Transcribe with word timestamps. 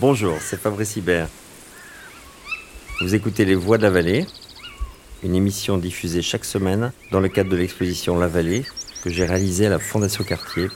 Bonjour, 0.00 0.36
c'est 0.40 0.60
Fabrice 0.60 0.96
Hibert. 0.96 1.28
Vous 3.00 3.14
écoutez 3.14 3.44
Les 3.44 3.54
Voix 3.54 3.78
de 3.78 3.84
la 3.84 3.90
Vallée, 3.90 4.26
une 5.22 5.36
émission 5.36 5.78
diffusée 5.78 6.20
chaque 6.20 6.44
semaine 6.44 6.90
dans 7.12 7.20
le 7.20 7.28
cadre 7.28 7.50
de 7.50 7.56
l'exposition 7.56 8.18
La 8.18 8.26
Vallée 8.26 8.64
que 9.04 9.10
j'ai 9.10 9.24
réalisée 9.24 9.66
à 9.66 9.70
la 9.70 9.78
Fondation 9.78 10.24
Cartier, 10.24 10.66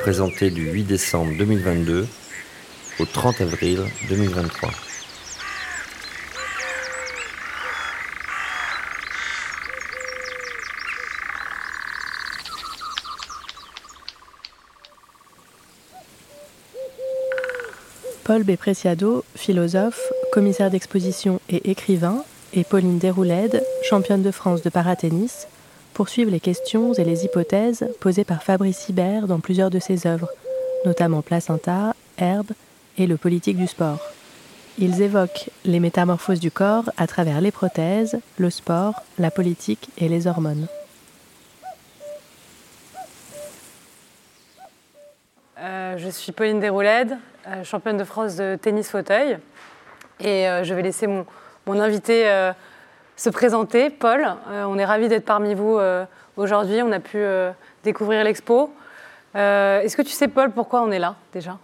présentée 0.00 0.50
du 0.50 0.68
8 0.68 0.82
décembre 0.82 1.32
2022 1.38 2.08
au 2.98 3.04
30 3.06 3.40
avril 3.40 3.84
2023. 4.08 4.70
Paul 18.30 18.44
Bépreciado, 18.44 19.24
philosophe, 19.34 20.12
commissaire 20.30 20.70
d'exposition 20.70 21.40
et 21.48 21.68
écrivain, 21.72 22.22
et 22.52 22.62
Pauline 22.62 23.00
Déroulède, 23.00 23.60
championne 23.82 24.22
de 24.22 24.30
France 24.30 24.62
de 24.62 24.70
paratennis, 24.70 25.32
poursuivent 25.94 26.30
les 26.30 26.38
questions 26.38 26.92
et 26.92 27.02
les 27.02 27.24
hypothèses 27.24 27.88
posées 27.98 28.22
par 28.22 28.44
Fabrice 28.44 28.88
Hibert 28.88 29.26
dans 29.26 29.40
plusieurs 29.40 29.68
de 29.68 29.80
ses 29.80 30.06
œuvres, 30.06 30.28
notamment 30.84 31.22
Placenta, 31.22 31.96
Herbe 32.18 32.52
et 32.98 33.08
Le 33.08 33.16
politique 33.16 33.56
du 33.56 33.66
sport. 33.66 33.98
Ils 34.78 35.02
évoquent 35.02 35.50
les 35.64 35.80
métamorphoses 35.80 36.38
du 36.38 36.52
corps 36.52 36.88
à 36.98 37.08
travers 37.08 37.40
les 37.40 37.50
prothèses, 37.50 38.20
le 38.38 38.50
sport, 38.50 39.02
la 39.18 39.32
politique 39.32 39.88
et 39.98 40.08
les 40.08 40.28
hormones. 40.28 40.68
Euh, 45.58 45.98
je 45.98 46.08
suis 46.08 46.30
Pauline 46.30 46.60
Déroulède, 46.60 47.18
championne 47.64 47.96
de 47.96 48.04
France 48.04 48.36
de 48.36 48.56
tennis 48.60 48.90
fauteuil. 48.90 49.38
Et 50.20 50.48
euh, 50.48 50.64
je 50.64 50.74
vais 50.74 50.82
laisser 50.82 51.06
mon, 51.06 51.24
mon 51.66 51.80
invité 51.80 52.28
euh, 52.28 52.52
se 53.16 53.30
présenter, 53.30 53.90
Paul. 53.90 54.26
Euh, 54.50 54.64
on 54.64 54.78
est 54.78 54.84
ravis 54.84 55.08
d'être 55.08 55.24
parmi 55.24 55.54
vous 55.54 55.78
euh, 55.78 56.04
aujourd'hui. 56.36 56.82
On 56.82 56.92
a 56.92 57.00
pu 57.00 57.18
euh, 57.18 57.50
découvrir 57.84 58.22
l'expo. 58.24 58.72
Euh, 59.36 59.80
Est-ce 59.80 59.96
que 59.96 60.02
tu 60.02 60.10
sais, 60.10 60.28
Paul, 60.28 60.50
pourquoi 60.50 60.82
on 60.82 60.90
est 60.90 60.98
là 60.98 61.14
déjà? 61.32 61.56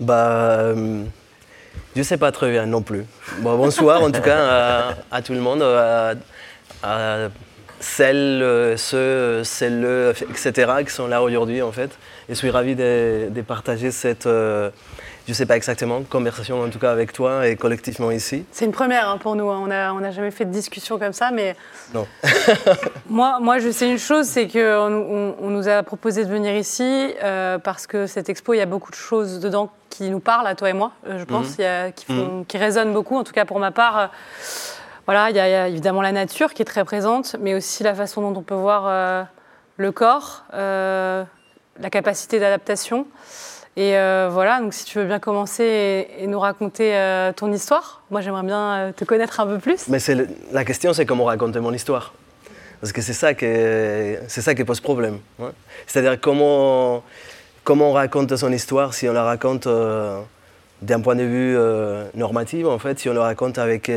Bah, 0.00 0.28
euh, 0.28 1.04
je 1.94 2.02
sais 2.02 2.16
pas 2.16 2.32
très 2.32 2.50
bien 2.50 2.66
non 2.66 2.82
plus. 2.82 3.04
Bon, 3.38 3.56
bonsoir 3.56 4.02
en 4.02 4.10
tout 4.10 4.22
cas 4.22 4.94
à, 5.10 5.22
tout 5.22 5.34
le 5.34 5.40
monde, 5.40 5.62
à, 5.62 6.14
à 6.82 7.28
celles, 7.78 8.42
euh, 8.42 8.76
ceux, 8.76 9.44
celles, 9.44 10.14
etc. 10.30 10.72
qui 10.84 10.92
sont 10.92 11.06
là 11.06 11.22
aujourd'hui 11.22 11.62
en 11.62 11.70
fait. 11.70 11.90
Et 12.28 12.34
je 12.34 12.34
suis 12.34 12.50
ravi 12.50 12.74
de 12.74 13.42
partager 13.46 13.90
cette, 13.90 14.26
je 15.26 15.32
sais 15.32 15.46
pas 15.46 15.56
exactement, 15.56 16.02
conversation 16.02 16.60
en 16.62 16.68
tout 16.68 16.78
cas 16.78 16.90
avec 16.92 17.12
toi 17.12 17.46
et 17.48 17.56
collectivement 17.56 18.10
ici. 18.10 18.44
C'est 18.52 18.64
une 18.66 18.72
première 18.72 19.08
hein, 19.08 19.16
pour 19.18 19.36
nous. 19.36 19.48
hein. 19.50 19.60
On 19.62 19.66
n'a 19.68 19.94
on 19.94 20.02
a 20.04 20.10
jamais 20.10 20.30
fait 20.30 20.44
de 20.44 20.50
discussion 20.50 20.98
comme 20.98 21.12
ça, 21.14 21.30
mais 21.30 21.56
Non. 21.94 22.06
moi, 23.08 23.38
moi, 23.40 23.58
je 23.58 23.70
sais 23.70 23.90
une 23.90 23.98
chose, 23.98 24.26
c'est 24.26 24.48
qu'on 24.48 24.58
on, 24.60 25.34
on 25.40 25.50
nous 25.50 25.68
a 25.68 25.82
proposé 25.82 26.24
de 26.24 26.30
venir 26.30 26.54
ici 26.54 27.14
euh, 27.22 27.58
parce 27.58 27.86
que 27.86 28.06
cette 28.06 28.28
expo, 28.28 28.52
il 28.54 28.58
y 28.58 28.62
a 28.62 28.66
beaucoup 28.66 28.90
de 28.90 28.96
choses 28.96 29.40
dedans 29.40 29.70
qui 29.90 30.10
nous 30.10 30.20
parlent, 30.20 30.46
à 30.46 30.54
toi 30.54 30.70
et 30.70 30.72
moi, 30.72 30.92
euh, 31.08 31.18
je 31.18 31.24
pense, 31.24 31.46
Mhm. 31.50 31.54
il 31.58 31.62
y 31.62 31.66
a- 31.66 31.90
qui, 31.92 32.04
font- 32.06 32.44
qui 32.46 32.58
résonnent 32.58 32.92
beaucoup. 32.92 33.16
En 33.16 33.24
tout 33.24 33.32
cas, 33.32 33.44
pour 33.44 33.58
ma 33.60 33.70
part, 33.70 33.98
euh, 33.98 34.06
voilà, 35.06 35.30
il 35.30 35.36
y, 35.36 35.40
a- 35.40 35.48
il 35.48 35.52
y 35.52 35.54
a 35.54 35.68
évidemment 35.68 36.02
la 36.02 36.12
nature 36.12 36.52
qui 36.52 36.62
est 36.62 36.66
très 36.66 36.84
présente, 36.84 37.36
mais 37.40 37.54
aussi 37.54 37.82
la 37.82 37.94
façon 37.94 38.20
dont 38.20 38.38
on 38.38 38.42
peut 38.42 38.54
voir 38.54 38.84
euh, 38.88 39.22
le 39.76 39.92
corps, 39.92 40.44
la 40.52 41.90
capacité 41.90 42.38
d'adaptation. 42.40 43.06
Et 43.76 43.96
euh, 43.96 44.28
voilà, 44.30 44.60
donc 44.60 44.72
si 44.72 44.84
tu 44.84 44.98
veux 44.98 45.04
bien 45.04 45.18
commencer 45.18 46.06
et, 46.18 46.26
nous 46.28 46.38
raconter 46.38 46.94
euh, 46.94 47.32
ton 47.32 47.52
histoire, 47.52 48.02
moi 48.10 48.20
j'aimerais 48.20 48.44
bien 48.44 48.74
euh, 48.74 48.92
te 48.92 49.04
connaître 49.04 49.40
un 49.40 49.46
peu 49.46 49.58
plus. 49.58 49.88
Mais 49.88 49.98
la 50.52 50.64
question, 50.64 50.92
c'est 50.92 51.06
comment 51.06 51.24
raconter 51.24 51.58
mon 51.58 51.72
histoire. 51.72 52.14
Parce 52.80 52.92
que 52.92 53.00
c'est 53.00 53.12
ça, 53.12 53.30
ça 54.28 54.54
qui 54.54 54.64
pose 54.64 54.80
problème. 54.80 55.18
C'est-à-dire 55.86 56.20
comment, 56.20 57.02
comment 57.64 57.90
on 57.90 57.92
raconte 57.92 58.36
son 58.36 58.52
histoire 58.52 58.94
si 58.94 59.08
on 59.08 59.12
la 59.12 59.24
raconte 59.24 59.66
d'un 60.82 61.00
point 61.00 61.16
de 61.16 61.22
vue 61.22 61.56
normatif, 62.14 62.66
en 62.66 62.78
fait, 62.78 62.98
si 62.98 63.08
on 63.08 63.14
la 63.14 63.22
raconte 63.22 63.56
avec, 63.58 63.90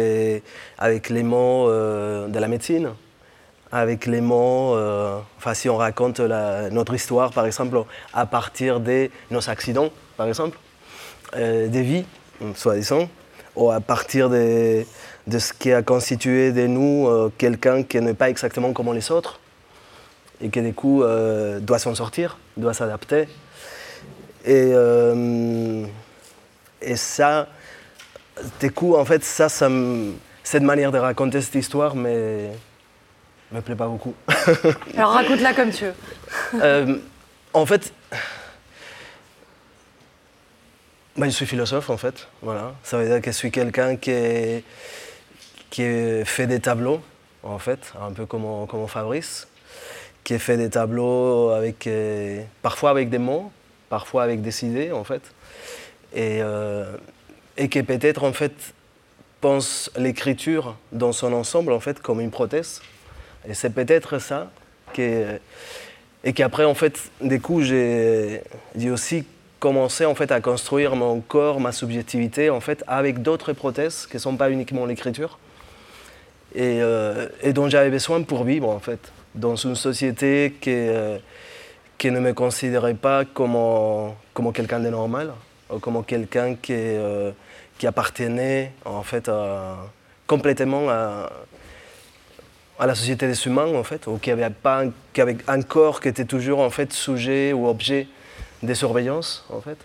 avec 0.77 1.09
les 1.09 1.23
mots 1.23 1.69
de 1.69 2.39
la 2.39 2.47
médecine, 2.47 2.91
avec 3.71 4.05
les 4.05 4.21
mots, 4.21 4.75
euh, 4.75 5.19
enfin 5.37 5.53
si 5.53 5.69
on 5.69 5.77
raconte 5.77 6.19
notre 6.19 6.93
histoire, 6.93 7.31
par 7.31 7.45
exemple, 7.45 7.77
à 8.13 8.25
partir 8.25 8.79
de 8.79 9.09
nos 9.29 9.49
accidents, 9.49 9.89
par 10.15 10.27
exemple, 10.27 10.57
euh, 11.35 11.67
des 11.67 11.81
vies, 11.81 12.05
soi-disant, 12.55 13.09
ou 13.55 13.71
à 13.71 13.79
partir 13.79 14.29
de, 14.29 14.83
de 15.25 15.39
ce 15.39 15.51
qui 15.51 15.73
a 15.73 15.81
constitué 15.81 16.51
de 16.51 16.67
nous 16.67 17.07
euh, 17.07 17.31
quelqu'un 17.37 17.83
qui 17.83 17.99
n'est 17.99 18.13
pas 18.13 18.29
exactement 18.29 18.71
comme 18.71 18.93
les 18.93 19.11
autres 19.11 19.39
et 20.39 20.49
qui 20.49 20.61
du 20.61 20.73
coup 20.73 21.03
doit 21.61 21.79
s'en 21.79 21.95
sortir, 21.95 22.37
doit 22.57 22.75
s'adapter. 22.75 23.27
Et, 24.45 24.71
et 26.79 26.95
ça, 26.95 27.47
du 28.59 28.71
coup, 28.71 28.95
en 28.95 29.03
fait, 29.03 29.23
ça, 29.23 29.49
ça 29.49 29.67
cette 30.43 30.61
manière 30.61 30.91
de 30.91 30.99
raconter 30.99 31.41
cette 31.41 31.55
histoire 31.55 31.95
me, 31.95 32.49
me 33.51 33.61
plaît 33.61 33.75
pas 33.75 33.87
beaucoup. 33.87 34.13
Alors 34.97 35.11
raconte-la 35.11 35.53
comme 35.53 35.71
tu 35.71 35.85
veux. 35.85 35.93
Euh, 36.61 36.97
en 37.53 37.65
fait, 37.65 37.93
bah, 41.15 41.25
je 41.25 41.31
suis 41.31 41.45
philosophe 41.45 41.89
en 41.89 41.97
fait. 41.97 42.27
Voilà. 42.41 42.73
Ça 42.83 42.97
veut 42.97 43.05
dire 43.07 43.21
que 43.21 43.31
je 43.31 43.35
suis 43.35 43.51
quelqu'un 43.51 43.95
qui, 43.95 44.11
est- 44.11 44.63
qui 45.69 45.81
est- 45.83 46.25
fait 46.25 46.47
des 46.47 46.59
tableaux, 46.59 47.01
en 47.43 47.57
fait, 47.59 47.93
un 47.99 48.11
peu 48.11 48.25
comme, 48.25 48.67
comme 48.67 48.87
Fabrice, 48.87 49.47
qui 50.23 50.37
fait 50.39 50.57
des 50.57 50.69
tableaux 50.69 51.49
avec, 51.49 51.87
euh, 51.87 52.43
parfois 52.61 52.91
avec 52.91 53.09
des 53.09 53.17
mots, 53.17 53.51
parfois 53.89 54.23
avec 54.23 54.41
des 54.41 54.65
idées, 54.65 54.91
en 54.91 55.03
fait. 55.03 55.21
Et, 56.13 56.39
euh, 56.41 56.95
et 57.57 57.69
qui 57.69 57.81
peut-être, 57.83 58.23
en 58.23 58.33
fait, 58.33 58.53
pense 59.41 59.89
l'écriture 59.97 60.75
dans 60.91 61.13
son 61.13 61.33
ensemble, 61.33 61.71
en 61.71 61.79
fait, 61.79 61.99
comme 62.01 62.19
une 62.21 62.31
prothèse. 62.31 62.81
Et 63.49 63.53
c'est 63.53 63.69
peut-être 63.69 64.19
ça 64.19 64.51
et 66.23 66.33
qu'après, 66.33 66.65
en 66.65 66.73
fait, 66.73 66.99
du 67.21 67.39
coup, 67.39 67.61
j'ai 67.61 68.41
aussi 68.89 69.25
commencé 69.59 70.05
en 70.05 70.13
fait, 70.13 70.31
à 70.31 70.39
construire 70.39 70.95
mon 70.95 71.19
corps, 71.19 71.59
ma 71.59 71.71
subjectivité, 71.71 72.49
en 72.49 72.59
fait, 72.59 72.83
avec 72.87 73.21
d'autres 73.21 73.53
prothèses 73.53 74.05
qui 74.07 74.17
ne 74.17 74.21
sont 74.21 74.37
pas 74.37 74.51
uniquement 74.51 74.85
l'écriture. 74.85 75.39
Et, 76.55 76.79
euh, 76.81 77.27
et 77.41 77.53
dont 77.53 77.67
j'avais 77.67 77.89
besoin 77.89 78.21
pour 78.21 78.43
vivre, 78.43 78.69
en 78.69 78.79
fait, 78.79 79.11
dans 79.35 79.55
une 79.55 79.75
société 79.75 80.55
qui, 80.61 80.71
euh, 80.71 81.17
qui 81.97 82.09
ne 82.09 82.19
me 82.19 82.33
considérait 82.33 82.93
pas 82.93 83.25
comme, 83.25 83.57
comme 84.33 84.53
quelqu'un 84.53 84.79
de 84.79 84.89
normal, 84.89 85.33
ou 85.69 85.79
comme 85.79 86.03
quelqu'un 86.05 86.55
qui, 86.55 86.73
euh, 86.73 87.31
qui 87.77 87.85
appartenait, 87.85 88.71
en 88.85 89.03
fait, 89.03 89.29
complètement 90.25 90.89
à, 90.89 91.29
à 92.79 92.85
la 92.85 92.95
société 92.95 93.27
des 93.27 93.47
humains, 93.47 93.73
en 93.73 93.83
fait, 93.83 94.07
ou 94.07 94.17
qui 94.17 94.31
avait, 94.31 94.49
pas, 94.49 94.83
qui 95.13 95.21
avait 95.21 95.37
un 95.47 95.61
corps 95.61 95.99
qui 95.99 96.09
était 96.09 96.25
toujours, 96.25 96.59
en 96.59 96.69
fait, 96.69 96.93
sujet 96.93 97.53
ou 97.53 97.67
objet 97.67 98.07
de 98.61 98.73
surveillance, 98.73 99.45
en 99.49 99.61
fait. 99.61 99.77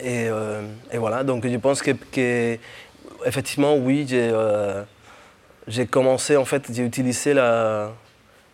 Et, 0.00 0.28
euh, 0.28 0.62
voilà, 0.94 1.24
donc 1.24 1.46
je 1.46 1.56
pense 1.56 1.82
que, 1.82 1.92
que 2.12 2.58
effectivement, 3.24 3.76
oui, 3.76 4.06
j'ai 4.08 4.30
euh, 4.32 4.84
commencé, 5.90 6.36
en 6.36 6.44
fait, 6.44 6.70
j'ai 6.72 6.84
utilisé 6.84 7.34
la, 7.34 7.92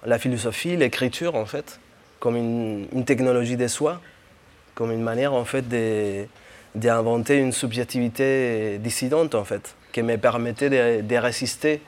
la 0.07 0.19
philosophie, 0.19 0.77
l'écriture, 0.77 1.35
en 1.35 1.47
fait, 1.47 1.81
comme 2.21 2.37
une, 2.37 3.05
technologie 3.05 3.57
de 3.57 3.67
soi, 3.67 4.01
comme 4.75 4.93
une 4.93 5.03
manière, 5.03 5.35
en 5.35 5.45
fait, 5.45 5.65
d'inventer 6.75 7.39
une 7.39 7.53
subjectivité 7.53 8.79
dissidente, 8.79 9.35
en 9.35 9.45
fait, 9.45 9.75
qui 9.93 10.03
me 10.03 10.17
permettait 10.17 11.03
de 11.03 11.17
résister 11.17 11.81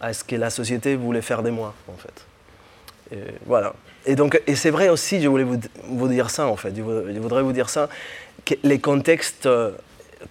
à 0.00 0.12
ce 0.12 0.24
que 0.24 0.36
la 0.36 0.50
société 0.50 0.96
voulait 0.96 1.22
faire 1.22 1.42
de 1.42 1.50
moi, 1.50 1.74
en 1.88 1.96
fait. 1.96 3.16
Et 3.16 3.20
voilà. 3.46 3.72
Et 4.06 4.14
donc, 4.14 4.40
et 4.46 4.54
c'est 4.54 4.70
vrai 4.70 4.88
aussi, 4.88 5.20
je 5.20 5.28
voulais 5.28 5.44
vous, 5.44 5.58
vous 5.84 6.08
dire 6.08 6.30
ça, 6.30 6.46
en 6.46 6.56
fait, 6.56 6.72
je, 6.76 6.82
je 6.82 7.18
voudrais 7.20 7.42
vous 7.42 7.52
dire 7.52 7.68
ça, 7.68 7.88
que 8.44 8.54
les 8.62 8.78
contextes 8.78 9.46
euh, 9.46 9.72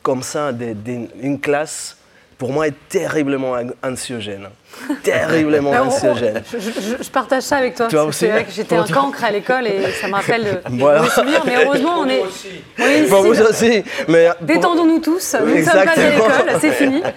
comme 0.02 0.24
ça 0.24 0.52
d'une 0.52 1.40
classe, 1.40 1.98
pour 2.38 2.52
moi, 2.54 2.68
est 2.68 2.74
terriblement 2.88 3.54
an- 3.54 3.70
anxiogène. 3.84 4.48
terriblement 5.04 5.72
on- 5.72 5.88
anxiogène. 5.88 6.44
je, 6.52 6.60
je- 6.60 7.04
je 7.04 7.10
partage 7.10 7.44
ça 7.44 7.58
avec 7.58 7.74
toi. 7.76 7.88
Toi 7.88 8.04
aussi 8.06 8.20
C'est 8.20 8.28
vrai 8.30 8.46
que 8.46 8.52
j'étais 8.52 8.76
un 8.76 8.86
cancre 8.86 9.24
à 9.24 9.32
l'école 9.32 9.66
et 9.68 9.92
ça 10.00 10.08
me 10.08 10.14
rappelle 10.14 10.44
de 10.44 10.60
Voilà. 10.78 11.08
souvenirs. 11.10 11.42
Mais 11.46 11.66
heureusement, 11.66 11.96
on 12.02 12.08
est, 12.08 12.22
on 12.22 12.26
est 12.86 13.00
ici. 13.02 13.10
Pour 13.10 13.24
vous 13.24 13.42
aussi, 13.42 13.84
mais... 14.08 14.30
Détendons-nous 14.42 15.00
tous. 15.00 15.36
Nous 15.44 15.56
ne 15.58 15.64
sommes 15.64 15.74
pas 15.74 15.80
à 15.80 15.84
Exactement. 15.96 16.28
l'école, 16.28 16.58
c'est 16.62 16.72
fini. 16.72 17.02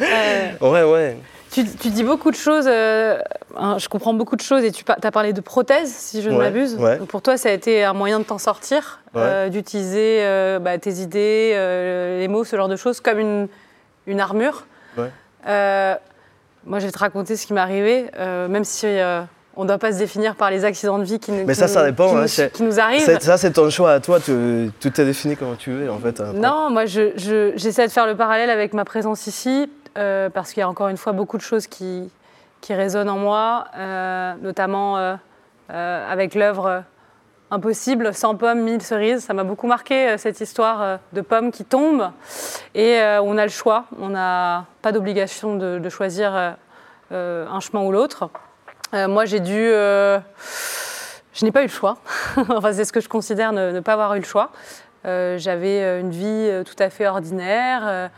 Euh, 0.00 0.50
Ouais, 0.60 0.82
ouais. 0.82 1.16
Tu, 1.64 1.76
tu 1.76 1.88
dis 1.90 2.04
beaucoup 2.04 2.30
de 2.30 2.36
choses. 2.36 2.66
euh, 2.68 3.18
hein, 3.56 3.76
je 3.78 3.88
comprends 3.88 4.14
beaucoup 4.14 4.36
de 4.36 4.40
choses 4.42 4.64
et 4.64 4.70
tu 4.72 4.84
as 4.88 5.10
parlé 5.10 5.32
de 5.32 5.40
prothèse, 5.40 5.92
si 5.92 6.22
je 6.22 6.30
ne 6.30 6.34
Ouais, 6.36 6.44
m'abuse. 6.44 6.76
ouais. 6.76 6.98
Pour 7.08 7.22
toi, 7.22 7.36
ça 7.36 7.48
a 7.48 7.52
été 7.52 7.84
un 7.84 7.92
moyen 7.94 8.18
de 8.20 8.24
t'en 8.24 8.38
sortir, 8.38 9.00
Ouais. 9.14 9.20
euh, 9.24 9.48
d'utiliser 9.48 10.18
euh, 10.22 10.58
bah, 10.58 10.78
tes 10.78 10.92
idées, 10.94 11.52
les 12.20 12.28
mots, 12.28 12.44
ce 12.44 12.56
genre 12.56 12.68
de 12.68 12.76
choses, 12.76 13.00
comme 13.00 13.18
une, 13.18 13.48
une 14.06 14.20
armure. 14.20 14.66
Moi, 16.66 16.80
je 16.80 16.86
vais 16.86 16.92
te 16.92 16.98
raconter 16.98 17.36
ce 17.36 17.46
qui 17.46 17.52
m'est 17.54 17.60
arrivé, 17.60 18.06
même 18.18 18.64
si 18.64 18.86
on 19.56 19.62
ne 19.62 19.68
doit 19.68 19.78
pas 19.78 19.92
se 19.92 19.98
définir 19.98 20.36
par 20.36 20.50
les 20.52 20.64
accidents 20.64 20.98
de 20.98 21.04
vie 21.04 21.18
qui, 21.18 21.32
nous- 21.32 21.44
Mais 21.44 21.54
qui 21.54 21.58
ça, 21.58 21.66
ça 21.66 21.84
dépend, 21.84 22.10
qui 22.10 22.14
hein, 22.16 22.20
nous, 22.22 22.28
c'est- 22.28 22.52
qui 22.52 22.62
nous 22.62 22.78
arrivent. 22.78 23.18
Ça, 23.20 23.36
c'est 23.38 23.52
ton 23.52 23.68
choix 23.70 23.92
à 23.92 23.98
toi. 24.00 24.20
Tu, 24.20 24.70
tu 24.78 24.92
t'es 24.92 25.04
défini 25.04 25.36
comme 25.36 25.56
tu 25.56 25.72
veux, 25.72 25.90
en 25.90 25.98
fait. 25.98 26.20
après. 26.20 26.38
Non, 26.38 26.70
moi, 26.70 26.86
je- 26.86 27.10
je- 27.16 27.52
j'essaie 27.56 27.86
de 27.86 27.90
faire 27.92 28.06
le 28.06 28.14
parallèle 28.16 28.50
avec 28.50 28.72
ma 28.72 28.84
présence 28.84 29.26
ici, 29.26 29.68
euh, 29.96 30.28
parce 30.30 30.52
qu'il 30.52 30.60
y 30.60 30.64
a 30.64 30.68
encore 30.68 30.88
une 30.88 30.96
fois 30.96 31.12
beaucoup 31.12 31.36
de 31.36 31.42
choses 31.42 31.66
qui, 31.66 32.10
résonnent 32.68 33.08
en 33.08 33.18
moi, 33.18 33.66
euh, 33.76 34.34
notamment 34.42 34.98
euh, 34.98 35.16
avec 35.68 36.34
l'œuvre 36.34 36.84
Impossible, 37.50 38.12
sans 38.12 38.34
pommes, 38.34 38.60
mille 38.60 38.82
cerises. 38.82 39.24
Ça 39.24 39.32
m'a 39.32 39.42
beaucoup 39.42 39.66
marqué, 39.66 40.18
cette 40.18 40.38
histoire 40.38 40.98
de 41.14 41.22
pommes 41.22 41.50
qui 41.50 41.64
tombent, 41.64 42.10
et 42.74 43.00
on 43.22 43.38
a 43.38 43.44
le 43.44 43.50
choix. 43.50 43.86
On 43.98 44.10
n'a 44.10 44.66
pas 44.82 44.92
d'obligation 44.92 45.56
de, 45.56 45.88
choisir 45.88 46.56
un 47.10 47.60
chemin 47.60 47.82
ou 47.82 47.90
l'autre. 47.90 48.28
Moi, 48.92 49.24
j'ai 49.24 49.40
dû... 49.40 49.54
je 49.54 50.20
n'ai 51.42 51.50
pas 51.50 51.62
eu 51.62 51.68
le 51.68 51.70
choix. 51.70 51.96
enfin, 52.36 52.74
c'est 52.74 52.84
ce 52.84 52.92
que 52.92 53.00
je 53.00 53.08
considère 53.08 53.52
ne, 53.52 53.80
pas 53.80 53.94
avoir 53.94 54.14
eu 54.16 54.18
le 54.18 54.26
choix. 54.26 54.50
J'avais 55.04 56.00
une 56.00 56.10
vie 56.10 56.50
tout 56.66 56.76
à 56.78 56.90
fait 56.90 57.06
ordinaire, 57.06 58.10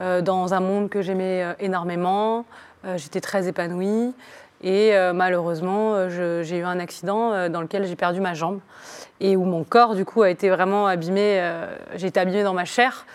dans 0.00 0.54
un 0.54 0.60
monde 0.60 0.88
que 0.88 1.02
j'aimais 1.02 1.42
euh, 1.42 1.52
énormément. 1.60 2.44
Euh, 2.84 2.96
J'étais 2.96 3.20
très 3.20 3.48
épanouie. 3.48 4.14
Et 4.62 4.94
euh, 4.96 5.12
malheureusement, 5.12 5.94
euh, 5.94 6.42
j'ai 6.42 6.58
eu 6.58 6.64
un 6.64 6.80
accident 6.80 7.32
euh, 7.32 7.48
dans 7.48 7.60
lequel 7.60 7.86
j'ai 7.86 7.94
perdu 7.94 8.20
ma 8.20 8.34
jambe 8.34 8.58
et 9.20 9.36
où 9.36 9.44
mon 9.44 9.64
corps, 9.64 9.94
du 9.94 10.04
coup, 10.04 10.22
a 10.22 10.30
été 10.30 10.50
vraiment 10.50 10.86
abîmé. 10.86 11.38
euh, 11.40 11.66
j'ai 11.94 12.08
été 12.08 12.18
abîmée 12.20 12.42
dans 12.42 12.54
ma 12.54 12.64
chair. 12.64 13.06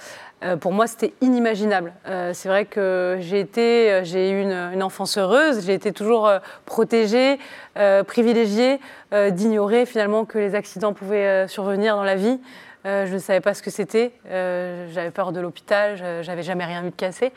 Euh, 0.43 0.57
pour 0.57 0.73
moi, 0.73 0.87
c'était 0.87 1.13
inimaginable. 1.21 1.93
Euh, 2.07 2.31
c'est 2.33 2.49
vrai 2.49 2.65
que 2.65 3.17
j'ai 3.21 3.39
été, 3.39 3.91
euh, 3.91 4.03
j'ai 4.03 4.31
eu 4.31 4.41
une, 4.41 4.83
enfance 4.83 5.17
heureuse. 5.17 5.65
J'ai 5.65 5.73
été 5.73 5.93
toujours 5.93 6.27
euh, 6.27 6.39
protégée, 6.65 7.39
euh, 7.77 8.03
privilégiée, 8.03 8.79
euh, 9.13 9.29
d'ignorer 9.29 9.85
finalement 9.85 10.25
que 10.25 10.37
les 10.37 10.55
accidents 10.55 10.93
pouvaient 10.93 11.45
euh, 11.45 11.47
survenir 11.47 11.95
dans 11.95 12.03
la 12.03 12.15
vie. 12.15 12.39
Euh, 12.85 13.05
je 13.05 13.13
ne 13.13 13.19
savais 13.19 13.41
pas 13.41 13.53
ce 13.53 13.61
que 13.61 13.71
c'était. 13.71 14.11
Euh, 14.29 14.87
j'avais 14.91 15.11
peur 15.11 15.31
de 15.31 15.39
l'hôpital. 15.39 16.21
J'avais 16.21 16.43
jamais 16.43 16.65
rien 16.65 16.81
vu 16.81 16.89
de 16.89 16.95
cassé. 16.95 17.31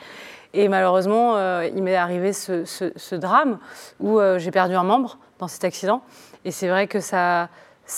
Et 0.54 0.68
malheureusement, 0.68 1.36
euh, 1.36 1.68
il 1.74 1.82
m'est 1.82 1.96
arrivé 1.96 2.32
ce, 2.32 3.14
drame 3.14 3.58
où 4.00 4.20
j'ai 4.38 4.50
perdu 4.50 4.74
un 4.74 4.82
membre 4.82 5.18
dans 5.38 5.48
cet 5.48 5.64
accident. 5.64 6.02
Et 6.44 6.50
c'est 6.50 6.68
vrai 6.68 6.86
que 6.86 7.00
ça, 7.00 7.48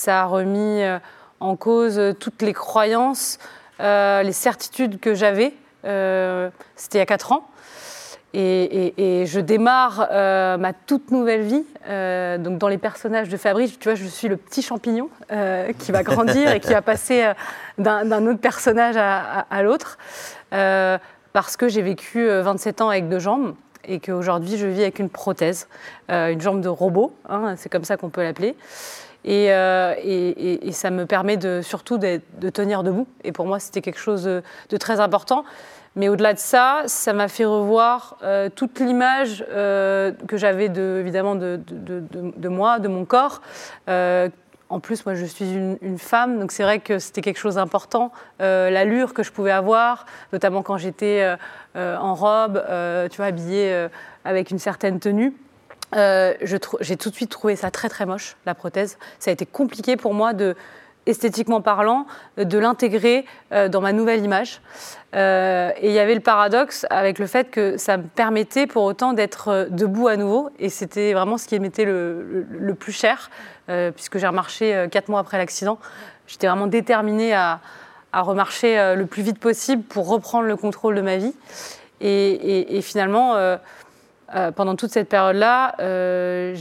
a 0.06 0.24
remis 0.26 0.82
en 1.40 1.56
cause 1.56 2.00
toutes 2.18 2.42
les 2.42 2.52
croyances, 2.52 3.38
les 3.78 4.32
certitudes 4.32 5.00
que 5.00 5.14
j'avais. 5.14 5.54
C'était 5.82 6.98
il 6.98 6.98
y 6.98 7.00
a 7.00 7.06
quatre 7.06 7.32
ans. 7.32 7.48
Et, 8.34 9.24
je 9.26 9.40
démarre 9.40 10.08
euh, 10.10 10.58
ma 10.58 10.72
toute 10.72 11.10
nouvelle 11.10 11.42
vie. 11.42 11.64
euh, 11.88 12.38
donc 12.38 12.58
dans 12.58 12.68
les 12.68 12.78
personnages 12.78 13.28
de 13.28 13.36
Fabrice, 13.36 13.78
tu 13.78 13.88
vois, 13.88 13.94
je 13.94 14.04
suis 14.04 14.28
le 14.28 14.36
petit 14.36 14.62
champignon 14.62 15.08
euh, 15.32 15.72
qui 15.78 15.92
va 15.92 16.02
grandir 16.02 16.52
et 16.52 16.60
qui 16.60 16.72
va 16.72 16.82
passer 16.82 17.32
d'un 17.78 18.26
autre 18.26 18.40
personnage 18.40 18.96
à, 18.98 19.62
l'autre. 19.62 19.98
Parce 21.32 21.56
que 21.56 21.68
j'ai 21.68 21.82
vécu 21.82 22.28
euh, 22.28 22.42
27 22.42 22.80
ans 22.80 22.88
avec 22.88 23.08
deux 23.08 23.18
jambes 23.18 23.54
et 23.84 24.00
qu'aujourd'hui 24.00 24.56
je 24.56 24.66
vis 24.66 24.82
avec 24.82 24.98
une 24.98 25.08
prothèse, 25.08 25.68
une 26.08 26.40
jambe 26.40 26.60
de 26.60 26.68
robot, 26.68 27.14
hein, 27.28 27.54
c'est 27.56 27.68
comme 27.68 27.84
ça 27.84 27.96
qu'on 27.96 28.10
peut 28.10 28.22
l'appeler. 28.22 28.56
Et, 29.24 29.48
ça 30.72 30.90
me 30.90 31.04
permet 31.06 31.36
de, 31.36 31.60
surtout 31.62 31.96
de 31.96 32.50
tenir 32.50 32.82
debout. 32.82 33.06
Et 33.24 33.32
pour 33.32 33.46
moi, 33.46 33.58
c'était 33.58 33.80
quelque 33.80 34.00
chose 34.00 34.24
de 34.24 34.76
très 34.78 35.00
important. 35.00 35.44
Mais 35.96 36.08
au-delà 36.08 36.34
de 36.34 36.38
ça, 36.38 36.82
ça 36.86 37.12
m'a 37.12 37.28
fait 37.28 37.44
revoir 37.44 38.18
euh, 38.22 38.48
toute 38.54 38.78
l'image 38.80 39.44
euh, 39.50 40.12
que 40.28 40.36
j'avais 40.36 40.68
de, 40.68 40.98
évidemment 41.00 41.34
de, 41.34 42.48
moi, 42.48 42.78
de 42.78 42.88
mon 42.88 43.04
corps. 43.04 43.40
Euh, 43.88 44.28
en 44.68 44.80
plus, 44.80 45.06
moi, 45.06 45.14
je 45.14 45.24
suis 45.24 45.50
une, 45.50 45.98
femme, 45.98 46.38
donc 46.38 46.52
c'est 46.52 46.62
vrai 46.62 46.78
que 46.78 46.98
c'était 46.98 47.22
quelque 47.22 47.38
chose 47.38 47.54
d'important. 47.54 48.12
L'allure 48.38 49.14
que 49.14 49.22
je 49.22 49.32
pouvais 49.32 49.50
avoir, 49.50 50.04
notamment 50.34 50.62
quand 50.62 50.76
j'étais 50.76 51.36
en 51.74 52.14
robe, 52.14 52.62
tu 53.10 53.16
vois, 53.16 53.26
habillée 53.26 53.88
avec 54.26 54.50
une 54.50 54.58
certaine 54.58 55.00
tenue. 55.00 55.34
J'ai 55.94 56.58
tout 56.60 57.08
de 57.08 57.14
suite 57.14 57.30
trouvé 57.30 57.56
ça 57.56 57.70
très 57.70 57.88
très 57.88 58.04
moche, 58.04 58.36
la 58.44 58.54
prothèse. 58.54 58.98
Ça 59.18 59.30
a 59.30 59.32
été 59.32 59.46
compliqué 59.46 59.96
pour 59.96 60.12
moi 60.12 60.34
de, 60.34 60.54
esthétiquement 61.08 61.60
parlant, 61.60 62.06
de 62.36 62.58
l'intégrer 62.58 63.24
euh, 63.52 63.68
dans 63.68 63.80
ma 63.80 63.92
nouvelle 63.92 64.24
image. 64.24 64.60
Euh, 65.14 65.70
et 65.80 65.88
il 65.88 65.94
y 65.94 65.98
avait 65.98 66.14
le 66.14 66.20
paradoxe 66.20 66.84
avec 66.90 67.18
le 67.18 67.26
fait 67.26 67.50
que 67.50 67.78
ça 67.78 67.96
me 67.96 68.02
permettait 68.02 68.66
pour 68.66 68.82
autant 68.84 69.14
d'être 69.14 69.48
euh, 69.48 69.66
debout 69.70 70.08
à 70.08 70.16
nouveau. 70.16 70.50
Et 70.58 70.68
c'était 70.68 71.14
vraiment 71.14 71.38
ce 71.38 71.48
qui 71.48 71.58
m'était 71.58 71.86
le, 71.86 72.46
le- 72.50 72.74
plus 72.74 72.92
cher, 72.92 73.30
euh, 73.70 73.90
puisque 73.90 74.18
j'ai 74.18 74.26
remarché 74.26 74.74
euh, 74.74 74.86
quatre 74.86 75.08
mois 75.08 75.20
après 75.20 75.38
l'accident. 75.38 75.78
J'étais 76.26 76.46
vraiment 76.46 76.66
déterminée 76.66 77.32
à, 77.34 77.60
à 78.12 78.20
remarcher 78.20 78.78
euh, 78.78 78.94
le 78.94 79.06
plus 79.06 79.22
vite 79.22 79.38
possible 79.38 79.82
pour 79.82 80.08
reprendre 80.08 80.44
le 80.46 80.56
contrôle 80.56 80.94
de 80.94 81.00
ma 81.00 81.16
vie. 81.16 81.34
Et, 82.00 82.80
finalement, 82.82 83.34
euh, 83.34 83.56
euh, 84.36 84.52
pendant 84.52 84.76
toute 84.76 84.90
cette 84.90 85.08
période-là, 85.08 85.74
euh, 85.80 86.54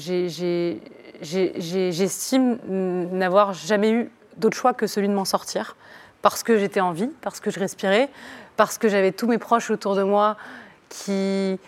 j'estime 1.92 2.58
n'avoir 2.68 3.54
jamais 3.54 3.92
eu 3.92 4.10
d'autre 4.38 4.57
choix 4.57 4.74
que 4.74 4.88
celui 4.88 5.07
de 5.07 5.13
m'en 5.13 5.25
sortir. 5.25 5.75
Parce 6.22 6.44
que 6.44 6.57
j'étais 6.57 6.80
en 6.80 6.92
vie, 6.92 7.10
parce 7.22 7.39
que 7.39 7.51
je 7.51 7.60
respirais, 7.60 8.10
parce 8.56 8.78
que 8.78 8.89
j'avais 8.89 9.12
tous 9.12 9.28
mes 9.28 9.38
proches 9.38 9.69
autour 9.69 9.95
de 9.95 10.04
moi 10.04 10.36
qui, 10.89 11.60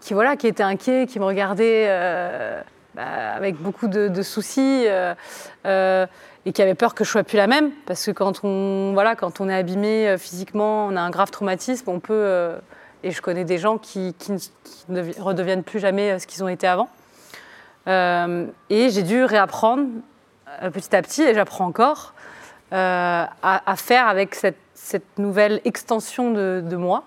qui, 0.00 0.14
voilà, 0.14 0.36
qui 0.36 0.46
étaient 0.46 0.62
inquiets, 0.62 1.06
qui 1.06 1.18
me 1.18 1.24
regardaient 1.24 1.86
euh, 1.88 2.60
bah, 2.94 3.34
avec 3.34 3.56
beaucoup 3.56 3.88
de, 3.88 4.22
soucis 4.22 4.84
euh, 4.86 5.14
euh, 5.66 6.06
et 6.44 6.52
qui 6.52 6.62
avaient 6.62 6.74
peur 6.74 6.94
que 6.94 7.04
je 7.04 7.10
sois 7.10 7.24
plus 7.24 7.36
la 7.36 7.46
même. 7.46 7.70
Parce 7.86 8.04
que 8.04 8.10
quand 8.10 8.44
on, 8.44 8.92
voilà, 8.92 9.16
quand 9.16 9.40
on 9.40 9.48
est 9.48 9.54
abîmé 9.54 10.16
physiquement, 10.18 10.86
on 10.86 10.96
a 10.96 11.00
un 11.00 11.10
grave 11.10 11.30
traumatisme, 11.30 11.88
on 11.90 12.00
peut. 12.00 12.54
et 13.02 13.10
je 13.10 13.22
connais 13.22 13.44
des 13.44 13.58
gens 13.58 13.78
qui, 13.78 14.14
ne, 14.88 15.02
redeviennent 15.20 15.64
plus 15.64 15.80
jamais 15.80 16.18
ce 16.18 16.26
qu'ils 16.26 16.44
ont 16.44 16.48
été 16.48 16.66
avant. 16.66 16.88
Et 17.88 18.90
j'ai 18.90 19.02
dû 19.02 19.24
réapprendre 19.24 19.86
petit 20.72 20.94
à 20.94 21.02
petit, 21.02 21.22
et 21.22 21.34
j'apprends 21.34 21.66
encore, 21.66 22.14
euh, 22.72 23.24
à, 23.42 23.76
faire 23.76 24.08
avec 24.08 24.34
cette, 24.34 24.56
nouvelle 25.18 25.60
extension 25.64 26.30
de, 26.30 26.76
moi. 26.76 27.04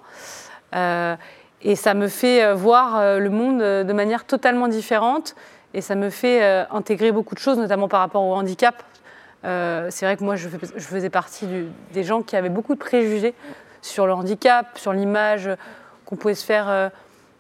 Euh, 0.75 1.15
et 1.61 1.75
ça 1.75 1.93
me 1.93 2.07
fait 2.07 2.43
euh, 2.43 2.53
voir 2.53 2.97
euh, 2.97 3.19
le 3.19 3.29
monde 3.29 3.61
euh, 3.61 3.83
de 3.83 3.91
manière 3.91 4.25
totalement 4.25 4.67
différente. 4.67 5.35
Et 5.73 5.81
ça 5.81 5.95
me 5.95 6.09
fait 6.09 6.43
euh, 6.43 6.63
intégrer 6.71 7.11
beaucoup 7.11 7.35
de 7.35 7.39
choses, 7.39 7.57
notamment 7.57 7.87
par 7.87 7.99
rapport 7.99 8.23
au 8.23 8.33
handicap. 8.33 8.81
Euh, 9.45 9.87
c'est 9.89 10.05
vrai 10.05 10.15
que 10.15 10.23
moi, 10.23 10.35
je, 10.35 10.47
fais- 10.47 10.67
je 10.75 10.85
faisais 10.85 11.09
partie 11.09 11.47
des 11.91 12.03
gens 12.03 12.21
qui 12.21 12.35
avaient 12.35 12.49
beaucoup 12.49 12.75
de 12.75 12.79
préjugés 12.79 13.33
sur 13.81 14.07
le 14.07 14.13
handicap, 14.13 14.77
sur 14.77 14.93
l'image 14.93 15.49
qu'on 16.05 16.15
pouvait 16.15 16.35
se 16.35 16.45
faire 16.45 16.69
euh, 16.69 16.89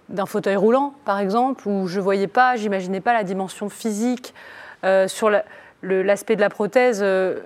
d'un 0.09 0.25
fauteuil 0.25 0.55
roulant, 0.55 0.93
par 1.05 1.19
exemple, 1.19 1.67
où 1.67 1.87
je 1.87 1.99
voyais 1.99 2.27
pas, 2.27 2.55
j'imaginais 2.55 3.01
pas 3.01 3.13
la 3.13 3.23
dimension 3.23 3.69
physique. 3.69 4.33
Euh, 4.83 5.07
sur 5.07 5.29
l'aspect 5.81 6.35
de 6.35 6.41
la 6.41 6.49
prothèse, 6.49 6.99
euh, 7.01 7.39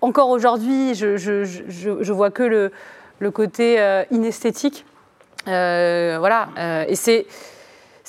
encore 0.00 0.28
aujourd'hui, 0.30 0.94
je, 0.94 1.16
je, 1.16 1.44
je- 1.44 2.12
vois 2.12 2.30
que 2.30 2.42
le, 2.42 2.72
le 3.20 3.30
côté 3.30 3.80
euh, 3.80 4.04
inesthétique. 4.10 4.84
Euh, 5.48 6.16
voilà. 6.18 6.48
Et 6.88 6.94
c'est, 6.94 7.26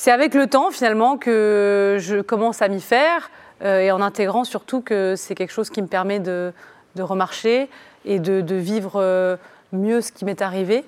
avec 0.08 0.34
le 0.34 0.48
temps, 0.48 0.72
finalement, 0.72 1.18
que 1.18 1.98
je 2.00 2.22
commence 2.22 2.62
à 2.62 2.68
m'y 2.68 2.82
faire, 2.82 3.32
et 3.63 3.92
en 3.92 4.02
intégrant 4.02 4.44
surtout 4.44 4.82
que 4.82 5.16
c'est 5.16 5.36
quelque 5.36 5.54
chose 5.54 5.70
qui 5.70 5.82
me 5.82 5.88
permet 5.88 6.20
de, 6.20 6.52
de 6.96 7.02
remarcher 7.02 7.70
et 8.06 8.20
de, 8.20 8.42
de 8.42 8.56
vivre 8.56 9.38
mieux 9.72 10.02
ce 10.02 10.12
qui 10.12 10.25
m'est 10.25 10.42
arrivé. 10.42 10.84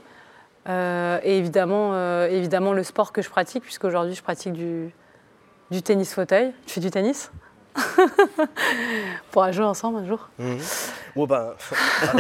Et 0.68 1.38
évidemment, 1.38 2.25
évidemment, 2.25 2.74
le 2.74 2.84
sport 2.84 3.12
que 3.14 3.22
je 3.22 3.30
pratique, 3.30 3.64
puisqu'aujourd'hui, 3.64 4.14
je 4.16 4.22
pratique 4.24 4.54
du, 4.54 4.90
du 5.72 5.82
tennis 5.84 6.14
fauteuil. 6.14 6.52
Tu 6.66 6.74
fais 6.74 6.82
du 6.82 6.92
tennis? 6.92 7.32
pourra 9.32 9.51
jouer 9.51 9.65
ensemble 9.65 10.00
un 10.00 10.08
jour. 10.08 10.29
Mhm. 10.39 10.58
Bon, 11.15 11.25
ben, 11.25 11.51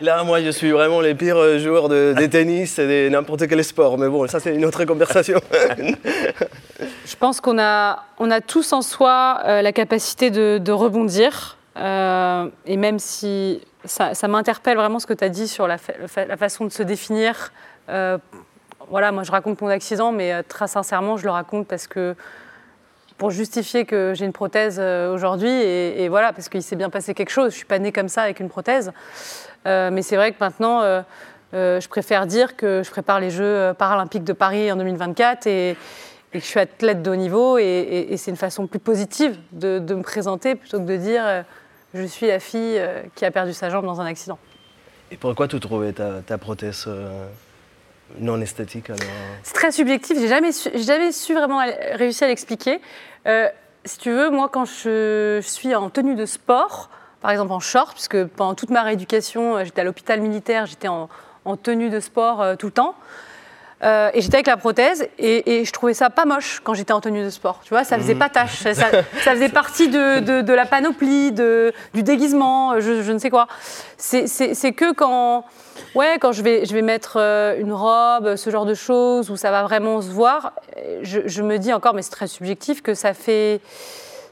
là, 0.00 0.22
moi, 0.24 0.42
je 0.42 0.50
suis 0.50 0.70
vraiment 0.72 1.00
le 1.00 1.14
pire 1.14 1.36
euh, 1.36 1.58
joueur 1.58 1.88
de, 1.88 2.14
de 2.18 2.26
tennis 2.26 2.78
et 2.78 2.86
de 2.86 3.08
n'importe 3.08 3.46
quel 3.48 3.62
sport. 3.64 3.98
Mais 3.98 4.08
bon, 4.08 4.26
ça, 4.28 4.40
c'est 4.40 4.54
une 4.54 4.64
autre 4.64 4.84
conversation. 4.84 5.40
Je 7.06 7.16
pense 7.16 7.40
qu'on 7.40 7.58
a, 7.58 8.04
on 8.18 8.30
a 8.30 8.40
tous 8.40 8.72
en 8.72 8.82
soi 8.82 9.40
euh, 9.44 9.62
la 9.62 9.72
capacité 9.72 10.30
de, 10.30 10.58
de 10.58 10.72
rebondir. 10.72 11.56
Euh, 11.78 12.48
et 12.66 12.76
même 12.76 12.98
si 12.98 13.62
ça, 13.84 14.12
ça 14.14 14.28
m'interpelle 14.28 14.76
vraiment 14.76 14.98
ce 14.98 15.06
que 15.06 15.14
tu 15.14 15.24
as 15.24 15.28
dit 15.28 15.48
sur 15.48 15.66
la, 15.66 15.78
fa- 15.78 15.92
la 16.00 16.08
fa- 16.08 16.24
la 16.26 16.36
façon 16.36 16.64
de 16.64 16.70
se 16.72 16.82
définir, 16.82 17.52
euh, 17.88 18.18
voilà, 18.90 19.12
moi 19.12 19.22
je 19.22 19.30
raconte 19.30 19.60
mon 19.60 19.68
accident, 19.68 20.10
mais 20.12 20.42
très 20.42 20.66
sincèrement, 20.66 21.16
je 21.16 21.24
le 21.24 21.30
raconte 21.30 21.66
parce 21.68 21.86
que 21.86 22.14
pour 23.18 23.30
justifier 23.30 23.84
que 23.84 24.14
j'ai 24.16 24.24
une 24.24 24.32
prothèse 24.32 24.78
aujourd'hui, 24.78 25.50
et, 25.50 26.08
voilà, 26.08 26.32
parce 26.32 26.48
qu'il 26.48 26.62
s'est 26.62 26.76
bien 26.76 26.88
passé 26.88 27.14
quelque 27.14 27.30
chose. 27.30 27.50
Je 27.50 27.56
suis 27.56 27.66
pas 27.66 27.78
née 27.78 27.92
comme 27.92 28.08
ça 28.08 28.22
avec 28.22 28.40
une 28.40 28.48
prothèse, 28.48 28.92
mais 29.66 30.02
c'est 30.02 30.16
vrai 30.16 30.32
que 30.32 30.36
maintenant, 30.40 30.82
je 31.52 31.88
préfère 31.88 32.26
dire 32.26 32.56
que 32.56 32.82
je 32.84 32.90
prépare 32.90 33.18
les 33.18 33.30
Jeux 33.30 33.74
paralympiques 33.76 34.24
de 34.24 34.32
Paris 34.32 34.70
en 34.70 34.76
2024 34.76 35.46
et, 35.46 35.76
que 36.32 36.38
je 36.40 36.44
suis 36.44 36.60
athlète 36.60 37.02
de 37.02 37.10
haut 37.10 37.16
niveau, 37.16 37.58
et, 37.58 38.14
c'est 38.16 38.30
une 38.30 38.36
façon 38.36 38.66
plus 38.66 38.78
positive 38.78 39.38
de, 39.52 39.78
me 39.78 40.02
présenter 40.02 40.54
plutôt 40.54 40.78
que 40.78 40.84
de 40.84 40.96
dire 40.96 41.22
euh, 41.26 41.42
je 41.94 42.04
suis 42.04 42.26
la 42.26 42.38
fille 42.38 42.78
euh, 42.78 43.02
qui 43.14 43.24
a 43.24 43.30
perdu 43.30 43.52
sa 43.52 43.70
jambe 43.70 43.84
dans 43.84 44.00
un 44.00 44.06
accident. 44.06 44.38
Et 45.10 45.16
pourquoi 45.16 45.48
tu 45.48 45.58
trouvais 45.58 45.92
ta, 45.92 46.38
prothèse 46.38 46.84
euh, 46.86 47.26
non 48.18 48.40
esthétique 48.40 48.90
C'est 49.42 49.54
très 49.54 49.72
subjectif, 49.72 50.18
j'ai 50.18 50.28
jamais, 50.28 50.50
jamais 50.74 51.12
su 51.12 51.34
vraiment 51.34 51.60
réussir 51.92 52.26
à 52.26 52.28
l'expliquer. 52.28 52.80
si 53.84 53.98
tu 53.98 54.10
veux, 54.10 54.30
moi 54.30 54.48
quand 54.48 54.64
je, 54.64 55.40
suis 55.42 55.74
en 55.74 55.90
tenue 55.90 56.14
de 56.14 56.26
sport, 56.26 56.90
par 57.20 57.30
exemple 57.30 57.52
en 57.52 57.60
short, 57.60 57.92
puisque 57.92 58.24
pendant 58.24 58.54
toute 58.54 58.70
ma 58.70 58.82
rééducation, 58.82 59.62
j'étais 59.64 59.82
à 59.82 59.84
l'hôpital 59.84 60.20
militaire, 60.20 60.66
j'étais 60.66 60.88
en, 60.88 61.08
tenue 61.62 61.88
de 61.88 62.00
sport 62.00 62.56
tout 62.58 62.66
le 62.66 62.72
temps. 62.72 62.94
Euh, 63.84 64.10
et 64.12 64.20
j'étais 64.20 64.36
avec 64.36 64.48
la 64.48 64.56
prothèse 64.56 65.06
et, 65.18 65.64
je 65.64 65.72
trouvais 65.72 65.94
ça 65.94 66.10
pas 66.10 66.24
moche 66.24 66.60
quand 66.64 66.74
j'étais 66.74 66.92
en 66.92 67.00
tenue 67.00 67.22
de 67.22 67.30
sport. 67.30 67.60
Tu 67.62 67.70
vois, 67.70 67.84
ça 67.84 67.96
faisait 67.96 68.14
mmh. 68.14 68.18
pas 68.18 68.28
tâche. 68.28 68.62
Ça, 68.62 68.74
faisait 69.12 69.48
partie 69.48 69.88
de, 69.88 70.52
la 70.52 70.66
panoplie, 70.66 71.32
du 71.32 72.02
déguisement, 72.02 72.80
je, 72.80 73.12
ne 73.12 73.18
sais 73.18 73.30
quoi. 73.30 73.46
C'est 73.96 74.72
que 74.72 74.92
quand, 74.92 75.44
ouais, 75.94 76.18
quand 76.20 76.32
je 76.32 76.42
vais, 76.42 76.64
je 76.66 76.74
vais 76.74 76.82
mettre 76.82 77.18
euh, 77.20 77.58
une 77.58 77.72
robe, 77.72 78.36
ce 78.36 78.50
genre 78.50 78.66
de 78.66 78.74
choses, 78.74 79.30
où 79.30 79.36
ça 79.36 79.50
va 79.50 79.62
vraiment 79.62 80.00
se 80.02 80.08
voir, 80.08 80.52
je, 81.02 81.42
me 81.42 81.58
dis 81.58 81.72
encore, 81.72 81.94
mais 81.94 82.02
c'est 82.02 82.10
très 82.10 82.26
subjectif, 82.26 82.82
que 82.82 82.94
ça 82.94 83.14
fait, 83.14 83.60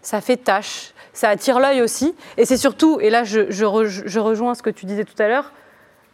ça 0.02 0.20
fait 0.20 0.36
tâche. 0.36 0.92
Ça 1.12 1.30
attire 1.30 1.60
l'œil 1.60 1.80
aussi. 1.80 2.14
Et 2.36 2.44
c'est 2.44 2.58
surtout, 2.58 2.98
et 3.00 3.08
là 3.08 3.24
je, 3.24 3.50
je 3.50 4.18
rejoins 4.18 4.54
ce 4.54 4.62
que 4.62 4.68
tu 4.68 4.84
disais 4.84 5.04
tout 5.04 5.14
à 5.22 5.28
l'heure, 5.28 5.50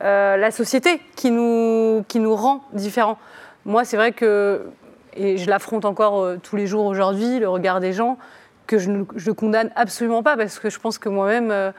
euh, 0.02 0.36
la 0.36 0.50
société 0.50 1.00
qui 1.14 1.30
nous, 1.30 2.04
qui 2.08 2.18
nous 2.18 2.34
rend 2.34 2.64
différents. 2.72 3.18
Moi, 3.64 3.84
c'est 3.84 3.96
vrai 3.96 4.12
que, 4.12 4.66
et 5.14 5.36
je 5.36 5.48
l'affronte 5.48 5.84
encore 5.84 6.20
euh, 6.20 6.38
tous 6.42 6.56
les 6.56 6.66
jours 6.66 6.86
aujourd'hui, 6.86 7.38
le 7.38 7.48
regard 7.48 7.78
des 7.78 7.92
gens, 7.92 8.18
que 8.66 8.78
je 8.78 8.90
ne 8.90 9.32
condamne 9.32 9.70
absolument 9.76 10.22
pas, 10.22 10.36
parce 10.36 10.58
que 10.58 10.70
je 10.70 10.80
pense 10.80 10.98
que 10.98 11.08
moi-même, 11.08 11.50
euh, 11.52 11.70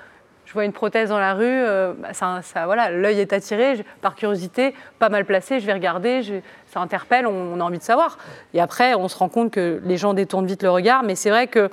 je 0.46 0.54
vois 0.54 0.64
une 0.64 0.72
prothèse 0.72 1.10
dans 1.10 1.20
la 1.20 1.34
rue, 1.34 1.64
bah, 2.00 2.14
ça, 2.14 2.42
voilà, 2.66 2.92
l'œil 2.92 3.20
est 3.20 3.34
attiré, 3.34 3.84
par 4.02 4.14
curiosité, 4.16 4.76
pas 5.00 5.10
mal 5.10 5.26
placé, 5.26 5.60
je 5.60 5.66
vais 5.66 5.74
regarder, 5.74 6.44
ça 6.68 6.82
interpelle, 6.82 7.26
on, 7.26 7.60
a 7.60 7.64
envie 7.64 7.78
de 7.78 7.84
savoir. 7.84 8.18
Et 8.54 8.60
après, 8.60 8.94
on 8.94 9.08
se 9.08 9.18
rend 9.18 9.30
compte 9.30 9.52
que 9.52 9.82
les 9.84 9.98
gens 9.98 10.14
détournent 10.14 10.46
vite 10.46 10.62
le 10.62 10.70
regard, 10.70 11.04
mais 11.04 11.16
c'est 11.16 11.30
vrai 11.30 11.48
que 11.48 11.70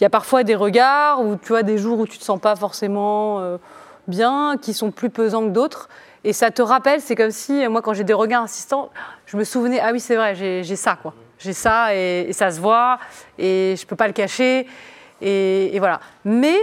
il 0.00 0.02
y 0.02 0.06
a 0.06 0.10
parfois 0.10 0.44
des 0.44 0.54
regards 0.54 1.20
où 1.20 1.36
tu 1.36 1.48
vois 1.48 1.62
des 1.62 1.76
jours 1.76 1.98
où 2.00 2.06
tu 2.06 2.18
te 2.18 2.24
sens 2.24 2.40
pas 2.40 2.56
forcément 2.56 3.58
bien, 4.08 4.56
qui 4.60 4.74
sont 4.74 4.90
plus 4.90 5.10
pesants 5.10 5.44
que 5.44 5.52
d'autres. 5.52 5.88
Et 6.24 6.32
ça 6.32 6.50
te 6.50 6.62
rappelle, 6.62 7.00
c'est 7.00 7.14
comme 7.14 7.30
si, 7.30 7.66
moi, 7.68 7.82
quand 7.82 7.92
j'ai 7.92 8.04
des 8.04 8.12
regards 8.12 8.42
insistants, 8.42 8.90
je 9.26 9.36
me 9.36 9.44
souvenais, 9.44 9.80
ah 9.80 9.90
oui, 9.92 10.00
c'est 10.00 10.16
vrai, 10.16 10.34
j'ai 10.34 10.76
ça, 10.76 10.98
quoi. 11.00 11.14
J'ai 11.38 11.52
ça 11.52 11.94
et, 11.94 12.32
ça 12.32 12.50
se 12.50 12.60
voit 12.60 12.98
et 13.38 13.76
je 13.78 13.86
peux 13.86 13.96
pas 13.96 14.08
le 14.08 14.12
cacher. 14.12 14.66
Et, 15.20 15.76
voilà. 15.78 16.00
Mais 16.24 16.56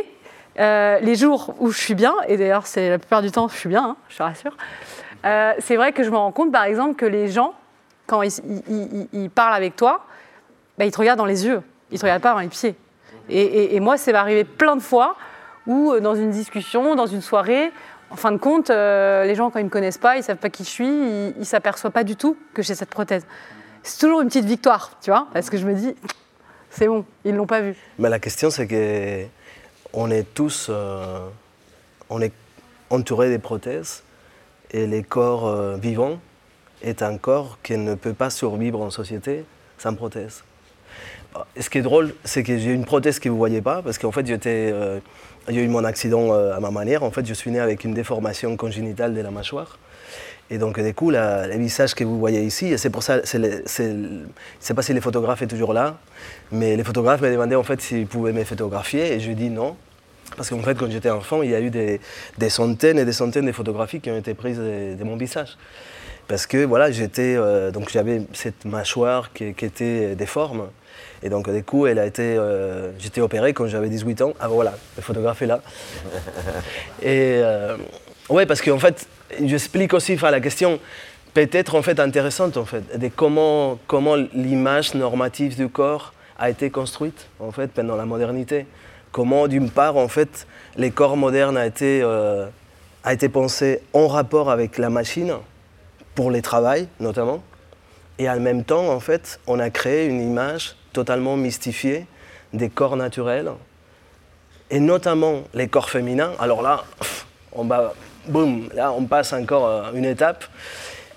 euh, 0.59 0.99
les 0.99 1.15
jours 1.15 1.55
où 1.59 1.71
je 1.71 1.79
suis 1.79 1.95
bien, 1.95 2.13
et 2.27 2.37
d'ailleurs, 2.37 2.67
c'est 2.67 2.89
la 2.89 2.99
plupart 2.99 3.21
du 3.21 3.31
temps, 3.31 3.47
je 3.47 3.55
suis 3.55 3.69
bien, 3.69 3.83
hein, 3.83 3.97
je 4.09 4.17
te 4.17 4.23
rassure, 4.23 4.57
euh, 5.25 5.53
c'est 5.59 5.75
vrai 5.75 5.93
que 5.93 6.03
je 6.03 6.09
me 6.09 6.17
rends 6.17 6.31
compte, 6.31 6.51
par 6.51 6.65
exemple, 6.65 6.95
que 6.95 7.05
les 7.05 7.29
gens, 7.29 7.53
quand 8.07 8.21
ils, 8.21 9.29
parlent 9.33 9.55
avec 9.55 9.75
toi, 9.75 10.05
bah, 10.77 10.85
ils 10.85 10.91
te 10.91 10.97
regardent 10.97 11.19
dans 11.19 11.25
les 11.25 11.45
yeux, 11.45 11.61
ils 11.91 11.99
te 11.99 12.05
regardent 12.05 12.21
pas 12.21 12.33
dans 12.33 12.39
les 12.39 12.47
pieds. 12.47 12.75
Et, 13.29 13.75
et 13.75 13.79
moi, 13.79 13.97
c'est 13.97 14.13
arrivé 14.13 14.43
plein 14.43 14.75
de 14.75 14.81
fois 14.81 15.15
ou 15.67 15.91
euh, 15.91 16.00
dans 16.00 16.15
une 16.15 16.31
discussion, 16.31 16.95
dans 16.95 17.07
une 17.07 17.22
soirée, 17.22 17.72
en 18.10 18.15
fin 18.15 18.31
de 18.31 18.38
compte, 18.38 18.69
euh, 18.69 19.25
les 19.25 19.36
gens, 19.36 19.50
quand 19.50 19.60
ils 19.60 19.63
ne 19.63 19.67
me 19.67 19.72
connaissent 19.72 19.98
pas, 19.98 20.15
ils 20.15 20.19
ne 20.19 20.24
savent 20.24 20.38
pas 20.38 20.50
qui 20.50 20.63
je 20.63 20.69
suis, 20.69 20.88
ils 20.88 21.39
ne 21.39 21.43
s'aperçoivent 21.43 21.91
pas 21.91 22.03
du 22.03 22.15
tout 22.15 22.38
que 22.53 22.62
j'ai 22.62 22.75
cette 22.75 22.89
prothèse. 22.89 23.25
C'est 23.84 24.00
toujours 24.00 24.22
une 24.22 24.27
petite 24.27 24.45
victoire, 24.45 24.91
tu 25.01 25.10
vois, 25.10 25.27
parce 25.34 25.50
que 25.50 25.57
je 25.57 25.65
me 25.65 25.74
dis, 25.74 25.95
c'est 26.69 26.88
bon, 26.88 27.05
ils 27.24 27.34
ne 27.34 27.38
l'ont 27.38 27.48
pas 27.48 27.62
vu. 27.62 27.75
Mais 28.00 28.10
la 28.10 28.19
question, 28.19 28.50
c'est 28.50 28.67
que 28.67 29.25
on 29.93 30.12
est 30.12 30.34
tous 30.34 30.67
euh, 30.69 31.27
on 32.10 32.22
est 32.22 32.34
entourés 32.89 33.29
des 33.29 33.39
prothèses 33.39 34.03
et 34.72 34.86
les 34.88 35.03
corps 35.03 35.77
vivants 35.77 36.19
est 36.81 37.01
un 37.01 37.17
corps 37.17 37.57
qui 37.63 37.77
ne 37.77 37.95
peut 37.95 38.13
pas 38.13 38.29
survivre 38.29 38.81
en 38.81 38.89
société 38.89 39.45
sans 39.77 39.95
prothèse. 39.95 40.43
Ce 41.60 41.70
qui 41.70 41.80
est 41.80 41.82
drôle, 41.82 42.13
c'est 42.24 42.44
que 42.44 42.58
j'ai 42.58 42.72
une 42.72 42.86
prothèse 42.86 43.20
que 43.20 43.30
vous 43.30 43.36
ne 43.36 43.39
voyez 43.39 43.62
pas, 43.62 43.82
parce 43.82 43.98
qu'en 43.98 44.12
fait, 44.12 44.25
j'étais 44.25 44.74
j'ai 45.48 45.63
eu 45.63 45.68
mon 45.68 45.84
accident 45.84 46.34
euh, 46.34 46.56
à 46.56 46.60
ma 46.60 46.72
manière. 46.72 47.04
En 47.04 47.12
fait, 47.12 47.25
je 47.25 47.34
suis 47.34 47.51
né 47.51 47.60
avec 47.60 47.84
une 47.84 47.94
déformation 47.94 48.56
congénitale 48.58 49.13
de 49.13 49.22
la 49.22 49.32
mâchoire. 49.32 49.77
Et 50.50 50.58
donc, 50.58 50.80
du 50.80 50.94
coup, 50.94 51.10
le 51.10 51.58
visage 51.58 51.96
que 51.96 52.04
vous 52.04 52.20
voyez 52.20 52.42
ici, 52.44 52.77
c'est 52.77 52.92
pour 52.92 53.01
ça, 53.01 53.22
je 53.24 53.38
ne 53.38 54.25
sais 54.60 54.74
pas 54.75 54.82
si 54.84 54.94
les 54.94 55.01
photographes 55.01 55.39
sont 55.39 55.48
toujours 55.48 55.74
là, 55.74 55.98
mais 56.51 56.75
les 56.75 56.84
photographes 56.84 57.22
me 57.22 57.32
demandaient 57.32 57.56
en 57.56 57.63
fait 57.63 57.82
s'ils 57.82 58.06
pouvaient 58.06 58.32
me 58.32 58.44
photographier 58.44 59.13
et 59.13 59.20
je 59.20 59.32
dis 59.32 59.50
non. 59.50 59.75
Parce 60.38 60.50
qu'en 60.50 60.60
fait, 60.60 60.75
quand 60.75 60.89
j'étais 60.89 61.10
enfant, 61.10 61.42
il 61.42 61.50
y 61.50 61.56
a 61.56 61.62
eu 61.62 61.72
des, 61.72 62.00
centaines 62.50 63.00
et 63.00 63.06
des 63.06 63.13
centaines 63.13 63.46
de 63.46 63.51
photographies 63.51 64.01
qui 64.01 64.12
ont 64.12 64.18
été 64.18 64.36
prises 64.36 64.60
de, 64.60 65.04
mon 65.04 65.15
visage. 65.15 65.58
Parce 66.27 66.46
que 66.46 66.63
voilà, 66.63 66.92
j'étais, 66.92 67.36
euh, 67.36 67.72
donc 67.72 67.89
j'avais 67.89 68.22
cette 68.34 68.65
mâchoire 68.65 69.32
qui 69.34 69.46
était 69.46 70.15
déforme. 70.15 70.68
Et 71.23 71.29
donc, 71.29 71.49
du 71.49 71.63
coup, 71.63 71.87
elle 71.87 71.99
a 71.99 72.05
été, 72.05 72.37
euh, 72.37 72.91
j'étais 72.99 73.21
opéré 73.21 73.53
quand 73.53 73.67
j'avais 73.67 73.89
18 73.89 74.21
ans. 74.21 74.33
Ah 74.39 74.47
voilà, 74.47 74.75
le 74.95 75.01
photographe 75.01 75.41
est 75.41 75.47
là. 75.47 75.61
Et 77.01 77.39
euh, 77.41 77.77
ouais, 78.29 78.45
parce 78.45 78.61
qu'en 78.61 78.79
fait, 78.79 79.07
j'explique 79.41 79.93
aussi 79.93 80.15
la 80.15 80.39
question 80.39 80.79
peut-être 81.35 81.75
en 81.75 81.81
fait 81.81 81.99
intéressante 81.99 82.55
en 82.55 82.65
fait, 82.65 82.97
de 82.97 83.09
comment, 83.09 83.77
comment 83.87 84.15
l'image 84.33 84.95
normative 84.95 85.57
du 85.57 85.67
corps 85.67 86.13
a 86.39 86.49
été 86.49 86.69
construite 86.69 87.27
en 87.39 87.51
fait 87.51 87.67
pendant 87.71 87.97
la 87.97 88.05
modernité. 88.05 88.65
Comment 89.11 89.47
d'une 89.47 89.69
part 89.69 89.97
en 89.97 90.07
fait 90.07 90.47
les 90.77 90.91
corps 90.91 91.17
modernes 91.17 91.57
a 91.57 91.65
été, 91.65 92.01
euh, 92.01 92.47
a 93.03 93.13
été 93.13 93.27
pensé 93.27 93.81
en 93.93 94.07
rapport 94.07 94.49
avec 94.49 94.77
la 94.77 94.89
machine 94.89 95.33
pour 96.15 96.31
les 96.31 96.41
travails 96.41 96.87
notamment, 97.01 97.43
et 98.17 98.29
en 98.29 98.39
même 98.39 98.63
temps 98.63 98.89
en 98.89 99.01
fait 99.01 99.41
on 99.45 99.59
a 99.59 99.69
créé 99.69 100.05
une 100.07 100.21
image 100.21 100.77
totalement 100.95 101.35
mystifié 101.35 102.05
des 102.53 102.69
corps 102.69 102.95
naturels, 102.95 103.51
et 104.71 104.79
notamment 104.79 105.43
les 105.53 105.67
corps 105.67 105.89
féminins. 105.89 106.31
Alors 106.39 106.61
là, 106.61 106.85
on, 107.51 107.67
boum, 108.29 108.69
là 108.73 108.93
on 108.93 109.03
passe 109.05 109.33
encore 109.33 109.67
euh, 109.67 109.91
une 109.93 110.05
étape, 110.05 110.45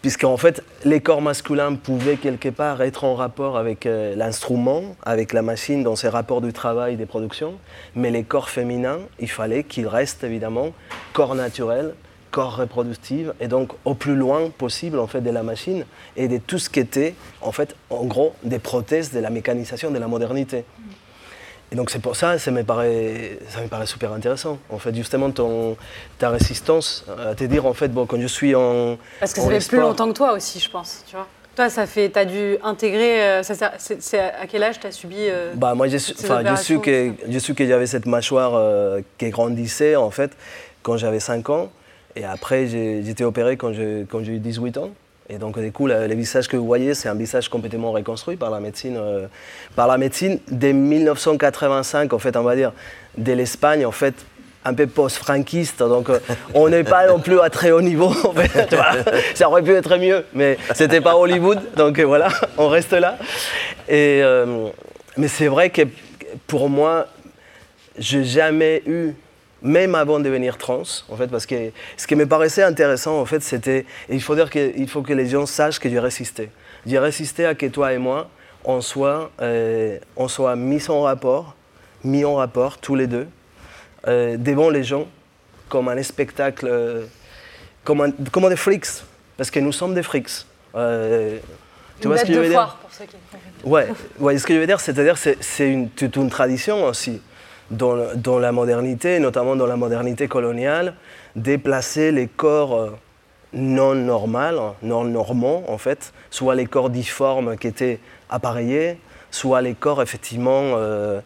puisqu'en 0.03 0.37
fait 0.37 0.63
les 0.85 1.01
corps 1.01 1.23
masculins 1.23 1.77
pouvaient 1.77 2.17
quelque 2.17 2.49
part 2.49 2.83
être 2.83 3.05
en 3.05 3.15
rapport 3.15 3.57
avec 3.57 3.87
euh, 3.87 4.17
l'instrument, 4.17 4.83
avec 5.05 5.33
la 5.33 5.43
machine 5.43 5.85
dans 5.85 5.95
ses 5.95 6.09
rapports 6.09 6.41
du 6.41 6.53
travail, 6.53 6.97
des 6.97 7.07
productions, 7.07 7.55
mais 7.95 8.11
les 8.11 8.25
corps 8.25 8.51
féminins, 8.51 8.99
il 9.21 9.31
fallait 9.31 9.63
qu'ils 9.63 9.87
restent 9.87 10.25
évidemment 10.25 10.73
corps 11.13 11.37
naturels, 11.37 11.95
corps 12.31 12.57
reproductif 12.57 13.29
et 13.41 13.49
donc 13.49 13.73
au 13.85 13.95
plus 13.95 14.15
loin 14.15 14.51
possible 14.51 14.99
en 14.99 15.07
fait 15.07 15.21
de 15.21 15.31
la 15.31 15.43
machine 15.43 15.85
et 16.17 16.29
de 16.29 16.39
tout 16.39 16.59
ce 16.59 16.71
qui 16.71 16.81
était 16.81 17.15
en 17.41 17.53
fait 17.53 17.75
en 17.91 18.05
gros 18.05 18.35
des 18.43 18.59
prothèses 18.59 19.13
de 19.13 19.21
la 19.21 19.31
mécanisation 19.31 19.91
de 19.91 19.99
la 19.99 20.09
modernité. 20.09 20.65
Et 21.71 21.77
donc 21.77 21.91
c'est 21.91 21.99
pour 21.99 22.17
ça, 22.17 22.39
ça 22.39 22.51
me 22.51 22.65
paraît, 22.65 23.39
ça 23.51 23.61
me 23.61 23.69
paraît 23.69 23.87
super 23.87 24.13
intéressant. 24.13 24.59
En 24.71 24.79
fait, 24.79 24.95
justement, 24.95 25.31
ton, 25.31 25.77
ta 26.19 26.31
résistance 26.31 27.05
à 27.27 27.35
te 27.35 27.45
dire, 27.45 27.67
en 27.67 27.75
fait, 27.75 27.89
bon, 27.89 28.07
quand 28.07 28.19
je 28.19 28.27
suis 28.27 28.55
en. 28.55 28.97
Parce 29.21 29.35
que 29.35 29.41
ça 29.41 29.51
fait 29.51 29.69
plus 29.69 29.79
longtemps 29.79 30.09
que 30.09 30.15
toi 30.15 30.33
aussi, 30.33 30.61
je 30.61 30.71
pense, 30.71 31.05
tu 31.07 31.15
vois. 31.15 31.27
Toi, 31.57 31.69
ça 31.69 31.87
fait, 31.87 32.17
as 32.17 32.25
dû 32.25 32.57
intégrer. 32.63 33.21
Euh, 33.23 33.43
c'est 33.43 34.19
à 34.19 34.47
quel 34.49 34.63
âge 34.63 34.81
tu 34.81 34.87
as 34.87 34.93
subi 34.93 35.17
euh, 35.19 35.53
Bah 35.57 35.75
moi, 35.75 35.89
j'ai 35.89 35.99
su, 35.99 36.15
que, 36.15 37.13
je 37.29 37.39
su 37.39 37.55
que 37.55 37.67
j'avais 37.67 37.87
cette 37.87 38.07
mâchoire 38.07 38.53
euh, 38.55 39.01
qui 39.19 39.29
grandissait 39.29 39.97
en 39.97 40.11
fait 40.11 40.31
quand 40.83 40.97
j'avais 40.97 41.21
5 41.21 41.51
ans. 41.51 41.71
Et 42.17 42.25
après, 42.25 42.67
j'ai 42.67 43.09
été 43.09 43.25
opéré 43.25 43.57
quand 43.57 43.73
j'ai 43.73 44.07
eu 44.33 44.39
18 44.39 44.79
ans. 44.79 44.91
Et 45.31 45.37
donc, 45.37 45.59
du 45.59 45.71
coup, 45.73 45.87
le, 45.87 46.07
visage 46.15 46.49
que 46.49 46.57
vous 46.57 46.65
voyez, 46.65 46.95
c'est 46.95 47.09
un 47.09 47.15
visage 47.15 47.51
complètement 47.51 47.93
reconstruit 47.93 48.37
par 48.37 48.51
la 48.51 48.61
médecine. 48.61 48.97
Euh, 48.97 49.27
par 49.77 49.87
la 49.87 49.99
médecine, 49.99 50.39
dès 50.51 50.73
1985, 50.73 52.15
en 52.15 52.19
fait, 52.19 52.35
on 52.37 52.43
va 52.43 52.57
dire, 52.57 52.73
dès 53.19 53.35
l'Espagne, 53.35 53.85
en 53.85 53.93
fait, 53.93 54.15
un 54.65 54.73
peu 54.73 54.87
post-franquiste. 54.87 55.81
Donc, 55.81 56.09
euh, 56.09 56.19
on 56.55 56.71
n'est 56.71 56.85
pas 56.85 57.07
non 57.07 57.19
plus 57.19 57.41
à 57.41 57.51
très 57.51 57.73
haut 57.73 57.83
niveau. 57.83 58.07
En 58.07 58.33
fait, 58.33 58.75
Ça 59.35 59.51
aurait 59.51 59.63
pu 59.63 59.75
être 59.75 59.99
mieux, 59.99 60.25
mais 60.33 60.57
c'était 60.75 61.03
pas 61.03 61.17
Hollywood. 61.17 61.61
Donc, 61.77 61.99
euh, 61.99 62.05
voilà, 62.05 62.29
on 62.57 62.69
reste 62.69 62.93
là. 62.93 63.19
Et, 63.87 64.23
mais 65.19 65.29
c'est 65.29 65.49
vrai 65.49 65.69
que 65.69 65.83
pour 66.47 66.71
moi, 66.71 67.07
j'ai 67.99 68.25
jamais 68.25 68.83
eu 68.87 69.13
même 69.63 69.95
avant 69.95 70.19
de 70.19 70.25
devenir 70.25 70.57
trans, 70.59 70.83
en 71.09 71.17
fait, 71.17 71.27
parce 71.29 71.47
que 71.47 71.71
ce 71.97 72.07
qui 72.07 72.15
me 72.15 72.27
paraissait 72.27 72.63
intéressant, 72.63 73.21
en 73.21 73.25
fait, 73.27 73.43
c'était, 73.43 73.85
il 74.09 74.23
faut 74.23 74.35
dire 74.35 74.51
qu'il 74.51 74.89
faut 74.89 75.03
que 75.03 75.13
les 75.13 75.27
gens 75.27 75.47
sachent 75.47 75.79
que 75.81 75.89
j'ai 75.89 75.99
résisté. 75.99 76.51
J'ai 76.87 76.99
résisté 76.99 77.45
à 77.45 77.55
que 77.55 77.67
toi 77.67 77.93
et 77.93 77.99
moi, 77.99 78.29
on 78.65 78.81
soit, 78.81 79.31
euh, 79.41 79.99
on 80.17 80.29
soit 80.29 80.55
mis 80.57 80.89
en 80.91 81.03
rapport, 81.03 81.57
mis 82.05 82.25
en 82.25 82.37
rapport 82.37 82.79
tous 82.79 82.95
les 82.95 83.07
deux, 83.07 83.27
euh, 84.07 84.37
devant 84.37 84.71
les 84.71 84.85
gens, 84.85 85.07
comme 85.69 85.89
un 85.89 86.03
spectacle, 86.03 86.67
euh, 86.71 87.05
comme, 87.85 88.01
un- 88.01 88.13
comme 88.31 88.49
des 88.49 88.57
freaks, 88.57 89.03
parce 89.37 89.51
que 89.51 89.61
nous 89.61 89.73
sommes 89.73 89.95
des 89.95 90.03
freaks. 90.03 90.47
Euh, 90.75 91.39
tu 92.01 92.07
vois 92.07 92.17
ce 92.19 92.25
que 92.25 92.33
je 92.33 92.39
veux 92.39 92.49
dire? 92.49 92.79
pour 92.81 92.91
ceux 92.93 93.05
qui... 93.07 93.17
Ouais, 93.65 93.89
ouais, 94.21 94.39
ce 94.39 94.47
que 94.47 94.55
je 94.55 94.61
veux 94.61 94.67
dire, 94.67 94.79
c'est-à-dire 94.81 95.19
c'est 95.19 95.37
c'est 95.43 95.69
une, 95.69 95.89
une 96.01 96.31
tradition 96.31 96.85
aussi 96.85 97.21
dans, 97.71 98.39
la 98.39 98.53
modernité, 98.53 99.19
notamment 99.19 99.57
dans 99.57 99.67
la 99.67 99.77
modernité 99.77 100.29
coloniale, 100.29 100.95
déplacer 101.37 102.13
les 102.13 102.27
corps 102.27 102.75
euh, 102.75 102.97
non 103.53 103.95
normaux, 103.95 104.75
non 104.83 105.05
normaux 105.05 105.65
en 105.69 105.79
fait, 105.79 106.13
soit 106.31 106.55
les 106.55 106.67
corps 106.67 106.91
difformes 106.91 107.57
qui 107.57 107.67
étaient 107.67 108.01
appareillés, 108.31 108.99
soit 109.31 109.61
les 109.61 109.75
corps 109.75 110.03
effectivement 110.03 110.75
euh, 110.77 111.21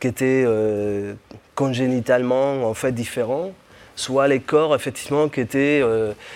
qui 0.00 0.08
étaient 0.08 0.44
euh, 0.46 1.14
congénitalement 1.54 2.64
en 2.68 2.74
fait 2.74 2.92
différents, 2.92 3.52
soit 3.96 4.28
les 4.28 4.40
corps 4.40 4.74
effectivement 4.74 5.28
qui 5.28 5.40
étaient 5.40 5.82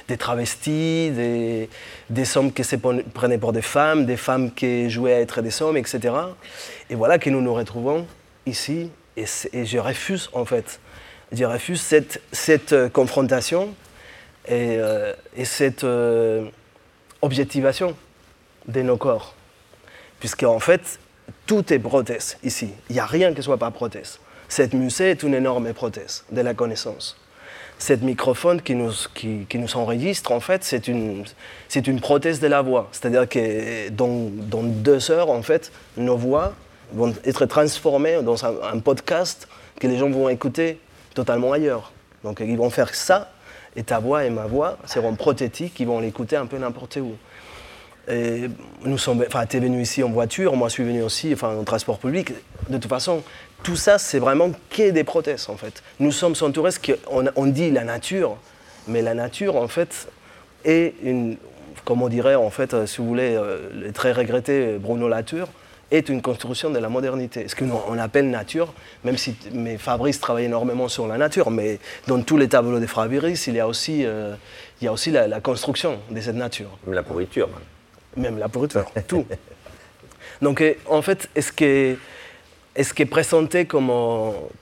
des 0.09 0.17
travestis, 0.17 1.13
des, 1.13 1.69
des 2.11 2.37
hommes 2.37 2.53
qui 2.53 2.65
se 2.65 2.75
prenaient 2.75 3.39
pour 3.39 3.53
des 3.53 3.63
femmes, 3.63 4.05
des 4.05 4.17
femmes 4.17 4.51
qui 4.51 4.91
jouaient 4.91 5.15
à 5.15 5.21
être 5.21 5.43
des 5.43 5.63
hommes, 5.63 5.77
etc. 5.77 6.13
Et 6.91 6.97
voilà 6.97 7.19
que 7.19 7.31
nous 7.31 7.41
nous 7.41 7.55
retrouvons 7.55 8.05
ici, 8.47 8.91
et, 9.17 9.27
je 9.65 9.79
refuse 9.79 10.31
en 10.33 10.45
fait, 10.45 10.81
je 11.33 11.45
refuse 11.45 11.81
cette, 11.81 12.21
cette 12.33 12.73
euh, 12.73 12.89
confrontation 12.89 13.75
et, 14.47 14.77
euh, 14.79 15.13
et 15.37 15.45
cette 15.45 15.85
euh, 15.85 16.47
objectivation 17.21 17.97
de 18.69 18.83
nos 18.83 18.97
corps. 18.97 19.35
Puisque 20.21 20.45
en 20.45 20.61
fait, 20.61 20.99
tout 21.47 21.73
est 21.73 21.79
prothèse 21.79 22.39
ici. 22.43 22.71
Il 22.89 22.95
n'y 22.95 23.01
a 23.01 23.07
rien 23.07 23.31
qui 23.31 23.39
ne 23.39 23.43
soit 23.43 23.59
pas 23.59 23.71
prothèse. 23.71 24.19
Cette 24.49 24.75
musée 24.75 25.11
est 25.11 25.23
une 25.23 25.35
énorme 25.35 25.73
prothèse 25.73 26.25
de 26.31 26.41
la 26.41 26.55
connaissance. 26.55 27.17
Cet 27.79 28.03
microphone 28.03 28.63
qui 28.63 28.75
nous, 28.75 28.93
qui, 29.15 29.47
nous 29.55 29.77
enregistre, 29.77 30.31
en 30.31 30.41
fait, 30.41 30.63
c'est 30.63 30.87
une, 30.87 31.25
une 31.75 32.01
prothèse 32.01 32.39
de 32.39 32.47
la 32.47 32.63
voix. 32.63 32.89
C'est-à-dire 32.93 33.29
que 33.29 33.89
dans, 33.89 34.31
dans 34.31 34.63
deux 34.63 35.11
heures, 35.11 35.31
en 35.31 35.43
fait, 35.43 35.73
nos 35.97 36.17
voix 36.17 36.55
vont 36.93 37.15
être 37.25 37.47
transformées 37.47 38.23
dans 38.23 38.45
un, 38.45 38.79
podcast 38.79 39.49
que 39.79 39.87
les 39.87 39.99
gens 39.99 40.11
vont 40.11 40.29
écouter 40.29 40.79
totalement 41.15 41.53
ailleurs. 41.53 41.93
Donc 42.25 42.41
ils 42.41 42.57
vont 42.57 42.71
faire 42.71 42.95
ça, 42.95 43.33
et 43.77 43.83
ta 43.83 43.99
voix 43.99 44.25
et 44.25 44.31
ma 44.31 44.47
voix 44.47 44.79
seront 44.87 45.15
prothétiques, 45.15 45.79
ils 45.81 45.87
vont 45.87 46.01
l'écouter 46.01 46.37
un 46.37 46.47
peu 46.47 46.59
n'importe 46.59 46.97
où. 46.97 47.15
Et 48.09 48.49
nous 48.85 48.99
sommes, 48.99 49.25
enfin, 49.27 49.47
tu 49.47 49.57
es 49.57 49.61
venu 49.61 49.81
ici 49.81 50.03
en 50.03 50.11
voiture, 50.11 50.57
moi 50.57 50.69
je 50.69 50.75
suis 50.75 50.85
venu 50.85 51.03
aussi 51.03 51.33
enfin, 51.33 51.57
en 51.57 51.65
transport 51.65 51.99
public. 51.99 52.33
De 52.69 52.79
toute 52.79 52.91
façon, 52.91 53.23
tout 53.63 53.77
ça, 53.77 53.99
c'est 53.99 54.19
vraiment 54.19 54.51
que 54.71 54.91
des 54.91 55.05
prothèses 55.05 55.49
en 55.49 55.57
fait. 55.57 55.83
Nous 56.01 56.11
sommes 56.11 56.35
entourés, 56.41 56.71
qu'on 56.85 57.27
on 57.37 57.47
dit 57.47 57.71
la 57.71 57.85
nature, 57.85 58.37
mais 58.89 59.03
la 59.03 59.15
nature 59.15 59.57
en 59.57 59.69
fait 59.69 60.09
est 60.65 60.95
une, 61.03 61.37
comme 61.85 62.03
on 62.03 62.09
dirait 62.09 62.35
en 62.35 62.51
fait, 62.51 62.75
euh, 62.75 62.87
si 62.87 62.99
vous 62.99 63.07
voulez, 63.07 63.37
euh, 63.37 63.93
très 63.95 64.13
regretté 64.13 64.79
Bruno 64.79 65.09
Latour, 65.09 65.49
est 65.93 66.09
une 66.09 66.23
construction 66.23 66.71
de 66.71 66.79
la 66.79 66.89
modernité. 66.89 67.47
Ce 67.49 67.55
qu'on 67.55 67.99
appelle 67.99 68.29
nature, 68.31 68.73
même 69.05 69.17
si 69.17 69.37
mais 69.53 69.77
Fabrice 69.79 70.19
travaille 70.21 70.47
énormément 70.47 70.89
sur 70.89 71.07
la 71.07 71.19
nature, 71.19 71.51
mais 71.51 71.79
dans 72.09 72.21
tous 72.23 72.37
les 72.39 72.49
tableaux 72.49 72.81
de 72.81 72.87
Fabrice, 72.87 73.47
il 73.47 73.55
y 73.55 73.61
a 73.61 73.69
aussi, 73.69 74.05
euh, 74.05 74.35
il 74.81 74.87
y 74.87 74.89
a 74.89 74.93
aussi 74.93 75.11
la, 75.11 75.29
la 75.29 75.41
construction 75.41 75.99
de 76.11 76.21
cette 76.21 76.35
nature 76.37 76.71
Même 76.87 76.95
la 76.95 77.03
pourriture. 77.03 77.49
même. 78.17 78.39
la 78.39 78.49
pourriture, 78.49 78.87
tout. 79.07 79.25
Donc 80.41 80.61
euh, 80.61 80.75
en 80.87 81.03
fait, 81.03 81.29
est-ce 81.37 81.53
que 81.53 81.97
est-ce 82.75 82.95
qui 82.95 83.03
est 83.03 83.07
présenté 83.07 83.67
comme, 83.67 83.93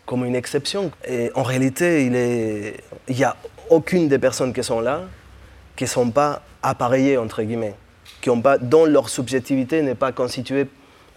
comme 0.05 0.25
une 0.25 0.35
exception 0.35 0.91
Et 1.07 1.31
en 1.37 1.45
réalité, 1.45 2.07
il 2.07 2.17
est- 2.17 2.75
il 3.07 3.15
n'y 3.15 3.23
a 3.23 3.37
aucune 3.71 4.09
des 4.09 4.19
personnes 4.19 4.53
qui 4.53 4.65
sont 4.65 4.81
là 4.81 5.03
qui 5.77 5.85
ne 5.85 5.89
sont 5.89 6.11
pas 6.11 6.43
appareillées, 6.61 7.17
entre 7.17 7.41
guillemets, 7.45 7.75
qui 8.21 8.29
ont 8.29 8.43
pas, 8.43 8.59
dont 8.59 8.85
leur 8.85 9.09
subjectivité 9.09 9.81
n'est 9.83 9.95
pas 9.95 10.11
constituée 10.11 10.67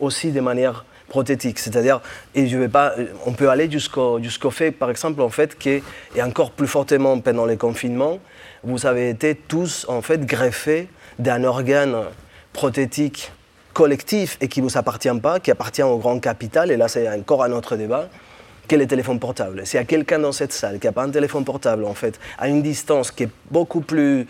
aussi 0.04 0.32
de 0.32 0.42
manière 0.42 0.86
prothétique. 1.10 1.60
C'est-à-dire, 1.60 2.02
et 2.36 2.48
je 2.48 2.58
vais 2.58 2.70
pas, 2.70 2.94
on 3.26 3.34
peut 3.34 3.50
aller 3.50 3.70
jusqu'au 3.70 4.52
fait, 4.52 4.72
par 4.72 4.90
exemple, 4.90 5.22
en 5.22 5.30
fait, 5.30 5.58
que, 5.58 5.82
et 6.16 6.24
encore 6.24 6.52
plus 6.52 6.68
fortement 6.68 7.20
pendant 7.20 7.46
les 7.46 7.58
confinements, 7.58 8.20
vous 8.64 8.86
avez 8.86 9.10
été 9.10 9.36
tous, 9.36 9.86
en 9.90 10.02
fait, 10.02 10.26
greffés 10.26 10.88
d'un 11.20 11.44
organe 11.44 11.96
prothétique 12.54 13.32
collectif 13.74 14.38
et 14.42 14.48
qui 14.48 14.62
ne 14.62 14.68
vous 14.68 14.78
appartient 14.78 15.20
pas, 15.22 15.40
qui 15.40 15.52
appartient 15.52 15.84
au 15.84 15.98
grand 15.98 16.20
capital, 16.20 16.72
et 16.72 16.78
là 16.78 16.88
c'est 16.88 17.10
encore 17.10 17.44
un 17.44 17.52
autre 17.52 17.76
débat, 17.76 18.08
qu'est 18.68 18.78
le 18.78 18.88
téléphone 18.88 19.20
portable? 19.20 19.66
S'il 19.66 19.80
y 19.80 19.82
a 19.82 19.86
quelqu'un 19.86 20.20
dans 20.20 20.32
cette 20.32 20.54
salle 20.54 20.80
qui 20.80 20.88
n'a 20.88 20.94
pas 20.94 21.04
un 21.04 21.10
téléphone 21.10 21.44
portable, 21.44 21.84
en 21.86 21.94
fait, 21.94 22.20
à 22.38 22.48
une 22.48 22.62
distance 22.62 23.12
qui 23.12 23.24
est 23.24 23.30
beaucoup 23.52 23.82
plus... 23.82 24.26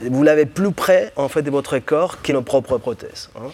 Vous 0.00 0.22
l'avez 0.22 0.46
plus 0.46 0.72
près, 0.72 1.12
en 1.16 1.28
fait, 1.28 1.42
de 1.42 1.50
votre 1.50 1.78
corps 1.78 2.22
que 2.22 2.32
nos 2.32 2.42
propres 2.42 2.78
prothèses. 2.78 3.30
hein. 3.36 3.50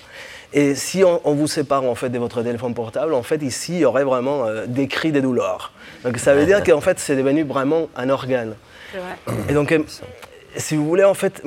Et 0.52 0.74
si 0.74 1.04
on, 1.04 1.20
on 1.24 1.34
vous 1.34 1.46
sépare, 1.46 1.84
en 1.84 1.94
fait, 1.94 2.08
de 2.08 2.18
votre 2.18 2.42
téléphone 2.42 2.74
portable, 2.74 3.14
en 3.14 3.22
fait, 3.22 3.42
ici, 3.42 3.74
il 3.74 3.78
y 3.80 3.84
aurait 3.84 4.04
vraiment 4.04 4.46
euh, 4.46 4.66
des 4.66 4.88
cris 4.88 5.12
de 5.12 5.20
douleur. 5.20 5.72
Donc 6.04 6.18
ça 6.18 6.34
veut 6.34 6.46
dire 6.46 6.62
qu'en 6.64 6.80
fait, 6.80 6.98
c'est 6.98 7.16
devenu 7.16 7.44
vraiment 7.44 7.88
un 7.96 8.10
organe. 8.10 8.54
Vrai. 8.92 9.36
Et 9.48 9.52
donc, 9.52 9.70
euh, 9.70 9.80
si 10.56 10.74
vous 10.76 10.86
voulez, 10.86 11.04
en 11.04 11.14
fait, 11.14 11.42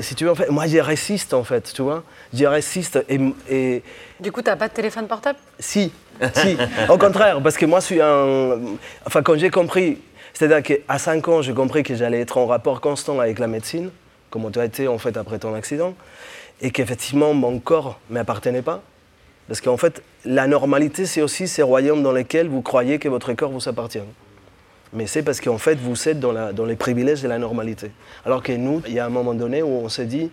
si 0.00 0.14
tu 0.14 0.24
veux, 0.24 0.30
en 0.30 0.34
fait, 0.34 0.50
moi, 0.50 0.66
j'y 0.66 0.80
résiste, 0.80 1.34
en 1.34 1.42
fait, 1.42 1.72
tu 1.74 1.82
vois. 1.82 2.04
J'y 2.32 2.46
résiste 2.46 3.04
et, 3.08 3.18
et 3.50 3.82
Du 4.20 4.30
coup, 4.30 4.42
t'as 4.42 4.56
pas 4.56 4.68
de 4.68 4.74
téléphone 4.74 5.08
portable? 5.08 5.38
Si, 5.58 5.92
si. 6.34 6.56
Au 6.88 6.98
contraire, 6.98 7.40
parce 7.42 7.56
que 7.56 7.66
moi, 7.66 7.80
je 7.80 7.86
suis 7.86 8.00
un... 8.00 8.60
Enfin, 9.04 9.22
quand 9.22 9.36
j'ai 9.36 9.50
compris, 9.50 9.98
c'est-à-dire 10.32 10.62
qu'à 10.62 10.98
5 10.98 11.28
ans, 11.28 11.42
j'ai 11.42 11.54
compris 11.54 11.82
que 11.82 11.94
j'allais 11.94 12.20
être 12.20 12.38
en 12.38 12.46
rapport 12.46 12.80
constant 12.80 13.18
avec 13.18 13.38
la 13.38 13.48
médecine, 13.48 13.90
comme 14.30 14.50
tu 14.52 14.60
as 14.60 14.64
été, 14.64 14.86
en 14.86 14.98
fait, 14.98 15.16
après 15.16 15.38
ton 15.38 15.54
accident, 15.54 15.94
et 16.60 16.70
qu'effectivement, 16.70 17.34
mon 17.34 17.58
corps 17.58 17.98
ne 18.10 18.14
m'appartenait 18.14 18.62
pas. 18.62 18.82
Parce 19.46 19.60
qu'en 19.60 19.76
fait, 19.76 20.02
la 20.24 20.46
normalité, 20.46 21.06
c'est 21.06 21.22
aussi 21.22 21.48
ces 21.48 21.62
royaumes 21.62 22.02
dans 22.02 22.12
lesquels 22.12 22.48
vous 22.48 22.60
croyez 22.60 22.98
que 22.98 23.08
votre 23.08 23.32
corps 23.32 23.50
vous 23.50 23.68
appartient. 23.68 24.02
Mais 24.92 25.06
c'est 25.06 25.22
parce 25.22 25.40
qu'en 25.40 25.58
fait, 25.58 25.76
vous 25.76 26.08
êtes 26.08 26.20
dans, 26.20 26.64
les 26.66 26.76
privilèges 26.76 27.22
de 27.22 27.28
la 27.28 27.38
normalité. 27.38 27.90
Alors 28.24 28.42
que 28.42 28.52
nous, 28.52 28.82
il 28.86 28.94
y 28.94 28.98
a 28.98 29.06
un 29.06 29.10
moment 29.10 29.34
donné 29.34 29.62
où 29.62 29.68
on 29.68 29.88
s'est 29.88 30.06
dit, 30.06 30.30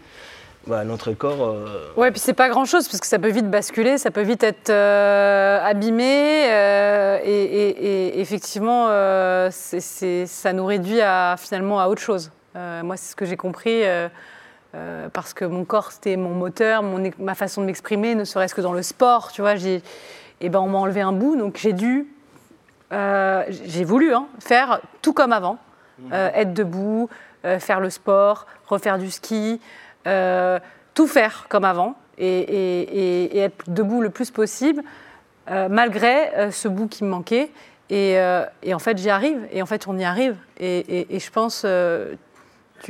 bah, 0.67 0.83
notre 0.83 1.11
corps... 1.13 1.43
euh, 1.43 1.91
Ouais, 1.95 2.11
puis 2.11 2.19
c'est 2.19 2.33
pas 2.33 2.49
grand 2.49 2.65
chose 2.65 2.87
parce 2.87 2.99
que 2.99 3.07
ça 3.07 3.19
peut 3.19 3.29
vite 3.29 3.49
basculer, 3.49 3.97
ça 3.97 4.11
peut 4.11 4.23
vite 4.23 4.43
être 4.43 4.69
euh, 4.69 5.59
abîmé 5.61 6.45
euh, 6.49 7.19
et, 7.23 8.19
effectivement, 8.19 8.87
euh, 8.89 9.49
ça 9.51 10.53
nous 10.53 10.65
réduit 10.65 11.01
à, 11.01 11.35
finalement 11.37 11.79
à 11.79 11.87
autre 11.87 12.01
chose. 12.01 12.31
Moi, 12.55 12.95
c'est 12.95 13.11
ce 13.11 13.15
que 13.17 13.25
j'ai 13.25 13.35
compris 13.35 13.83
euh, 14.75 15.07
parce 15.09 15.33
que 15.33 15.45
mon 15.45 15.63
corps 15.65 15.91
c'était 15.91 16.17
mon 16.17 16.31
moteur, 16.35 16.83
mon, 16.83 17.01
ma 17.19 17.33
façon 17.35 17.61
de 17.61 17.65
m'exprimer, 17.65 18.13
ne 18.13 18.23
serait-ce 18.25 18.53
que 18.53 18.61
dans 18.61 18.73
le 18.73 18.83
sport, 18.83 19.31
tu 19.31 19.41
vois. 19.41 19.55
j'ai- 19.55 19.81
Et 20.41 20.49
ben, 20.49 20.59
on 20.59 20.67
m'a 20.67 20.77
enlevé 20.79 21.01
un 21.01 21.13
bout, 21.13 21.35
donc 21.37 21.57
j'ai 21.57 21.71
dû, 21.73 22.07
euh, 22.91 23.43
j'ai 23.49 23.83
voulu 23.85 24.13
hein, 24.13 24.27
faire 24.39 24.81
tout 25.01 25.13
comme 25.13 25.31
avant, 25.33 25.57
Euh, 26.11 26.29
être 26.33 26.53
debout, 26.53 27.07
faire 27.59 27.79
le 27.79 27.89
sport, 27.89 28.47
refaire 28.67 28.97
du 28.97 29.09
ski 29.09 29.61
tout 30.93 31.07
faire 31.07 31.45
comme 31.47 31.63
avant 31.63 31.95
et, 32.17 32.27
et- 32.39 32.81
et- 32.81 33.37
et 33.37 33.39
être 33.39 33.63
debout 33.69 34.01
le 34.01 34.09
plus 34.09 34.29
possible, 34.29 34.83
malgré 35.69 36.51
ce 36.51 36.67
bout 36.67 36.87
qui 36.87 37.03
me 37.03 37.09
manquait. 37.09 37.49
Et, 37.89 38.17
euh, 38.19 38.43
et 38.63 38.73
en 38.73 38.79
fait, 38.79 38.97
j'y 38.97 39.09
arrive. 39.09 39.39
Et 39.51 39.61
en 39.61 39.65
fait, 39.65 39.87
on 39.87 39.97
y 39.97 40.03
arrive. 40.03 40.35
Et, 40.59 40.79
et- 40.79 41.15
et 41.15 41.19
je 41.19 41.31
pense, 41.31 41.61
euh, 41.65 42.15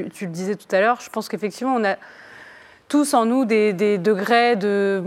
tu, 0.04 0.26
le 0.26 0.32
disais 0.32 0.56
tout 0.56 0.74
à 0.76 0.80
l'heure, 0.80 1.00
je 1.02 1.10
pense 1.10 1.30
qu'effectivement, 1.30 1.76
on 1.76 1.84
a 1.84 1.96
tous 2.88 3.14
en 3.14 3.26
nous 3.26 3.46
des, 3.46 3.98
degrés 3.98 4.56
de, 4.56 5.04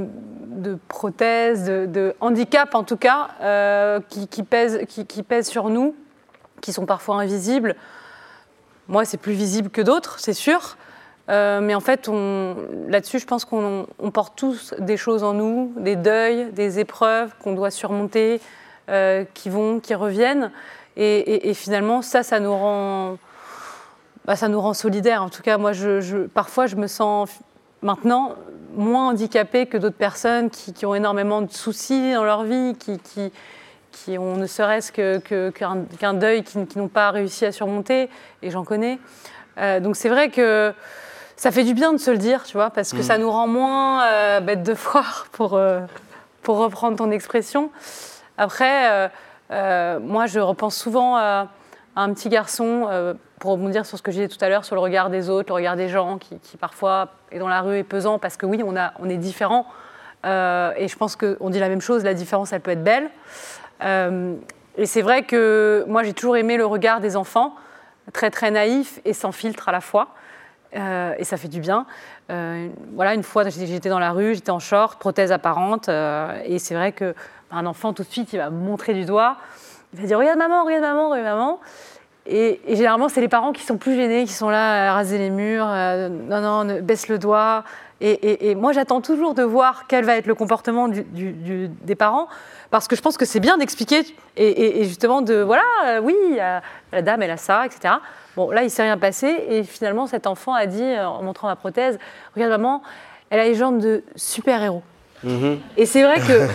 de 0.49 0.79
prothèse, 0.89 1.65
de, 1.65 1.87
de 1.87 2.15
handicap 2.21 2.75
en 2.75 2.85
tout 2.85 2.97
cas, 2.97 3.29
euh, 3.43 4.01
qui, 4.09 4.43
pèsent, 4.43 4.81
qui, 4.89 5.23
pèsent 5.23 5.49
sur 5.49 5.69
nous, 5.69 5.95
qui 6.61 6.73
sont 6.73 6.87
parfois 6.87 7.17
invisibles. 7.17 7.77
Moi, 8.89 9.05
c'est 9.05 9.19
plus 9.19 9.35
visible 9.35 9.71
que 9.71 9.83
d'autres, 9.83 10.19
c'est 10.19 10.33
sûr. 10.33 10.77
Euh, 11.29 11.61
mais 11.61 11.75
en 11.75 11.81
fait, 11.81 12.09
là-dessus, 12.89 13.19
je 13.19 13.27
pense 13.27 13.45
qu'on 13.45 13.87
on 13.99 14.11
porte 14.11 14.35
tous 14.35 14.75
des 14.79 14.97
choses 14.97 15.23
en 15.23 15.35
nous, 15.35 15.75
des 15.77 15.95
deuils, 15.95 16.51
des 16.53 16.79
épreuves 16.79 17.35
qu'on 17.43 17.53
doit 17.53 17.71
surmonter, 17.71 18.41
euh, 18.89 19.25
qui 19.35 19.51
vont, 19.51 19.79
qui 19.79 19.95
reviennent. 19.95 20.51
Et 21.01 21.55
finalement, 21.55 22.03
ça, 22.03 22.25
ça 22.25 22.41
nous 22.41 22.53
rend, 22.53 23.19
bah, 24.29 24.37
ça 24.37 24.49
nous 24.49 24.61
rend 24.61 24.75
solidaires. 24.75 25.23
En 25.23 25.31
tout 25.31 25.41
cas, 25.41 25.57
moi, 25.57 25.73
je, 25.73 26.03
je- 26.03 26.27
parfois, 26.27 26.67
je 26.67 26.77
me 26.77 26.87
sens 26.87 27.31
maintenant 27.81 28.35
moins 28.75 29.09
handicapée 29.09 29.65
que 29.65 29.79
d'autres 29.79 29.97
personnes 29.97 30.51
qui, 30.51 30.75
qui 30.75 30.85
ont 30.85 30.95
énormément 30.95 31.41
de 31.41 31.51
soucis 31.51 32.13
dans 32.13 32.25
leur 32.25 32.45
vie, 32.45 32.75
qui, 32.79 32.99
qui, 32.99 33.33
qui 33.91 34.19
ont 34.19 34.37
ne 34.37 34.47
serait-ce 34.47 34.93
qu'un 34.93 36.15
deuil 36.15 36.43
qui, 36.43 36.59
n'ont 36.77 36.89
pas 36.89 37.11
réussi 37.11 37.47
à 37.47 37.53
surmonter, 37.53 38.11
et 38.43 38.51
j'en 38.51 38.65
connais. 38.65 38.99
donc 39.81 39.97
c'est 39.97 40.11
vrai 40.11 40.29
que 40.29 40.75
ça 41.37 41.51
fait 41.51 41.65
du 41.65 41.73
bien 41.73 41.95
de 41.95 41.99
se 41.99 42.11
le 42.11 42.19
dire, 42.19 42.45
tu 42.45 42.53
vois, 42.53 42.69
parce 42.69 42.93
que 42.93 43.01
ça 43.01 43.17
mm. 43.17 43.23
nous 43.23 43.31
rend 43.31 43.47
moins 43.47 44.41
bêtes 44.43 44.63
de 44.63 44.75
foire, 44.75 45.29
pour, 45.33 45.59
pour 46.43 46.59
reprendre 46.59 46.99
ton 46.99 47.11
expression. 47.11 47.71
Après, 48.37 49.11
moi, 49.51 50.27
je 50.27 50.39
repense 50.39 50.77
souvent 50.77 51.17
à 51.17 51.49
un 51.97 52.13
petit 52.13 52.29
garçon 52.29 53.17
pour 53.39 53.53
rebondir 53.53 53.87
sur 53.87 53.99
ce 53.99 54.03
que 54.03 54.11
j'ai 54.11 54.27
dit 54.27 54.37
tout 54.37 54.45
à 54.45 54.49
l'heure, 54.49 54.65
sur 54.65 54.75
le 54.75 54.81
regard 54.81 55.11
des 55.11 55.31
autres, 55.31 55.49
le 55.49 55.55
regard 55.55 55.77
des 55.77 55.89
gens, 55.89 56.19
qui, 56.19 56.57
parfois 56.57 57.09
est 57.31 57.39
dans 57.39 57.49
la 57.49 57.61
rue 57.61 57.77
est 57.77 57.85
pesant, 57.85 58.19
parce 58.19 58.37
que 58.37 58.47
oui, 58.47 58.63
on 58.65 59.09
est 59.09 59.17
différent. 59.17 59.67
Euh, 60.25 60.73
et 60.77 60.89
je 60.89 60.97
pense 60.97 61.17
qu'on 61.17 61.51
dit 61.51 61.59
la 61.59 61.69
même 61.69 61.81
chose, 61.81 62.05
la 62.05 62.15
différence, 62.15 62.53
elle 62.53 62.61
peut 62.61 62.73
être 62.73 62.85
belle. 62.85 63.11
Euh, 63.83 64.35
et 64.77 64.87
c'est 64.87 65.03
vrai 65.03 65.23
que 65.23 65.85
moi, 65.87 66.03
j'ai 66.03 66.13
toujours 66.13 66.37
aimé 66.37 66.57
le 66.57 66.67
regard 66.67 67.01
des 67.01 67.17
enfants, 67.17 67.55
très 68.13 68.31
très 68.31 68.51
naïf 68.51 69.01
et 69.05 69.13
sans 69.13 69.33
filtre 69.33 69.69
à 69.69 69.73
la 69.73 69.81
fois. 69.81 70.09
Euh, 70.77 71.15
et 71.19 71.25
ça 71.25 71.37
fait 71.37 71.49
du 71.49 71.61
bien. 71.61 71.87
voilà, 72.29 73.15
une 73.15 73.23
fois, 73.23 73.49
j'étais 73.49 73.89
dans 73.89 73.99
la 73.99 74.13
rue, 74.13 74.35
j'étais 74.35 74.51
en 74.51 74.59
short, 74.59 74.99
prothèse 74.99 75.33
apparente, 75.33 75.89
et 75.89 76.59
c'est 76.59 76.75
vrai 76.75 76.93
qu'un 76.93 77.67
enfant, 77.67 77.93
tout 77.93 78.03
de 78.03 78.09
suite, 78.09 78.33
il 78.33 78.39
va 78.39 78.51
me 78.51 78.59
montrer 78.59 78.95
du 78.95 79.05
doigt, 79.05 79.37
il 79.95 80.01
va 80.01 80.07
dire 80.07 80.19
Regarde 80.19 80.39
maman, 80.39 80.65
regarde 80.65 80.83
maman, 80.83 81.11
regarde 81.11 81.39
maman. 81.39 81.61
Et, 82.31 82.61
généralement, 82.69 83.09
c'est 83.09 83.23
les 83.23 83.29
parents 83.29 83.53
qui 83.53 83.63
sont 83.63 83.79
plus 83.79 83.97
gênés, 83.97 84.25
qui 84.25 84.33
sont 84.33 84.51
là 84.51 84.91
à 84.91 84.95
raser 84.95 85.17
les 85.17 85.31
murs. 85.31 85.67
Euh, 85.67 86.09
non, 86.09 86.65
non, 86.65 86.81
baisse 86.83 87.09
le 87.09 87.19
doigt. 87.19 87.65
Et, 88.01 88.55
moi, 88.55 88.73
j'attends 88.73 89.01
toujours 89.01 89.35
de 89.35 89.43
voir 89.43 89.87
quel 89.89 90.05
va 90.05 90.17
être 90.17 90.27
le 90.27 90.35
comportement 90.35 90.89
des 90.89 91.95
parents, 91.97 92.29
parce 92.71 92.87
que 92.87 92.95
je 92.95 93.03
pense 93.03 93.17
que 93.17 93.25
c'est 93.25 93.41
bien 93.41 93.57
d'expliquer 93.59 94.03
et, 94.37 94.85
justement 94.85 95.21
de 95.21 95.41
voilà, 95.41 95.65
euh, 95.87 96.01
oui, 96.01 96.15
la 96.37 97.03
dame, 97.03 97.23
elle 97.23 97.33
a 97.33 97.37
ça, 97.37 97.67
etc. 97.67 97.95
Bon, 98.37 98.51
là, 98.53 98.63
il 98.63 98.71
s'est 98.71 98.83
rien 98.83 98.99
passé, 98.99 99.35
et 99.49 99.65
finalement, 99.65 100.07
cet 100.07 100.29
enfant 100.29 100.55
a 100.55 100.67
dit, 100.67 100.85
en 101.01 101.25
montrant 101.25 101.49
ma 101.49 101.57
prothèse, 101.57 101.99
regarde 102.37 102.53
maman, 102.53 102.83
elle 103.31 103.41
a 103.41 103.45
les 103.45 103.55
jambes 103.55 103.81
de 103.81 104.05
super-héros. 104.15 104.83
Et 105.77 105.87
c'est 105.87 106.03
vrai 106.03 106.21
que 106.21 106.49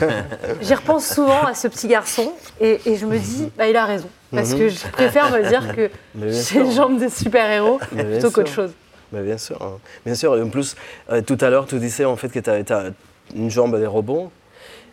j'y 0.61 0.73
repense 0.73 1.07
souvent 1.07 1.43
à 1.43 1.53
ce 1.53 1.67
petit 1.67 1.87
garçon 1.87 2.31
et, 2.59 2.79
je 2.85 3.05
me 3.05 3.17
dis, 3.17 3.51
bah, 3.57 3.67
il 3.67 3.75
a 3.75 3.85
raison. 3.85 4.09
Parce 4.31 4.53
que 4.53 4.69
je 4.69 4.87
préfère 4.87 5.31
me 5.31 5.47
dire 5.47 5.75
que 5.75 5.89
j'ai 6.29 6.59
une 6.59 6.71
jambe 6.71 6.99
de 6.99 7.09
super-héros 7.09 7.79
plutôt 7.91 8.31
qu'autre 8.31 8.51
chose. 8.51 8.71
bien 9.11 9.37
sûr. 9.37 9.61
Hein. 9.61 9.79
Bien 10.05 10.15
sûr. 10.15 10.35
Et 10.37 10.41
en 10.41 10.49
plus, 10.49 10.75
euh, 11.11 11.21
tout 11.21 11.37
à 11.41 11.49
l'heure, 11.49 11.65
tu 11.65 11.77
disais 11.79 12.05
en 12.05 12.15
fait 12.15 12.29
que 12.29 12.39
tu 12.39 12.49
as, 12.49 12.91
une 13.35 13.49
jambe 13.49 13.77
des 13.77 13.85
robots. 13.85 14.31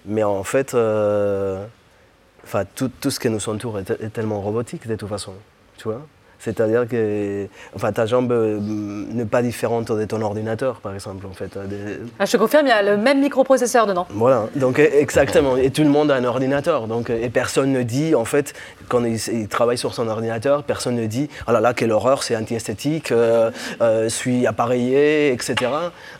Mais 0.06 0.22
en 0.22 0.44
fait, 0.44 0.74
euh, 0.74 1.64
tout, 2.74 2.90
tout, 3.00 3.10
ce 3.10 3.20
qui 3.20 3.28
nous 3.28 3.48
entoure 3.48 3.78
est, 3.78 3.90
est, 3.90 4.10
tellement 4.10 4.40
robotique 4.40 4.86
de 4.86 4.96
toute 4.96 5.08
façon. 5.08 5.34
Tu 5.76 5.84
vois 5.84 6.06
c'est-à-dire 6.40 6.88
que 6.88 7.46
enfin, 7.76 7.92
ta 7.92 8.06
jambe 8.06 8.32
euh, 8.32 8.58
n'est 8.60 9.26
pas 9.26 9.42
différente 9.42 9.92
de 9.92 10.04
ton 10.06 10.20
ordinateur, 10.22 10.80
par 10.80 10.94
exemple. 10.94 11.26
En 11.26 11.32
fait. 11.32 11.58
Ah, 12.18 12.24
je 12.24 12.32
te 12.32 12.36
confirme, 12.36 12.66
il 12.66 12.70
y 12.70 12.72
a 12.72 12.82
le 12.82 12.96
même 12.96 13.20
microprocesseur 13.20 13.86
dedans. 13.86 14.06
Voilà, 14.10 14.48
donc 14.56 14.78
e, 14.78 14.82
exactement. 14.82 15.56
Et 15.56 15.70
tout 15.70 15.82
le 15.82 15.90
monde 15.90 16.10
a 16.10 16.16
un 16.16 16.24
ordinateur. 16.24 16.86
Donc, 16.86 17.10
et 17.10 17.28
personne 17.28 17.72
ne 17.72 17.82
dit, 17.82 18.14
en 18.14 18.24
fait, 18.24 18.54
quand 18.88 19.04
il, 19.04 19.48
travaille 19.48 19.78
sur 19.78 19.94
son 19.94 20.08
ordinateur, 20.08 20.62
personne 20.64 20.96
ne 20.96 21.06
dit 21.06 21.28
«Ah 21.46 21.52
là 21.52 21.60
là, 21.60 21.74
quelle 21.74 21.92
horreur, 21.92 22.22
c'est 22.22 22.36
anti-esthétique, 22.36 23.12
euh, 23.12 23.50
euh, 23.80 24.08
suis 24.08 24.46
appareillé, 24.46 25.32
etc.» 25.32 25.70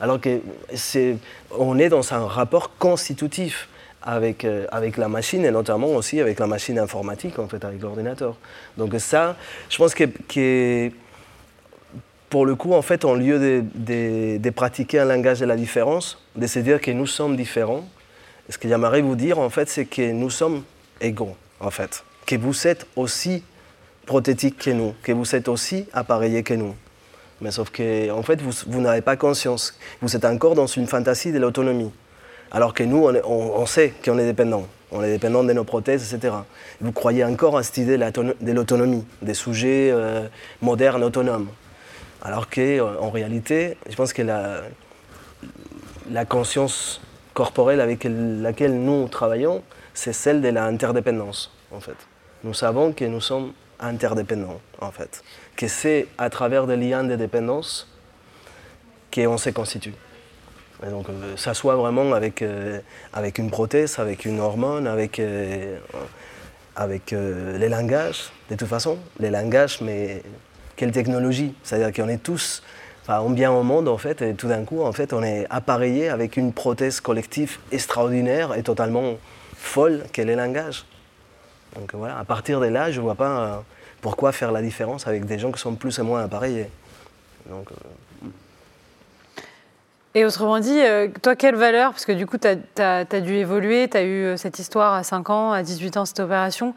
Alors 0.00 0.20
que 0.20 0.40
c'est, 0.74 1.16
on 1.59 1.78
est 1.78 1.88
dans 1.88 2.12
un 2.12 2.26
rapport 2.26 2.76
constitutif 2.78 3.68
avec, 4.03 4.45
euh, 4.45 4.67
avec 4.73 4.97
la 4.97 5.09
machine 5.09 5.45
et 5.45 5.51
notamment 5.51 5.89
aussi 5.89 6.21
avec 6.21 6.39
la 6.39 6.47
machine 6.47 6.79
informatique, 6.79 7.39
en 7.39 7.49
fait, 7.49 7.65
avec 7.65 7.81
l'ordinateur. 7.81 8.37
Donc 8.77 8.95
ça, 8.99 9.37
je 9.69 9.77
pense 9.77 9.95
que, 9.95 10.91
pour 12.29 12.47
le 12.47 12.55
coup, 12.55 12.73
en 12.73 12.83
fait, 12.83 13.05
au 13.05 13.15
lieu 13.15 13.63
de, 13.75 14.51
pratiquer 14.51 15.01
un 15.01 15.05
langage 15.05 15.41
de 15.41 15.47
la 15.47 15.57
différence, 15.57 16.23
de 16.37 16.47
se 16.47 16.59
dire 16.61 16.81
que 16.81 16.91
nous 16.91 17.07
sommes 17.07 17.37
différents, 17.37 17.87
ce 18.49 18.59
que 18.59 18.69
j'aimerais 18.69 19.01
vous 19.01 19.17
dire, 19.17 19.39
en 19.39 19.51
fait, 19.51 19.69
c'est 19.69 19.85
que 19.85 20.11
nous 20.13 20.31
sommes 20.31 20.63
égaux, 21.01 21.37
en 21.61 21.71
fait. 21.71 22.05
Que 22.27 22.37
vous 22.37 22.67
êtes 22.67 22.87
aussi 22.97 23.43
prothétiques 24.07 24.59
que 24.59 24.71
nous, 24.71 24.95
que 25.03 25.13
vous 25.13 25.35
êtes 25.35 25.49
aussi 25.49 25.87
appareillés 25.93 26.43
que 26.43 26.55
nous. 26.55 26.75
Mais 27.41 27.51
sauf 27.51 27.71
que, 27.71 28.11
en 28.11 28.23
fait, 28.23 28.41
vous, 28.41 28.53
vous 28.67 28.81
n'avez 28.81 29.01
pas 29.01 29.17
conscience. 29.17 29.79
Vous 30.03 30.15
êtes 30.15 30.25
encore 30.25 30.55
dans 30.55 30.67
une 30.67 30.87
fantasie 30.87 31.33
de 31.33 31.39
l'autonomie. 31.39 31.91
Alors 32.51 32.75
que 32.75 32.83
nous, 32.83 33.09
on, 33.25 33.67
sait 33.67 33.93
qu'on 34.05 34.19
est 34.19 34.27
dépendant. 34.27 34.67
On 34.91 35.03
est 35.05 35.11
dépendant 35.11 35.45
de 35.45 35.53
nos 35.53 35.63
prothèses, 35.63 36.13
etc. 36.13 36.35
Vous 36.81 36.91
croyez 36.91 37.25
encore 37.25 37.57
à 37.57 37.63
cette 37.63 37.79
idée 37.79 37.97
de 37.97 38.53
l'autonomie, 38.53 39.05
des 39.23 39.35
sujets 39.35 39.91
euh, 39.93 40.27
modernes 40.61 41.05
autonomes. 41.05 41.49
Alors 42.23 42.51
qu'en 42.51 42.61
euh, 42.61 43.09
réalité, 43.13 43.77
je 43.89 43.95
pense 43.95 44.13
que 44.13 44.23
la, 44.23 44.63
conscience 46.25 47.01
corporelle 47.35 47.81
avec 47.81 48.05
laquelle 48.05 48.75
nous 48.75 49.07
travaillons, 49.07 49.63
c'est 49.95 50.13
celle 50.13 50.43
de 50.43 50.49
l'interdépendance, 50.49 51.53
en 51.71 51.79
fait. 51.79 51.97
Nous 52.43 52.55
savons 52.55 52.93
que 52.93 53.05
nous 53.05 53.21
sommes 53.21 53.53
interdépendants, 53.79 54.61
en 54.81 54.91
fait. 54.91 55.23
Que 55.57 55.69
c'est 55.69 56.09
à 56.19 56.31
travers 56.31 56.67
des 56.67 56.77
liens 56.77 57.05
de 57.05 57.15
dépendance 57.15 57.87
qu'on 59.15 59.39
se 59.39 59.51
constitue. 59.51 59.95
Et 60.87 60.90
donc, 60.90 61.09
euh, 61.09 61.37
ça 61.37 61.55
soit 61.55 61.77
vraiment 61.77 62.12
avec, 62.12 62.43
euh, 62.43 62.81
avec 63.12 63.38
une 63.38 63.51
prothèse, 63.51 63.99
avec 63.99 64.25
une 64.25 64.40
hormone, 64.40 64.87
avec, 64.87 65.19
euh, 65.19 65.79
avec 66.77 67.11
les 67.11 67.69
langages, 67.69 68.31
de 68.51 68.57
toute 68.57 68.69
façon. 68.69 68.97
Les 69.19 69.29
langages, 69.31 69.81
mais 69.83 70.23
quelle 70.77 70.93
technologie 70.93 71.55
C'est-à-dire 71.62 71.93
qu'on 71.93 72.09
est 72.09 72.23
tous, 72.23 72.62
on 73.09 73.33
vient 73.33 73.53
au 73.53 73.62
monde, 73.62 73.88
en 73.88 73.99
fait, 73.99 74.23
et 74.23 74.35
tout 74.35 74.49
d'un 74.49 74.64
coup, 74.64 74.83
en 74.83 74.93
fait, 74.93 75.12
on 75.12 75.23
est 75.23 75.47
appareillé 75.51 76.09
avec 76.09 76.37
une 76.37 76.53
prothèse 76.53 77.01
collective 77.01 77.59
extraordinaire 77.73 78.55
et 78.55 78.62
totalement 78.62 79.16
folle 79.57 80.05
qu'est 80.12 80.25
les 80.25 80.37
langages. 80.37 80.87
Donc 81.75 81.93
voilà, 81.95 82.19
à 82.19 82.25
partir 82.25 82.61
de 82.61 82.66
là, 82.66 82.90
je 82.90 82.99
ne 83.01 83.05
vois 83.05 83.16
pas 83.16 83.62
pourquoi 84.01 84.33
faire 84.33 84.53
la 84.53 84.62
différence 84.62 85.07
avec 85.07 85.27
des 85.27 85.38
gens 85.38 85.53
qui 85.53 85.61
sont 85.61 85.75
plus 85.75 85.99
ou 85.99 86.05
moins 86.05 86.23
appareillés. 86.23 86.71
Donc, 87.51 87.69
et 90.14 90.25
autrement 90.25 90.59
dit, 90.59 90.81
euh, 90.81 91.09
toi, 91.23 91.37
quelle 91.37 91.55
valeur 91.55 91.92
Parce 91.92 92.05
que 92.05 92.12
du 92.12 92.27
coup, 92.27 92.37
tu 92.37 92.49
as, 92.83 93.20
dû 93.20 93.35
évoluer, 93.35 93.88
tu 93.88 93.96
as 93.96 94.03
eu 94.03 94.25
euh, 94.25 94.37
cette 94.37 94.59
histoire 94.59 94.94
à 94.94 95.05
5 95.05 95.31
ans, 95.31 95.53
à 95.53 95.62
18 95.62 95.96
ans, 95.99 96.05
cette 96.05 96.18
opération. 96.18 96.75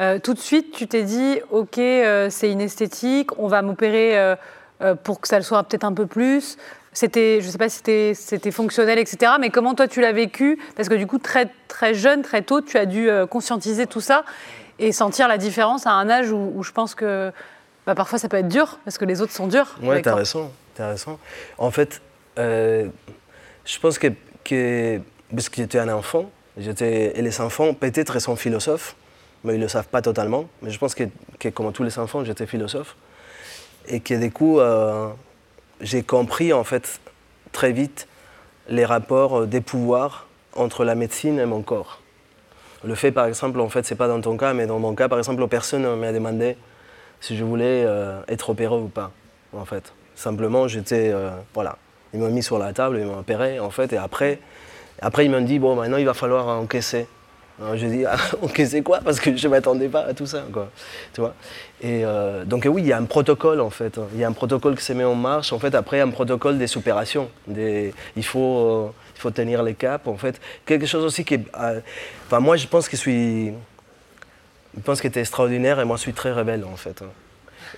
Euh, 0.00 0.20
tout 0.20 0.32
de 0.32 0.38
suite, 0.38 0.70
tu 0.70 0.86
t'es 0.86 1.02
dit, 1.02 1.40
OK, 1.50 1.74
c'est 1.74 2.50
inesthétique, 2.50 3.36
on 3.38 3.48
va 3.48 3.62
m'opérer 3.62 4.36
pour 5.02 5.20
que 5.20 5.26
ça 5.26 5.38
le 5.38 5.42
soit 5.42 5.64
peut-être 5.64 5.82
un 5.82 5.92
peu 5.92 6.06
plus. 6.06 6.56
C'était, 6.92 7.40
je 7.40 7.46
ne 7.46 7.50
sais 7.50 7.58
pas 7.58 7.68
si 7.68 7.82
c'était 8.14 8.50
fonctionnel, 8.52 8.98
etc. 8.98 9.32
Mais 9.40 9.50
comment 9.50 9.74
toi, 9.74 9.88
tu 9.88 10.00
l'as 10.00 10.12
vécu? 10.12 10.60
Parce 10.76 10.88
que 10.88 10.94
du 10.94 11.08
coup, 11.08 11.18
très, 11.18 11.50
très 11.66 11.94
jeune, 11.94 12.22
très 12.22 12.42
tôt, 12.42 12.60
tu 12.60 12.78
as 12.78 12.86
dû 12.86 13.10
conscientiser 13.28 13.88
tout 13.88 14.00
ça 14.00 14.24
et 14.78 14.92
sentir 14.92 15.26
la 15.26 15.36
différence 15.36 15.84
à 15.88 15.90
un 15.90 16.08
âge 16.08 16.30
où, 16.30 16.62
je 16.62 16.70
pense 16.70 16.94
que 16.94 17.32
bah, 17.84 17.96
parfois 17.96 18.20
ça 18.20 18.28
peut 18.28 18.36
être 18.36 18.48
dur, 18.48 18.78
parce 18.84 18.98
que 18.98 19.04
les 19.04 19.20
autres 19.20 19.32
sont 19.32 19.48
durs. 19.48 19.76
Oui, 19.82 20.00
tu 20.00 20.08
as 20.08 20.14
raison. 20.14 20.52
raison. 20.78 21.18
En 21.58 21.72
fait, 21.72 22.00
euh, 22.38 22.88
je 23.64 23.78
pense 23.78 23.98
que, 23.98 24.08
parce 25.30 25.48
que 25.48 25.56
j'étais 25.56 25.78
un 25.78 25.88
enfant, 25.88 26.30
et 26.56 27.22
les 27.22 27.40
enfants 27.40 27.74
peut-être 27.74 28.18
sont 28.18 28.36
philosophes, 28.36 28.96
mais 29.44 29.54
ils 29.54 29.58
ne 29.58 29.62
le 29.62 29.68
savent 29.68 29.88
pas 29.88 30.02
totalement. 30.02 30.48
Mais 30.62 30.70
je 30.70 30.78
pense 30.78 30.94
que, 30.94 31.04
comme 31.50 31.72
tous 31.72 31.84
les 31.84 31.98
enfants, 31.98 32.24
j'étais 32.24 32.46
philosophe. 32.46 32.96
Et 33.86 34.00
que 34.00 34.14
du 34.14 34.30
coup, 34.30 34.58
euh, 34.58 35.08
j'ai 35.80 36.02
compris 36.02 36.52
en 36.52 36.64
fait 36.64 37.00
très 37.52 37.72
vite 37.72 38.08
les 38.68 38.84
rapports 38.84 39.46
des 39.46 39.60
pouvoirs 39.60 40.26
entre 40.54 40.84
la 40.84 40.94
médecine 40.94 41.38
et 41.38 41.46
mon 41.46 41.62
corps. 41.62 42.00
Le 42.84 42.94
fait, 42.94 43.12
par 43.12 43.26
exemple, 43.26 43.60
en 43.60 43.68
fait, 43.68 43.84
c'est 43.86 43.94
pas 43.94 44.08
dans 44.08 44.20
ton 44.20 44.36
cas, 44.36 44.52
mais 44.52 44.66
dans 44.66 44.78
mon 44.78 44.94
cas, 44.94 45.08
par 45.08 45.18
exemple, 45.18 45.46
personne 45.48 45.96
m'a 45.96 46.12
demandé 46.12 46.56
si 47.20 47.36
je 47.36 47.44
voulais 47.44 47.84
euh, 47.84 48.20
être 48.28 48.50
opéré 48.50 48.74
ou 48.74 48.88
pas, 48.88 49.12
en 49.52 49.64
fait. 49.64 49.92
Simplement, 50.14 50.66
j'étais, 50.68 51.14
voilà, 51.54 51.78
ils 52.14 52.20
m'ont 52.20 52.30
mis 52.30 52.42
sur 52.42 52.58
la 52.58 52.72
table, 52.72 52.98
ils 53.00 53.06
m'ont 53.06 53.18
opéré, 53.18 53.60
en 53.60 53.70
fait, 53.70 53.92
et 53.92 53.96
après, 53.96 54.40
après 55.00 55.24
ils 55.24 55.30
m'ont 55.30 55.40
dit, 55.40 55.58
bon, 55.58 55.76
maintenant 55.76 55.98
il 55.98 56.06
va 56.06 56.14
falloir 56.14 56.48
encaisser. 56.48 57.06
Alors, 57.60 57.76
je 57.76 57.86
dis, 57.86 58.04
encaisser 58.42 58.82
quoi? 58.82 59.00
Parce 59.04 59.18
que 59.18 59.36
je 59.36 59.46
ne 59.46 59.50
m'attendais 59.50 59.88
pas 59.88 60.02
à 60.02 60.14
tout 60.14 60.26
ça, 60.26 60.44
quoi. 60.52 60.70
Tu 61.12 61.20
vois? 61.20 61.34
Et 61.80 62.04
euh, 62.04 62.44
donc 62.44 62.66
oui, 62.70 62.82
il 62.82 62.88
y 62.88 62.92
a 62.92 62.98
un 62.98 63.04
protocole, 63.04 63.60
en 63.60 63.70
fait. 63.70 63.98
Il 64.14 64.20
y 64.20 64.24
a 64.24 64.28
un 64.28 64.32
protocole 64.32 64.76
qui 64.76 64.84
se 64.84 64.92
met 64.92 65.04
en 65.04 65.14
marche, 65.14 65.52
en 65.52 65.58
fait, 65.58 65.74
après 65.74 66.00
un 66.00 66.10
protocole 66.10 66.58
des 66.58 66.76
opérations. 66.76 67.28
Des, 67.46 67.92
il, 68.16 68.24
faut, 68.24 68.58
euh, 68.58 68.92
faut 69.16 69.30
tenir 69.30 69.62
les 69.62 69.74
caps, 69.74 70.06
en 70.06 70.16
fait. 70.16 70.40
Quelque 70.66 70.86
chose 70.86 71.04
aussi 71.04 71.24
qui 71.24 71.34
euh, 71.34 71.80
enfin, 72.26 72.40
moi, 72.40 72.56
je 72.56 72.66
pense 72.66 72.88
que 72.88 72.96
je 72.96 73.00
suis... 73.00 73.52
Je 74.76 74.82
pense 74.84 75.00
que 75.00 75.08
tu 75.08 75.18
extraordinaire 75.18 75.80
et 75.80 75.84
moi, 75.84 75.96
je 75.96 76.02
suis 76.02 76.12
très 76.12 76.30
rebelle, 76.30 76.64
en 76.64 76.76
fait. 76.76 77.02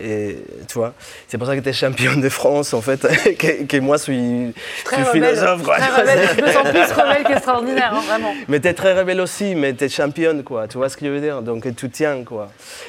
Et 0.02 0.38
tu 0.68 0.78
vois, 0.78 0.94
c'est 1.28 1.36
pour 1.38 1.46
ça 1.46 1.54
que 1.56 1.60
tu 1.60 1.68
es 1.68 1.72
championne 1.72 2.20
de 2.20 2.28
France, 2.28 2.72
en 2.74 2.80
fait, 2.80 3.00
que, 3.38 3.64
que 3.64 3.76
moi, 3.78 3.96
je 3.98 4.02
suis, 4.04 4.54
Très 4.84 4.96
suis 4.96 5.04
rebelle. 5.04 5.34
philosophe. 5.36 5.62
quoi. 5.62 5.76
Très 5.76 6.00
rebelle. 6.00 6.28
Je 6.36 6.42
me 6.42 6.52
sens 6.52 6.68
plus 6.70 6.92
rebelle 7.02 7.24
qu'extraordinaire, 7.24 7.94
hein, 7.94 8.00
vraiment. 8.06 8.34
Mais 8.48 8.60
tu 8.60 8.68
es 8.68 8.74
très 8.74 8.98
rebelle 8.98 9.20
aussi, 9.20 9.54
mais 9.54 9.74
tu 9.74 9.84
es 9.84 9.88
championne, 9.88 10.42
quoi. 10.42 10.68
Tu 10.68 10.76
vois 10.78 10.88
ce 10.88 10.96
que 10.96 11.04
je 11.04 11.10
veux 11.10 11.20
dire? 11.20 11.42
Donc 11.42 11.66
tout 11.76 11.88
tient, 11.88 12.24
quoi. 12.24 12.48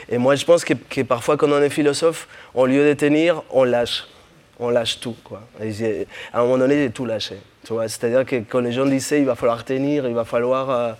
Et 0.09 0.17
moi, 0.17 0.35
je 0.35 0.45
pense 0.45 0.63
que, 0.63 0.73
que 0.73 1.01
parfois, 1.01 1.37
quand 1.37 1.51
on 1.51 1.61
est 1.61 1.69
philosophe, 1.69 2.27
au 2.53 2.65
lieu 2.65 2.87
de 2.87 2.93
tenir, 2.93 3.43
on 3.49 3.63
lâche. 3.63 4.05
On 4.59 4.69
lâche 4.69 4.99
tout, 4.99 5.15
quoi. 5.23 5.41
Et 5.61 6.07
à 6.31 6.39
un 6.39 6.43
moment 6.43 6.59
donné, 6.59 6.75
j'ai 6.75 6.91
tout 6.91 7.05
lâché. 7.05 7.35
Tu 7.65 7.73
vois, 7.73 7.87
c'est-à-dire 7.87 8.25
que 8.25 8.37
quand 8.47 8.59
les 8.59 8.71
gens 8.71 8.85
disaient, 8.85 9.19
il 9.19 9.25
va 9.25 9.35
falloir 9.35 9.63
tenir, 9.65 10.07
il 10.07 10.13
va 10.13 10.23
falloir. 10.23 10.69
euh, 10.69 10.91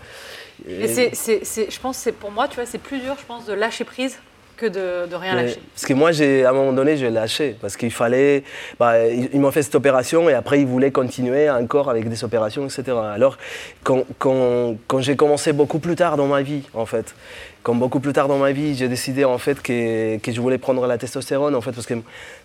Et 0.67 0.87
c'est, 0.87 1.11
c'est- 1.15 1.43
c'est- 1.43 1.71
je 1.71 1.79
pense 1.79 1.97
que 1.97 2.03
c'est 2.03 2.11
pour 2.11 2.31
moi, 2.31 2.47
tu 2.47 2.55
vois, 2.55 2.65
c'est 2.65 2.77
plus 2.79 2.99
dur, 2.99 3.15
je 3.19 3.25
pense, 3.25 3.45
de 3.45 3.53
lâcher 3.53 3.83
prise 3.83 4.17
que 4.61 4.67
de, 4.67 5.09
de 5.09 5.15
rien 5.15 5.35
Mais- 5.35 5.43
lâcher. 5.43 5.59
Parce 5.73 5.85
que 5.85 5.93
moi, 5.93 6.11
j'ai, 6.11 6.45
à 6.45 6.51
un 6.51 6.53
moment 6.53 6.71
donné, 6.73 6.95
j'ai 6.97 7.09
lâché. 7.09 7.55
Parce 7.59 7.75
qu'il 7.75 7.91
fallait. 7.91 8.43
bah, 8.79 9.07
ils, 9.07 9.29
ils 9.33 9.39
m'ont 9.39 9.51
fait 9.51 9.63
cette 9.63 9.75
opération 9.75 10.29
et 10.29 10.33
après, 10.33 10.59
ils 10.61 10.67
voulaient 10.67 10.91
continuer 10.91 11.49
encore 11.49 11.89
avec 11.89 12.07
des 12.07 12.23
opérations, 12.23 12.63
etc. 12.65 12.83
Alors, 13.13 13.37
quand, 13.83 14.03
quand- 14.19 14.75
quand 14.87 15.01
j'ai 15.01 15.15
commencé 15.15 15.51
beaucoup 15.51 15.79
plus 15.79 15.95
tard 15.95 16.15
dans 16.15 16.27
ma 16.27 16.41
vie, 16.43 16.63
en 16.73 16.85
fait, 16.85 17.15
quand 17.63 17.75
beaucoup 17.75 17.99
plus 17.99 18.13
tard 18.13 18.27
dans 18.27 18.37
ma 18.39 18.51
vie, 18.51 18.73
j'ai 18.75 18.87
décidé 18.87 19.23
en 19.23 19.37
fait 19.37 19.61
que, 19.61 20.17
que 20.17 20.31
je 20.31 20.41
voulais 20.41 20.57
prendre 20.57 20.85
la 20.87 20.97
testostérone, 20.97 21.53
en 21.55 21.61
fait, 21.61 21.71
parce 21.71 21.85
que 21.85 21.93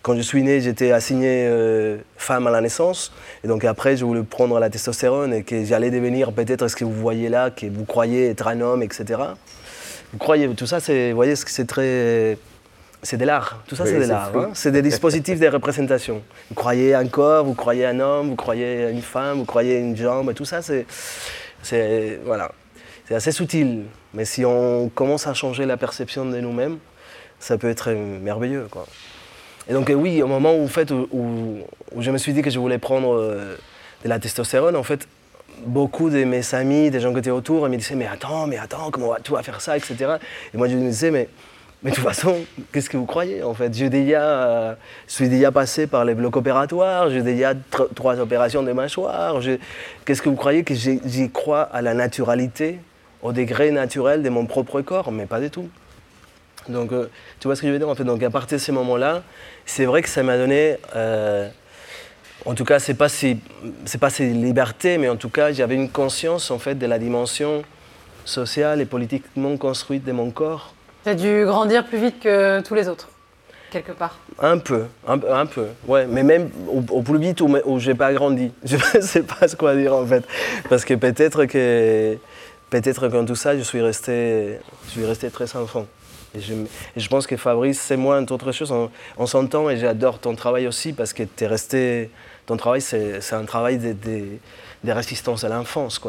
quand 0.02 0.14
je 0.16 0.20
suis 0.22 0.42
né, 0.42 0.60
j'étais 0.60 0.92
assignée 0.92 1.46
euh, 1.48 1.96
femme 2.16 2.46
à 2.46 2.50
la 2.50 2.60
naissance. 2.60 3.12
Et 3.44 3.48
donc 3.48 3.64
après, 3.64 3.96
je 3.96 4.04
voulais 4.04 4.22
prendre 4.22 4.58
la 4.58 4.68
testostérone 4.70 5.32
et 5.32 5.42
que 5.42 5.64
j'allais 5.64 5.90
devenir 5.90 6.32
peut-être 6.32 6.68
ce 6.68 6.76
que 6.76 6.84
vous 6.84 6.92
voyez 6.92 7.28
là, 7.30 7.50
que 7.50 7.66
vous 7.66 7.84
croyez 7.84 8.28
être 8.28 8.46
un 8.46 8.60
homme, 8.60 8.82
etc. 8.82 9.20
Vous 10.12 10.18
croyez, 10.18 10.48
tout 10.54 10.66
ça, 10.66 10.80
c'est, 10.80 11.10
vous 11.10 11.16
voyez, 11.16 11.36
c'est 11.36 11.66
très. 11.66 12.38
C'est 13.02 13.16
de 13.18 13.24
l'art. 13.24 13.62
Tout 13.68 13.76
ça, 13.76 13.84
Oui, 13.84 13.90
c'est 13.90 14.00
de 14.00 14.04
l'art. 14.06 14.30
hein. 14.36 14.50
C'est 14.54 14.72
des 14.72 14.82
dispositifs 14.82 15.38
de 15.38 15.46
représentation. 15.48 16.22
Vous 16.48 16.54
croyez 16.54 16.94
un 16.94 17.06
corps, 17.06 17.44
vous 17.44 17.54
croyez 17.54 17.86
un 17.86 18.00
homme, 18.00 18.30
vous 18.30 18.36
croyez 18.36 18.88
une 18.90 19.02
femme, 19.02 19.38
vous 19.38 19.44
croyez 19.44 19.78
une 19.78 19.96
jambe. 19.96 20.32
Tout 20.34 20.44
ça, 20.44 20.62
c'est. 20.62 20.86
c'est 21.62 22.18
voilà. 22.24 22.50
C'est 23.06 23.14
assez 23.14 23.30
subtil. 23.32 23.84
Mais 24.14 24.24
si 24.24 24.44
on 24.44 24.88
commence 24.88 25.26
à 25.26 25.34
changer 25.34 25.66
la 25.66 25.76
perception 25.76 26.24
de 26.24 26.38
nous-mêmes, 26.38 26.78
ça 27.38 27.56
peut 27.58 27.68
être 27.68 27.90
merveilleux. 27.92 28.66
Quoi. 28.70 28.86
Et 29.68 29.72
donc, 29.74 29.92
oui, 29.94 30.22
au 30.22 30.26
moment 30.26 30.54
où, 30.56 30.64
en 30.64 30.68
fait, 30.68 30.90
où, 30.90 31.06
où- 31.12 31.58
où 31.94 32.02
je 32.02 32.10
me 32.10 32.18
suis 32.18 32.32
dit 32.32 32.42
que 32.42 32.50
je 32.50 32.58
voulais 32.58 32.78
prendre 32.78 33.14
euh, 33.14 33.56
de 34.04 34.08
la 34.08 34.18
testostérone, 34.18 34.74
en 34.74 34.82
fait, 34.82 35.06
beaucoup 35.64 36.10
de 36.10 36.24
mes 36.24 36.54
amis, 36.54 36.90
des 36.90 37.00
gens 37.00 37.12
qui 37.12 37.18
étaient 37.20 37.30
autour, 37.30 37.66
ils 37.66 37.70
me 37.70 37.76
disaient 37.76 37.94
Mais 37.94 38.06
attends, 38.06 38.46
mais 38.46 38.58
attends, 38.58 38.90
comment 38.90 39.14
tu 39.22 39.32
vas 39.32 39.42
faire 39.42 39.60
ça, 39.60 39.76
etc. 39.76 39.96
Et 40.52 40.56
moi, 40.56 40.68
je 40.68 40.74
me 40.76 40.88
disais 40.88 41.10
Mais, 41.10 41.28
mais 41.82 41.90
de 41.90 41.96
toute 41.96 42.04
façon, 42.04 42.36
qu'est-ce 42.72 42.90
que 42.90 42.96
vous 42.96 43.06
croyez 43.06 43.42
En 43.42 43.54
fait, 43.54 43.72
j'ai 43.74 43.88
déjà, 43.90 44.22
euh, 44.22 44.74
je 45.06 45.12
suis 45.14 45.28
déjà 45.28 45.52
passé 45.52 45.86
par 45.86 46.04
les 46.04 46.14
blocs 46.14 46.36
opératoires, 46.36 47.10
j'ai 47.10 47.22
déjà 47.22 47.54
tr- 47.54 47.92
trois 47.94 48.18
opérations 48.20 48.62
de 48.62 48.72
mâchoire. 48.72 49.40
je- 49.40 49.58
Qu'est-ce 50.04 50.22
que 50.22 50.28
vous 50.28 50.36
croyez 50.36 50.64
que 50.64 50.74
j'y 50.74 51.30
crois 51.32 51.62
à 51.62 51.82
la 51.82 51.94
naturalité, 51.94 52.78
au 53.22 53.32
degré 53.32 53.70
naturel 53.70 54.22
de 54.22 54.28
mon 54.28 54.46
propre 54.46 54.80
corps? 54.82 55.12
Mais 55.12 55.26
pas 55.26 55.40
du 55.40 55.50
tout. 55.50 55.68
Donc, 56.68 56.90
euh, 56.92 57.08
tu 57.38 57.46
vois 57.46 57.54
ce 57.54 57.60
que 57.62 57.68
je 57.68 57.72
veux 57.72 57.78
dire 57.78 57.88
en 57.88 57.94
fait? 57.94 58.04
Donc, 58.04 58.22
à 58.22 58.30
partir 58.30 58.58
de 58.58 58.62
ce 58.62 58.72
moment-là, 58.72 59.22
c'est 59.66 59.84
vrai 59.84 60.02
que 60.02 60.08
ça 60.08 60.22
m'a 60.22 60.36
donné. 60.36 60.76
euh, 60.96 61.48
en 62.46 62.54
tout 62.54 62.64
cas, 62.64 62.78
c'est 62.78 62.94
pas 62.94 63.08
si, 63.08 63.38
c'est 63.84 63.98
pas 63.98 64.10
ces 64.10 64.28
libertés, 64.30 64.98
mais 64.98 65.08
en 65.08 65.16
tout 65.16 65.28
cas, 65.28 65.52
j'avais 65.52 65.74
une 65.74 65.90
conscience 65.90 66.50
en 66.50 66.58
fait 66.58 66.76
de 66.76 66.86
la 66.86 66.98
dimension 66.98 67.62
sociale 68.24 68.80
et 68.80 68.86
politiquement 68.86 69.56
construite 69.56 70.04
de 70.04 70.12
mon 70.12 70.30
corps. 70.30 70.72
Tu 71.04 71.10
as 71.10 71.14
dû 71.14 71.44
grandir 71.44 71.84
plus 71.84 71.98
vite 71.98 72.20
que 72.20 72.60
tous 72.62 72.74
les 72.74 72.88
autres, 72.88 73.08
quelque 73.70 73.92
part. 73.92 74.18
Un 74.40 74.58
peu, 74.58 74.84
un, 75.06 75.18
un 75.28 75.46
peu, 75.46 75.66
ouais, 75.86 76.06
mais 76.06 76.22
même 76.22 76.50
au, 76.68 76.82
au 76.90 77.02
plus 77.02 77.18
vite 77.18 77.40
où, 77.40 77.48
où 77.64 77.78
j'ai 77.78 77.94
pas 77.94 78.12
grandi. 78.12 78.52
Je 78.64 78.76
ne 78.76 79.02
sais 79.02 79.22
pas 79.22 79.48
ce 79.48 79.56
quoi 79.56 79.74
dire 79.74 79.94
en 79.94 80.06
fait, 80.06 80.24
parce 80.68 80.84
que 80.84 80.94
peut-être 80.94 81.46
que 81.46 82.16
peut-être 82.70 83.08
qu'en 83.08 83.24
tout 83.24 83.36
ça, 83.36 83.56
je 83.56 83.62
suis 83.62 83.80
resté, 83.80 84.58
je 84.86 84.90
suis 84.90 85.04
resté 85.04 85.30
très 85.30 85.54
enfant. 85.56 85.86
Et 86.34 86.40
je, 86.40 86.52
et 86.52 87.00
je 87.00 87.08
pense 87.08 87.26
que 87.26 87.36
Fabrice, 87.36 87.80
c'est 87.80 87.96
moi, 87.96 88.20
entre 88.20 88.34
autres 88.34 88.52
choses, 88.52 88.72
on, 88.72 88.90
on 89.16 89.26
s'entend 89.26 89.70
et 89.70 89.76
j'adore 89.78 90.18
ton 90.18 90.34
travail 90.34 90.66
aussi 90.66 90.92
parce 90.92 91.12
que 91.12 91.22
tu 91.22 91.44
es 91.44 91.46
resté. 91.46 92.10
Ton 92.46 92.56
travail, 92.56 92.80
c'est 92.80 93.32
un 93.32 93.44
travail 93.44 93.78
de, 93.78 94.38
résistance 94.92 95.42
à 95.42 95.48
l'enfance. 95.48 96.00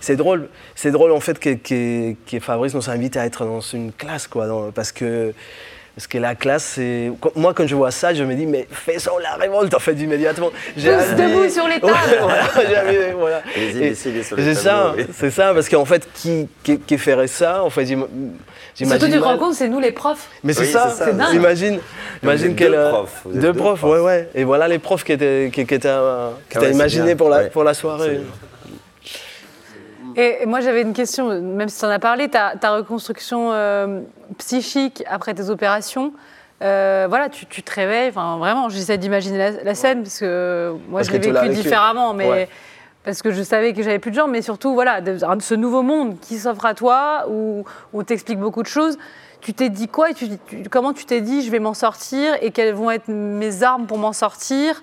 c'est- 0.00 0.16
drôle, 0.16 0.48
drôle 0.86 1.12
en 1.12 1.20
fait 1.20 1.38
que, 1.38 2.40
Fabrice 2.40 2.74
nous 2.74 2.90
invite 2.90 3.16
à 3.16 3.24
être 3.24 3.44
dans 3.44 3.60
une 3.60 3.92
classe, 3.92 4.26
quoi, 4.26 4.72
parce 4.74 4.92
que. 4.92 5.32
Parce 5.96 6.08
que 6.08 6.18
la 6.18 6.34
classe, 6.34 6.64
c'est. 6.74 7.12
Moi, 7.36 7.54
quand 7.54 7.68
je 7.68 7.74
vois 7.76 7.92
ça, 7.92 8.12
je 8.12 8.24
me 8.24 8.34
dis, 8.34 8.46
mais 8.46 8.66
faisons 8.68 9.16
la 9.22 9.34
révolte, 9.34 9.72
en 9.74 9.78
fait, 9.78 9.92
immédiatement. 9.92 10.50
Tous 10.74 10.80
envie- 10.88 11.14
debout 11.14 11.48
sur 11.48 11.68
les 11.68 11.78
tables. 11.80 11.92
Ouais, 11.92 12.18
voilà, 12.20 12.42
envie- 12.88 13.12
voilà. 13.16 13.42
Les 13.56 13.62
Et 13.62 13.86
imbéciles 13.86 14.24
sur 14.24 14.36
les 14.36 14.42
C'est 14.42 14.54
ça, 14.60 14.92
oui. 14.96 15.06
c'est 15.14 15.30
ça, 15.30 15.54
parce 15.54 15.68
qu'en 15.68 15.84
fait, 15.84 16.08
qui, 16.14 16.48
qui, 16.64 16.80
qui 16.80 16.98
ferait 16.98 17.28
ça 17.28 17.62
En 17.62 17.70
fait, 17.70 17.86
j'im- 17.86 18.08
j'imagine. 18.74 18.98
Surtout, 18.98 19.14
tu 19.14 19.20
te 19.20 19.24
rends 19.24 19.38
compte, 19.38 19.54
c'est 19.54 19.68
nous 19.68 19.78
les 19.78 19.92
profs. 19.92 20.26
Mais 20.42 20.52
c'est 20.52 20.62
Oui, 20.62 20.66
ça, 20.72 20.92
c'est 20.98 21.16
dingue. 21.16 21.32
imagine, 21.34 21.78
imagine 22.24 22.50
êtes 22.50 22.56
quel, 22.56 22.72
deux 22.72 22.88
profs, 22.88 23.22
deux 23.26 23.40
deux 23.40 23.52
profs, 23.52 23.78
profs. 23.78 23.92
ouais, 23.92 24.00
ouais. 24.00 24.28
Et 24.34 24.42
voilà 24.42 24.66
les 24.66 24.80
profs 24.80 25.04
qui 25.04 25.12
étaient, 25.12 25.48
qui, 25.52 25.64
qui 25.64 25.74
étaient, 25.74 25.86
euh, 25.88 26.30
qui 26.50 26.58
Ah 26.58 26.62
étaient 26.64 26.72
imaginés 26.72 27.14
pour 27.14 27.28
la, 27.28 27.36
Ouais. 27.38 27.50
pour 27.50 27.62
la 27.62 27.72
soirée. 27.72 28.18
Et 30.16 30.46
moi, 30.46 30.60
j'avais 30.60 30.82
une 30.82 30.92
question, 30.92 31.28
même 31.40 31.68
si 31.68 31.78
tu 31.78 31.84
en 31.84 31.90
as 31.90 31.98
parlé, 31.98 32.28
ta, 32.28 32.54
ta 32.56 32.70
reconstruction 32.76 33.50
euh, 33.52 34.00
psychique 34.38 35.02
après 35.08 35.34
tes 35.34 35.50
opérations, 35.50 36.12
euh, 36.62 37.06
voilà, 37.08 37.28
tu, 37.28 37.46
tu 37.46 37.62
te 37.62 37.74
réveilles, 37.74 38.08
enfin 38.10 38.36
vraiment, 38.38 38.68
j'essaie 38.68 38.96
d'imaginer 38.96 39.38
la, 39.38 39.50
la 39.62 39.74
scène, 39.74 40.02
parce 40.02 40.20
que 40.20 40.72
moi, 40.88 41.00
Parce 41.00 41.08
je 41.08 41.12
l'ai 41.12 41.18
vécu 41.32 41.48
vécu. 41.48 41.54
différemment, 41.62 42.14
mais 42.14 42.28
Ouais. 42.30 42.48
parce 43.04 43.22
que 43.22 43.32
je 43.32 43.42
savais 43.42 43.72
que 43.72 43.82
j'avais 43.82 43.98
plus 43.98 44.12
de 44.12 44.16
jambes, 44.16 44.30
mais 44.30 44.40
surtout, 44.42 44.72
voilà, 44.72 45.00
de, 45.00 45.14
de 45.14 45.42
ce 45.42 45.54
nouveau 45.54 45.82
monde 45.82 46.18
qui 46.20 46.38
s'offre 46.38 46.64
à 46.64 46.74
toi, 46.74 47.24
où, 47.28 47.64
où 47.92 48.00
on 48.00 48.04
t'explique 48.04 48.38
beaucoup 48.38 48.62
de 48.62 48.68
choses. 48.68 48.96
Tu 49.40 49.52
t'es 49.52 49.68
dit 49.68 49.88
quoi 49.88 50.10
et 50.10 50.14
tu- 50.14 50.28
tu- 50.46 50.62
Comment 50.70 50.92
tu 50.94 51.04
t'es 51.04 51.20
dit, 51.20 51.42
je 51.42 51.50
vais 51.50 51.58
m'en 51.58 51.74
sortir, 51.74 52.34
et 52.40 52.50
quelles 52.50 52.72
vont 52.72 52.90
être 52.90 53.08
mes 53.08 53.62
armes 53.62 53.86
pour 53.86 53.98
m'en 53.98 54.12
sortir 54.12 54.82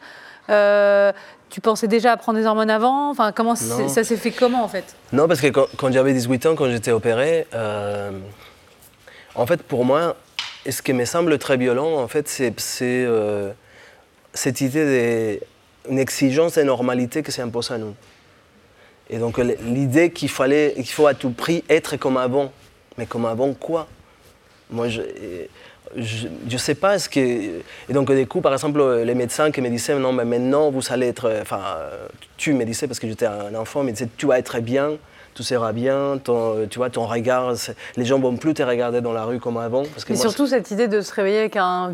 Euh, 0.49 1.13
Tu 1.51 1.59
pensais 1.59 1.87
déjà 1.87 2.13
à 2.13 2.17
prendre 2.17 2.39
des 2.39 2.45
hormones 2.45 2.69
avant 2.69 3.11
Enfin, 3.11 3.33
comment 3.33 3.55
ça 3.55 4.03
s'est 4.03 4.17
fait 4.17 4.31
comment, 4.31 4.63
en 4.63 4.69
fait 4.69 4.95
Non, 5.11 5.27
parce 5.27 5.41
que 5.41 5.47
quand, 5.47 5.67
quand 5.77 5.91
j'avais 5.91 6.13
18 6.13 6.45
ans, 6.45 6.55
quand 6.55 6.69
j'étais 6.69 6.91
opéré, 6.91 7.45
euh, 7.53 8.11
en 9.35 9.45
fait, 9.45 9.61
pour 9.61 9.83
moi, 9.83 10.15
et 10.65 10.71
ce 10.71 10.81
qui 10.81 10.93
me 10.93 11.03
semble 11.03 11.37
très 11.37 11.57
violent, 11.57 11.99
en 11.99 12.07
fait, 12.07 12.29
c'est 12.29 12.53
euh, 12.81 13.51
cette 14.33 14.61
idée 14.61 15.41
d'une 15.87 15.99
exigence 15.99 16.55
de 16.55 16.63
normalité 16.63 17.21
que 17.21 17.33
s'impose 17.33 17.71
à 17.71 17.77
nous. 17.77 17.95
Et 19.09 19.17
donc, 19.17 19.37
l'idée 19.37 20.11
qu'il 20.11 20.29
fallait, 20.29 20.73
qu'il 20.75 20.85
faut 20.87 21.07
à 21.07 21.13
tout 21.13 21.31
prix 21.31 21.65
être 21.67 21.97
comme 21.97 22.15
avant. 22.15 22.53
Mais 22.97 23.05
comme 23.05 23.25
avant, 23.25 23.53
quoi? 23.53 23.87
Moi, 24.69 24.87
je. 24.87 25.01
Je 25.95 26.27
ne 26.51 26.57
sais 26.57 26.75
pas 26.75 26.99
ce 26.99 27.09
que. 27.09 27.19
Et 27.19 27.93
donc, 27.93 28.11
du 28.11 28.27
coup, 28.27 28.41
par 28.41 28.53
exemple, 28.53 28.81
les 29.03 29.15
médecins 29.15 29.51
qui 29.51 29.61
me 29.61 29.69
disaient 29.69 29.95
non, 29.95 30.13
mais 30.13 30.25
maintenant, 30.25 30.71
vous 30.71 30.81
allez 30.89 31.07
être. 31.07 31.31
Enfin, 31.41 31.61
euh, 31.77 32.07
tu 32.37 32.53
me 32.53 32.65
disais, 32.65 32.87
parce 32.87 32.99
que 32.99 33.07
j'étais 33.07 33.25
un 33.25 33.53
enfant, 33.55 33.83
mais 33.83 33.93
tu 34.17 34.25
vas 34.25 34.39
être 34.39 34.59
bien, 34.59 34.91
tout 35.33 35.43
sera 35.43 35.71
bien, 35.71 36.19
ton, 36.23 36.67
tu 36.69 36.77
vois, 36.77 36.89
ton 36.89 37.05
regard, 37.05 37.53
les 37.95 38.05
gens 38.05 38.19
vont 38.19 38.35
plus 38.35 38.53
te 38.53 38.63
regarder 38.63 39.01
dans 39.01 39.13
la 39.13 39.23
rue 39.23 39.39
comme 39.39 39.57
avant. 39.57 39.83
Parce 39.83 40.03
que 40.05 40.13
Mais 40.13 40.17
moi, 40.17 40.27
surtout, 40.27 40.47
cette 40.47 40.71
idée 40.71 40.87
de 40.87 41.01
se 41.01 41.13
réveiller 41.13 41.39
avec 41.39 41.55
un, 41.55 41.93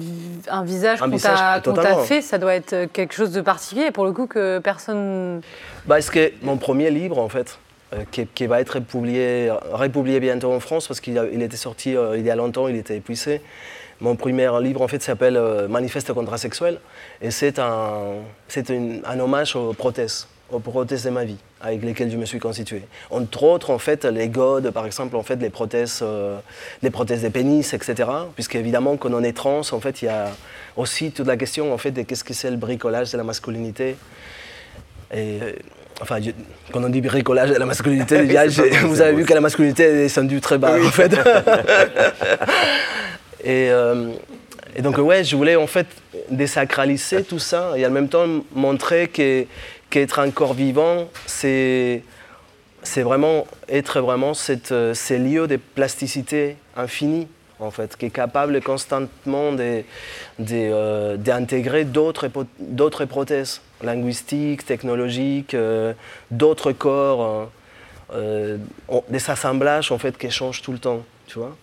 un 0.50 0.64
visage 0.64 1.00
qu'on 1.00 1.18
t'a 1.18 1.60
totalement. 1.62 2.04
fait, 2.04 2.22
ça 2.22 2.38
doit 2.38 2.56
être 2.56 2.86
quelque 2.94 3.14
chose 3.14 3.32
de 3.32 3.42
particulier, 3.42 3.92
pour 3.92 4.06
le 4.06 4.12
coup, 4.12 4.28
que 4.28 4.60
personne. 4.60 5.42
Bah, 5.86 6.00
est-ce 6.00 6.12
que 6.12 6.32
mon 6.42 6.58
premier 6.58 6.90
livre, 6.90 7.20
en 7.20 7.30
fait, 7.30 7.60
euh, 7.94 8.04
qui, 8.12 8.26
qui 8.28 8.48
va 8.48 8.60
être 8.60 8.80
publié, 8.80 9.50
republié 9.72 10.20
bientôt 10.20 10.52
en 10.52 10.60
France, 10.60 10.88
parce 10.88 11.00
qu'il 11.00 11.18
était 11.42 11.58
sorti 11.58 11.96
euh, 11.96 12.18
il 12.18 12.26
y 12.26 12.32
a 12.32 12.36
longtemps, 12.36 12.68
il 12.68 12.76
était 12.76 12.98
épuisé. 12.98 13.42
Mon 14.00 14.16
premier 14.16 14.48
livre, 14.62 14.82
en 14.82 14.88
fait, 14.88 15.02
s'appelle 15.02 15.38
euh, 15.38 15.68
Manifeste 15.68 16.14
contrasexuel, 16.14 16.80
et 17.22 17.32
c'est 17.32 17.58
un, 17.58 18.14
c'est 18.48 18.70
une- 18.70 19.02
un 19.06 19.20
hommage 19.20 19.56
aux 19.56 19.74
prothèses, 19.74 20.28
aux 20.52 20.60
prothèses 20.60 21.04
de 21.06 21.10
ma 21.10 21.24
vie, 21.26 21.38
avec 21.62 21.82
lesquelles 21.84 22.12
je 22.12 22.18
me 22.18 22.26
suis 22.26 22.38
constitué. 22.38 22.84
Entre 23.10 23.42
autres, 23.44 23.72
en 23.72 23.80
fait, 23.80 24.06
les 24.06 24.30
godes, 24.30 24.70
par 24.70 24.86
exemple, 24.86 25.16
en 25.16 25.24
fait, 25.24 25.38
les 25.38 25.50
prothèses, 25.50 26.02
euh, 26.04 26.38
les 26.84 26.92
prothèses 26.92 27.22
des 27.24 27.32
pénis, 27.32 27.74
etc. 27.74 28.08
Puisque 28.36 28.54
évidemment, 28.56 28.98
quand 28.98 29.12
on 29.14 29.24
est 29.24 29.36
trans, 29.36 29.62
en 29.72 29.80
fait, 29.80 30.04
il 30.04 30.06
y 30.06 30.10
a 30.10 30.28
aussi 30.76 31.10
toute 31.12 31.26
la 31.26 31.36
question, 31.38 31.74
en 31.74 31.78
fait, 31.80 31.90
de 31.92 32.04
qu'est-ce 32.04 32.24
que 32.24 32.36
c'est 32.36 32.52
le 32.52 32.58
bricolage 32.58 33.12
de 33.12 33.18
la 33.18 33.24
masculinité. 33.24 33.96
Et, 35.12 35.40
euh, 35.42 35.54
enfin, 36.02 36.20
je- 36.22 36.32
quand 36.72 36.84
on 36.84 36.90
dit 36.90 37.02
bricolage 37.02 37.50
de 37.50 37.56
la 37.56 37.66
masculinité, 37.66 38.26
déjà, 38.28 38.46
vous 38.84 39.02
avez 39.02 39.14
vu 39.16 39.26
que 39.26 39.34
la 39.34 39.42
masculinité 39.42 39.86
est 39.86 39.94
descendue 40.04 40.40
très 40.40 40.60
bas, 40.60 40.76
en 40.80 40.92
fait. 40.92 41.12
et, 43.48 43.72
euh, 43.72 44.12
et 44.76 44.82
donc, 44.82 44.98
ouais, 44.98 45.24
je 45.24 45.38
voulais 45.38 45.56
en 45.56 45.68
fait 45.68 45.88
désacraliser 46.30 47.24
tout 47.24 47.40
ça 47.40 47.78
et 47.78 47.86
en 47.86 47.90
même 47.90 48.10
temps 48.10 48.28
montrer 48.54 49.08
qu'être 49.08 50.20
un 50.20 50.32
corps 50.32 50.54
vivant, 50.54 51.08
c'est 51.26 52.04
vraiment 52.98 53.48
être 53.70 54.02
vraiment 54.02 54.34
cette, 54.34 54.74
euh, 54.74 54.94
ces 54.94 55.18
lieux 55.18 55.48
de 55.48 55.56
plasticité 55.56 56.58
infinie, 56.76 57.30
en 57.62 57.72
fait, 57.72 57.96
qui 57.96 58.08
est 58.08 58.10
capable 58.10 58.62
constamment 58.62 59.54
d'intégrer 60.38 61.86
d'autres 61.86 63.06
prothèses 63.06 63.62
linguistiques, 63.82 64.66
technologiques, 64.66 65.56
d'autres 66.32 66.74
corps, 66.74 67.50
des 68.14 69.30
assemblages 69.30 69.92
en 69.92 69.98
fait 69.98 70.18
qui 70.18 70.30
changent 70.30 70.62
tout 70.62 70.74
le 70.74 70.80
temps, 70.80 71.04
tu 71.28 71.40
vois 71.40 71.56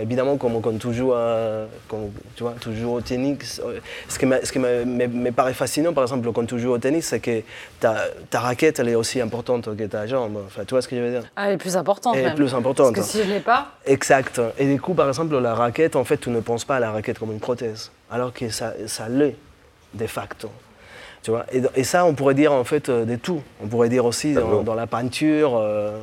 évidemment, 0.00 0.36
comme 0.36 0.60
quand 0.60 0.78
tu 0.78 0.92
joues, 0.92 1.12
tu 2.36 2.42
vois, 2.42 2.54
tu 2.60 2.74
joues 2.76 2.92
au 2.92 3.00
tennis, 3.00 3.60
ce 4.08 4.18
qui, 4.18 4.26
ce 4.42 4.52
qui 4.52 4.58
me, 4.58 5.30
paraît 5.30 5.54
fascinant, 5.54 5.92
par 5.92 6.04
exemple, 6.04 6.30
quand 6.32 6.46
tu 6.46 6.58
joues 6.58 6.72
au 6.72 6.78
tennis, 6.78 7.06
c'est 7.06 7.20
que 7.20 7.42
ta, 7.80 7.96
ta, 8.30 8.40
raquette, 8.40 8.78
elle 8.78 8.88
est 8.88 8.94
aussi 8.94 9.20
importante 9.20 9.76
que 9.76 9.84
ta 9.84 10.06
jambe. 10.06 10.38
Enfin, 10.46 10.64
tu 10.64 10.74
vois 10.74 10.82
ce 10.82 10.88
que 10.88 10.96
je 10.96 11.00
veux 11.00 11.10
dire? 11.10 11.24
Ah, 11.36 11.48
Elle 11.48 11.54
est 11.54 11.58
plus 11.58 11.76
importante. 11.76 12.16
Elle 12.16 12.26
est 12.26 12.34
plus 12.34 12.54
importante. 12.54 12.94
Parce 12.94 13.06
que 13.06 13.12
si 13.12 13.22
je 13.22 13.28
ne 13.28 13.34
l'ai 13.34 13.40
pas. 13.40 13.72
Exact. 13.86 14.40
Et 14.58 14.66
du 14.66 14.80
coup, 14.80 14.94
par 14.94 15.08
exemple, 15.08 15.36
la 15.38 15.54
raquette, 15.54 15.96
en 15.96 16.04
fait, 16.04 16.18
tu 16.18 16.30
ne 16.30 16.40
penses 16.40 16.64
pas 16.64 16.76
à 16.76 16.80
la 16.80 16.92
raquette 16.92 17.18
comme 17.18 17.32
une 17.32 17.40
prothèse, 17.40 17.90
alors 18.10 18.32
que 18.32 18.48
ça, 18.50 18.74
ça 18.86 19.08
l'est, 19.08 19.36
de 19.94 20.06
facto. 20.06 20.50
Tu 21.22 21.30
vois? 21.30 21.44
Et, 21.76 21.84
ça, 21.84 22.04
on 22.06 22.14
pourrait 22.14 22.34
dire 22.34 22.52
en 22.52 22.64
fait 22.64 22.88
euh, 22.88 23.04
de 23.04 23.16
tout. 23.16 23.42
On 23.62 23.66
pourrait 23.66 23.90
dire 23.90 24.04
aussi 24.06 24.32
dans, 24.32 24.74
la 24.74 24.86
peinture. 24.86 25.56
Euh, 25.56 25.98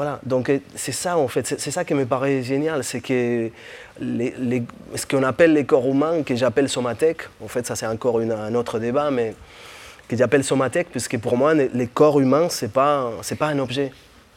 voilà, 0.00 0.18
donc 0.24 0.48
euh, 0.48 0.60
c'est 0.76 0.92
ça 0.92 1.18
en 1.18 1.28
fait, 1.28 1.46
c'est 1.58 1.70
ça 1.70 1.84
qui 1.84 1.92
me 1.92 2.06
paraît 2.06 2.42
génial, 2.42 2.82
c'est 2.84 3.02
que 3.02 3.50
les, 4.00 4.62
ce 4.94 5.04
qu'on 5.04 5.22
appelle 5.24 5.52
les 5.52 5.66
corps 5.66 5.86
humains, 5.86 6.22
que 6.22 6.34
j'appelle 6.34 6.70
somathèque, 6.70 7.28
en 7.44 7.48
fait 7.48 7.66
ça 7.66 7.76
c'est 7.76 7.86
encore 7.86 8.18
un 8.18 8.54
autre 8.54 8.78
débat, 8.78 9.10
mais 9.10 9.34
que 10.08 10.16
j'appelle 10.16 10.42
somathèque, 10.42 10.88
puisque 10.90 11.18
pour 11.18 11.36
moi 11.36 11.52
les 11.52 11.86
corps 11.86 12.18
humains 12.18 12.48
c'est 12.48 12.72
pas 12.72 13.10
c'est 13.20 13.34
pas 13.34 13.48
un 13.48 13.58
objet, 13.58 13.92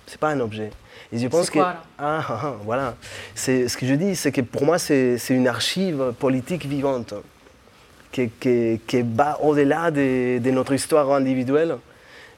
c'est 0.05 0.19
pas 0.19 0.31
un 0.31 0.41
objet. 0.41 0.69
Et 1.13 1.17
je 1.17 1.29
pense 1.29 1.49
que 1.49 1.59
ah, 1.59 1.81
ah, 1.97 2.25
ah, 2.27 2.55
voilà, 2.65 2.95
c'est 3.33 3.69
ce 3.69 3.77
que 3.77 3.85
je 3.85 3.93
dis, 3.93 4.17
c'est 4.17 4.33
que 4.33 4.41
pour 4.41 4.65
moi 4.65 4.77
c'est 4.77 5.17
une 5.29 5.47
archive 5.47 6.11
politique 6.19 6.65
vivante 6.65 7.13
qui, 8.11 8.29
qui, 8.37 8.81
qui 8.85 9.01
va 9.01 9.39
au-delà 9.41 9.91
de, 9.91 10.39
de, 10.39 10.51
notre 10.51 10.73
histoire 10.73 11.09
individuelle 11.13 11.77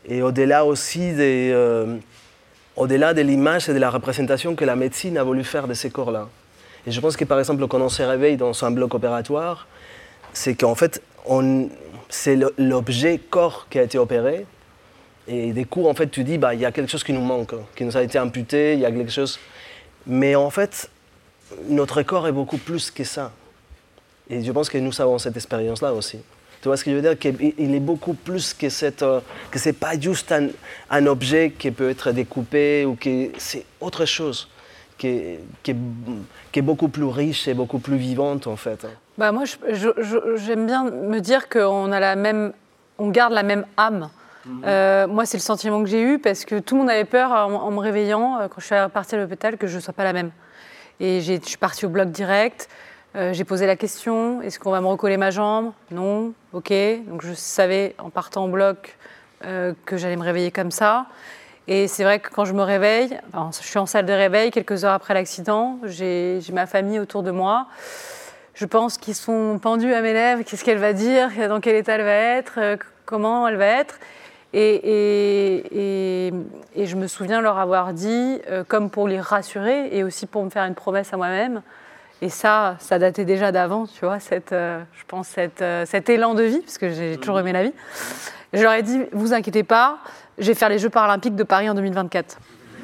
et 0.07 0.21
au-delà 0.21 0.63
aussi 0.63 1.13
des 1.13 1.49
euh, 1.51 1.97
au-delà 2.75 3.13
de 3.13 3.21
l'image 3.21 3.69
et 3.69 3.73
de 3.73 3.79
la 3.79 3.89
représentation 3.89 4.55
que 4.55 4.65
la 4.65 4.75
médecine 4.75 5.17
a 5.17 5.23
voulu 5.23 5.43
faire 5.43 5.67
de 5.67 5.73
ces 5.73 5.89
corps-là. 5.89 6.27
Et 6.87 6.91
je 6.91 6.99
pense 6.99 7.17
que 7.17 7.25
par 7.25 7.39
exemple, 7.39 7.67
quand 7.67 7.81
on 7.81 7.89
se 7.89 8.03
réveille 8.03 8.37
dans 8.37 8.63
un 8.63 8.71
bloc 8.71 8.93
opératoire, 8.93 9.67
c'est 10.33 10.55
qu'en 10.55 10.75
fait, 10.75 11.01
c'est 12.09 12.37
l'objet 12.57 13.17
corps 13.17 13.67
qui 13.69 13.79
a 13.79 13.83
été 13.83 13.97
opéré. 13.97 14.45
Et 15.27 15.53
des 15.53 15.65
coups, 15.65 15.87
en 15.87 15.95
fait, 15.95 16.07
tu 16.07 16.23
dis, 16.23 16.37
bah, 16.37 16.53
il 16.53 16.59
y 16.59 16.65
a 16.65 16.71
quelque 16.71 16.91
chose 16.91 17.03
qui 17.03 17.13
nous 17.13 17.21
manque, 17.21 17.55
qui 17.75 17.83
nous 17.83 17.97
a 17.97 18.03
été 18.03 18.19
amputé, 18.19 18.73
il 18.73 18.79
y 18.79 18.85
a 18.85 18.91
quelque 18.91 19.11
chose. 19.11 19.39
Mais 20.05 20.35
en 20.35 20.51
fait, 20.51 20.87
notre 21.67 22.03
corps 22.03 22.27
est 22.27 22.31
beaucoup 22.31 22.57
plus 22.57 22.91
que 22.91 23.03
ça. 23.03 23.31
Et 24.29 24.43
je 24.43 24.51
pense 24.51 24.69
que 24.69 24.77
nous 24.77 25.01
avons 25.01 25.17
cette 25.17 25.35
expérience-là 25.35 25.93
aussi. 25.93 26.19
Tu 26.65 26.69
vois 26.69 26.77
ce 26.77 26.83
que 26.83 26.89
je 26.89 26.95
veux 26.95 27.01
dire? 27.03 27.19
Qu'il 27.19 27.75
est 27.75 27.79
beaucoup 27.79 28.15
plus 28.15 28.55
que 28.55 28.69
cette, 28.69 29.03
euh, 29.03 29.19
que 29.51 29.59
c'est 29.59 29.73
pas 29.73 29.99
juste 29.99 30.33
un, 30.89 31.05
objet 31.05 31.53
qui 31.55 31.69
peut 31.69 31.91
être 31.91 32.11
découpé 32.11 32.85
ou 32.85 32.95
que 32.95 33.29
c'est 33.37 33.65
autre 33.79 34.05
chose 34.05 34.49
qui 34.97 35.07
est, 35.09 35.39
qui, 35.61 35.69
est, 35.69 36.61
beaucoup 36.63 36.87
plus 36.87 37.03
riche 37.03 37.47
et 37.47 37.53
beaucoup 37.53 37.77
plus 37.77 37.97
vivante 37.97 38.47
en 38.47 38.55
fait. 38.55 38.87
Bah 39.15 39.31
moi, 39.31 39.43
j'aime 39.43 40.65
bien 40.65 40.85
me 40.85 41.19
dire 41.19 41.49
qu'on 41.49 41.91
a 41.91 41.99
la 41.99 42.15
même, 42.15 42.51
on 42.97 43.09
garde 43.09 43.33
la 43.33 43.43
même 43.43 43.67
âme. 43.77 44.09
Mhm. 44.47 44.61
Euh, 44.65 45.05
moi, 45.05 45.27
c'est 45.27 45.37
le 45.37 45.43
sentiment 45.43 45.83
que 45.83 45.89
j'ai 45.91 46.01
eu 46.01 46.17
parce 46.17 46.45
que 46.45 46.57
tout 46.57 46.73
le 46.73 46.81
monde 46.81 46.89
avait 46.89 47.05
peur 47.05 47.31
en, 47.31 47.69
me 47.69 47.79
réveillant 47.79 48.39
euh, 48.39 48.47
quand 48.47 48.59
je 48.59 48.65
suis 48.65 48.89
partie 48.91 49.13
à 49.13 49.19
l'hôpital 49.19 49.57
que 49.57 49.67
je 49.67 49.75
ne 49.75 49.81
sois 49.81 49.93
pas 49.93 50.03
la 50.03 50.13
même. 50.13 50.31
Et 50.99 51.21
je 51.21 51.39
suis 51.43 51.57
partie 51.57 51.85
au 51.85 51.89
bloc 51.89 52.09
direct. 52.09 52.69
Euh, 53.15 53.31
j'ai 53.31 53.45
posé 53.45 53.65
la 53.65 53.77
question 53.77 54.41
est-ce 54.41 54.59
qu'on 54.59 54.71
va 54.71 54.81
me 54.81 54.87
recoller 54.87 55.15
ma 55.15 55.31
jambe? 55.31 55.71
Non, 55.89 56.33
ok. 56.51 56.73
Donc 57.07 57.21
je 57.21 57.33
savais 57.33 57.95
en 57.97 58.09
partant 58.09 58.43
en 58.43 58.47
bloc 58.49 58.97
euh, 59.45 59.73
que 59.85 59.95
j'allais 59.95 60.17
me 60.17 60.23
réveiller 60.23 60.51
comme 60.51 60.71
ça. 60.71 61.05
Et 61.67 61.87
c'est 61.87 62.03
vrai 62.03 62.19
que 62.19 62.29
quand 62.29 62.43
je 62.43 62.53
me 62.53 62.61
réveille, 62.61 63.17
je 63.33 63.65
suis 63.65 63.79
en 63.79 63.85
salle 63.85 64.05
de 64.05 64.13
réveil 64.13 64.51
quelques 64.51 64.83
heures 64.83 64.93
après 64.93 65.13
l'accident, 65.13 65.79
j'ai 65.85 66.39
ma 66.51 66.67
famille 66.67 66.99
autour 66.99 67.23
de 67.23 67.31
moi. 67.31 67.67
Je 68.53 68.65
pense 68.65 68.97
qu'ils 68.97 69.15
sont 69.15 69.59
pendus 69.61 69.93
à 69.93 70.01
mes 70.01 70.13
lèvres. 70.13 70.43
Qu'est-ce 70.43 70.63
qu'elle 70.63 70.77
va 70.77 70.93
dire? 70.93 71.29
Dans 71.47 71.61
quel 71.61 71.75
état 71.75 71.93
elle 71.93 72.03
va 72.03 72.11
être? 72.11 72.53
Euh, 72.57 72.77
Comment 73.05 73.47
elle 73.47 73.57
va 73.57 73.67
être? 73.67 73.99
Et, 74.53 76.31
je 76.75 76.95
me 76.95 77.07
souviens 77.07 77.39
leur 77.39 77.59
avoir 77.59 77.93
dit, 77.93 78.41
comme 78.67 78.89
pour 78.89 79.07
les 79.07 79.19
rassurer 79.19 79.95
et 79.95 80.03
aussi 80.03 80.25
pour 80.25 80.43
me 80.43 80.49
faire 80.49 80.63
une 80.63 80.73
promesse 80.73 81.13
à 81.13 81.17
moi-même, 81.17 81.61
et 82.25 82.29
ça, 82.29 82.75
ça 82.79 82.97
datait 82.97 83.23
déjà 83.23 83.51
d'avant, 83.51 83.85
tu 83.85 84.03
vois, 84.03 84.19
cette, 84.19 84.51
euh, 84.51 84.81
je 84.97 85.03
pense, 85.07 85.27
cette, 85.27 85.61
euh, 85.61 85.85
cet 85.85 86.09
élan 86.09 86.33
de 86.33 86.41
vie, 86.41 86.59
parce 86.59 86.79
que 86.79 86.89
j'ai 86.89 87.17
toujours 87.17 87.39
aimé 87.39 87.53
la 87.53 87.61
vie. 87.61 87.73
Je 88.51 88.63
leur 88.63 88.73
ai 88.73 88.81
dit, 88.81 88.99
vous 89.11 89.31
inquiétez 89.31 89.61
pas, 89.61 89.99
je 90.39 90.47
vais 90.47 90.55
faire 90.55 90.69
les 90.69 90.79
Jeux 90.79 90.89
paralympiques 90.89 91.35
de 91.35 91.43
Paris 91.43 91.69
en 91.69 91.75
2024. 91.75 92.39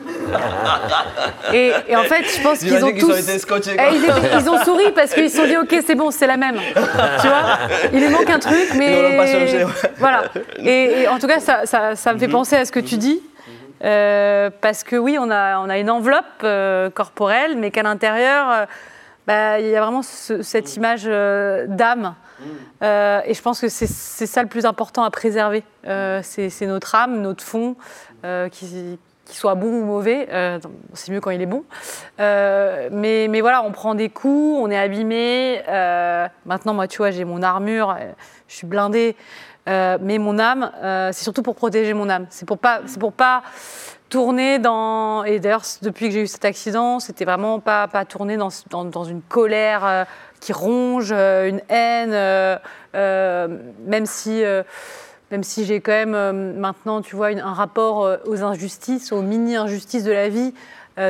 et, 1.53 1.73
en 1.95 2.03
fait, 2.03 2.23
je 2.23 2.43
pense 2.43 2.59
qu'ils 2.59 2.85
ont 2.85 2.91
tous. 2.91 3.15
Eh, 3.17 3.95
ils, 3.95 4.49
ont 4.49 4.63
souri 4.63 4.91
parce 4.93 5.11
qu'ils 5.11 5.29
se 5.31 5.37
sont 5.37 5.47
dit, 5.47 5.57
ok, 5.57 5.75
c'est 5.83 5.95
bon, 5.95 6.11
c'est 6.11 6.27
la 6.27 6.37
même. 6.37 6.59
tu 7.21 7.27
vois 7.27 7.57
Il 7.91 7.99
lui 7.99 8.09
manque 8.09 8.29
un 8.29 8.39
truc, 8.39 8.73
mais. 8.75 9.17
Pas 9.17 9.25
changé, 9.25 9.65
Voilà. 9.97 10.25
Et, 10.59 11.07
en 11.07 11.17
tout 11.17 11.27
cas, 11.27 11.39
ça, 11.39 11.65
ça, 11.65 12.13
me 12.13 12.19
fait 12.19 12.27
mhm. 12.27 12.31
penser 12.31 12.55
à 12.57 12.65
ce 12.65 12.71
que 12.71 12.79
tu 12.79 12.97
dis. 12.97 13.23
Euh, 13.83 14.51
parce 14.61 14.83
que 14.83 14.95
oui, 14.95 15.17
on 15.19 15.31
a, 15.31 15.57
on 15.59 15.69
a 15.69 15.79
une 15.79 15.89
enveloppe 15.89 16.45
corporelle, 16.93 17.57
mais 17.57 17.71
qu'à 17.71 17.83
l'intérieur, 17.83 18.67
bah, 19.27 19.59
il 19.59 19.67
y 19.67 19.75
a 19.75 19.81
vraiment 19.81 20.01
cette 20.01 20.75
mm. 20.75 20.77
image 20.77 21.03
euh, 21.05 21.65
d'âme. 21.67 22.15
Mm. 22.39 22.43
Euh, 22.83 23.21
et 23.25 23.33
je 23.33 23.41
pense 23.41 23.61
que 23.61 23.69
c'est 23.69 23.85
ça 23.85 24.41
le 24.41 24.49
plus 24.49 24.65
important 24.65 25.03
à 25.03 25.11
préserver. 25.11 25.63
Euh, 25.87 26.21
c'est 26.23 26.65
notre 26.65 26.95
âme, 26.95 27.21
notre 27.21 27.43
fond, 27.43 27.75
qui, 28.51 28.99
soit 29.25 29.55
bon 29.55 29.67
ou 29.67 29.85
mauvais. 29.85 30.27
c'est 30.93 31.11
mieux 31.11 31.21
quand 31.21 31.31
il 31.31 31.41
est 31.41 31.45
bon. 31.45 31.63
mais, 32.19 33.27
mais, 33.29 33.41
voilà, 33.41 33.63
on 33.63 33.71
prend 33.71 33.95
des 33.95 34.09
coups, 34.09 34.59
on 34.59 34.69
est 34.69 34.77
abîmé. 34.77 35.61
maintenant, 36.45 36.73
moi, 36.73 36.87
tu 36.87 36.97
vois, 36.97 37.11
j'ai 37.11 37.25
mon 37.25 37.41
armure, 37.41 37.95
je 38.47 38.55
suis 38.55 38.67
blindée. 38.67 39.15
mais 39.67 40.17
mon 40.17 40.39
âme, 40.39 40.71
c'est 41.13 41.23
surtout 41.23 41.43
pour 41.43 41.55
protéger 41.55 41.93
mon 41.93 42.09
âme. 42.09 42.25
C'est 42.29 42.47
pour 42.47 42.57
pas, 42.57 42.81
c'est 42.87 42.99
pour 42.99 43.13
pas 43.13 43.43
tourner 44.11 44.59
dans. 44.59 45.23
Et 45.23 45.39
d'ailleurs, 45.39 45.63
depuis 45.81 46.09
que 46.09 46.13
j'ai 46.13 46.21
eu 46.21 46.27
cet 46.27 46.45
accident, 46.45 46.99
c'était 46.99 47.25
vraiment 47.25 47.59
pas, 47.59 47.87
pas 47.87 48.05
tourner 48.05 48.37
dans, 48.37 48.49
dans, 48.69 49.03
une 49.05 49.21
colère 49.21 49.85
euh, 49.85 50.03
qui 50.39 50.53
ronge, 50.53 51.11
euh, 51.11 51.49
une 51.49 51.61
haine, 51.69 52.11
euh, 52.93 53.47
même 53.87 54.05
si. 54.05 54.43
même 55.31 55.43
si 55.43 55.63
j'ai 55.65 55.79
quand 55.79 55.93
même 55.93 56.57
maintenant, 56.57 57.01
tu 57.01 57.15
vois, 57.15 57.29
un 57.29 57.53
rapport 57.53 58.17
aux 58.25 58.43
injustices, 58.43 59.13
aux 59.13 59.21
mini-injustices 59.21 60.03
de 60.03 60.11
la 60.11 60.27
vie 60.27 60.53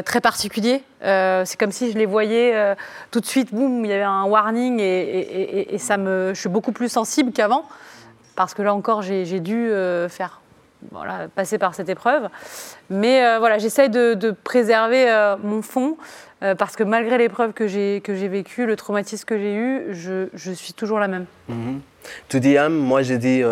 très 0.05 0.21
particulier. 0.21 0.83
c'est 1.01 1.57
comme 1.57 1.71
si 1.71 1.91
je 1.91 1.97
les 1.97 2.05
voyais 2.05 2.75
tout 3.09 3.19
de 3.19 3.25
suite, 3.25 3.51
boum, 3.51 3.83
il 3.83 3.89
y 3.89 3.93
avait 3.93 4.03
un 4.03 4.25
warning 4.25 4.79
et, 4.79 5.73
et, 5.73 5.77
ça 5.79 5.97
me, 5.97 6.33
je 6.35 6.39
suis 6.39 6.49
beaucoup 6.49 6.71
plus 6.71 6.87
sensible 6.87 7.31
qu'avant 7.31 7.65
parce 8.35 8.53
que 8.53 8.61
là 8.61 8.75
encore, 8.75 9.01
j'ai 9.01 9.39
dû 9.39 9.71
faire 10.07 10.41
voilà, 10.89 11.27
passer 11.33 11.57
par 11.57 11.75
cette 11.75 11.89
épreuve. 11.89 12.27
Mais 12.89 13.23
euh, 13.23 13.39
voilà, 13.39 13.57
j'essaye 13.57 13.89
de, 13.89 14.35
préserver 14.43 15.09
euh, 15.09 15.35
mon 15.43 15.61
fond 15.61 15.97
euh, 16.43 16.55
parce 16.55 16.75
que 16.75 16.83
malgré 16.83 17.17
l'épreuve 17.17 17.53
que 17.53 17.67
j'ai 17.67 18.01
que 18.03 18.15
j'ai 18.15 18.27
vécue, 18.27 18.65
le 18.65 18.75
traumatisme 18.75 19.25
que 19.25 19.37
j'ai 19.37 19.53
eu, 19.53 19.87
je, 19.91 20.27
je, 20.33 20.51
suis 20.51 20.73
toujours 20.73 20.99
la 20.99 21.07
même. 21.07 21.25
Mhm. 21.49 21.81
Tu 22.29 22.39
dis 22.39 22.57
âme, 22.57 22.75
moi 22.75 23.03
j'ai 23.03 23.17
dit 23.17 23.43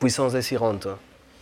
puissance 0.00 0.32
désirante. 0.32 0.88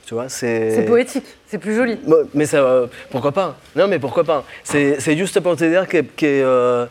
Tu 0.04 0.14
vois, 0.14 0.28
c'est 0.28 0.84
poétique, 0.86 1.24
c'est 1.46 1.58
plus 1.58 1.74
joli. 1.74 1.98
Mais 2.34 2.44
ça, 2.44 2.88
pourquoi 3.10 3.32
pas? 3.32 3.56
Non, 3.74 3.88
mais 3.88 3.98
pourquoi 3.98 4.24
pas? 4.24 4.44
C'est 4.64 5.16
juste 5.16 5.40
pour 5.40 5.56
te 5.56 5.64
dire 5.64 5.88
que, 5.88 5.98
que, 5.98 6.88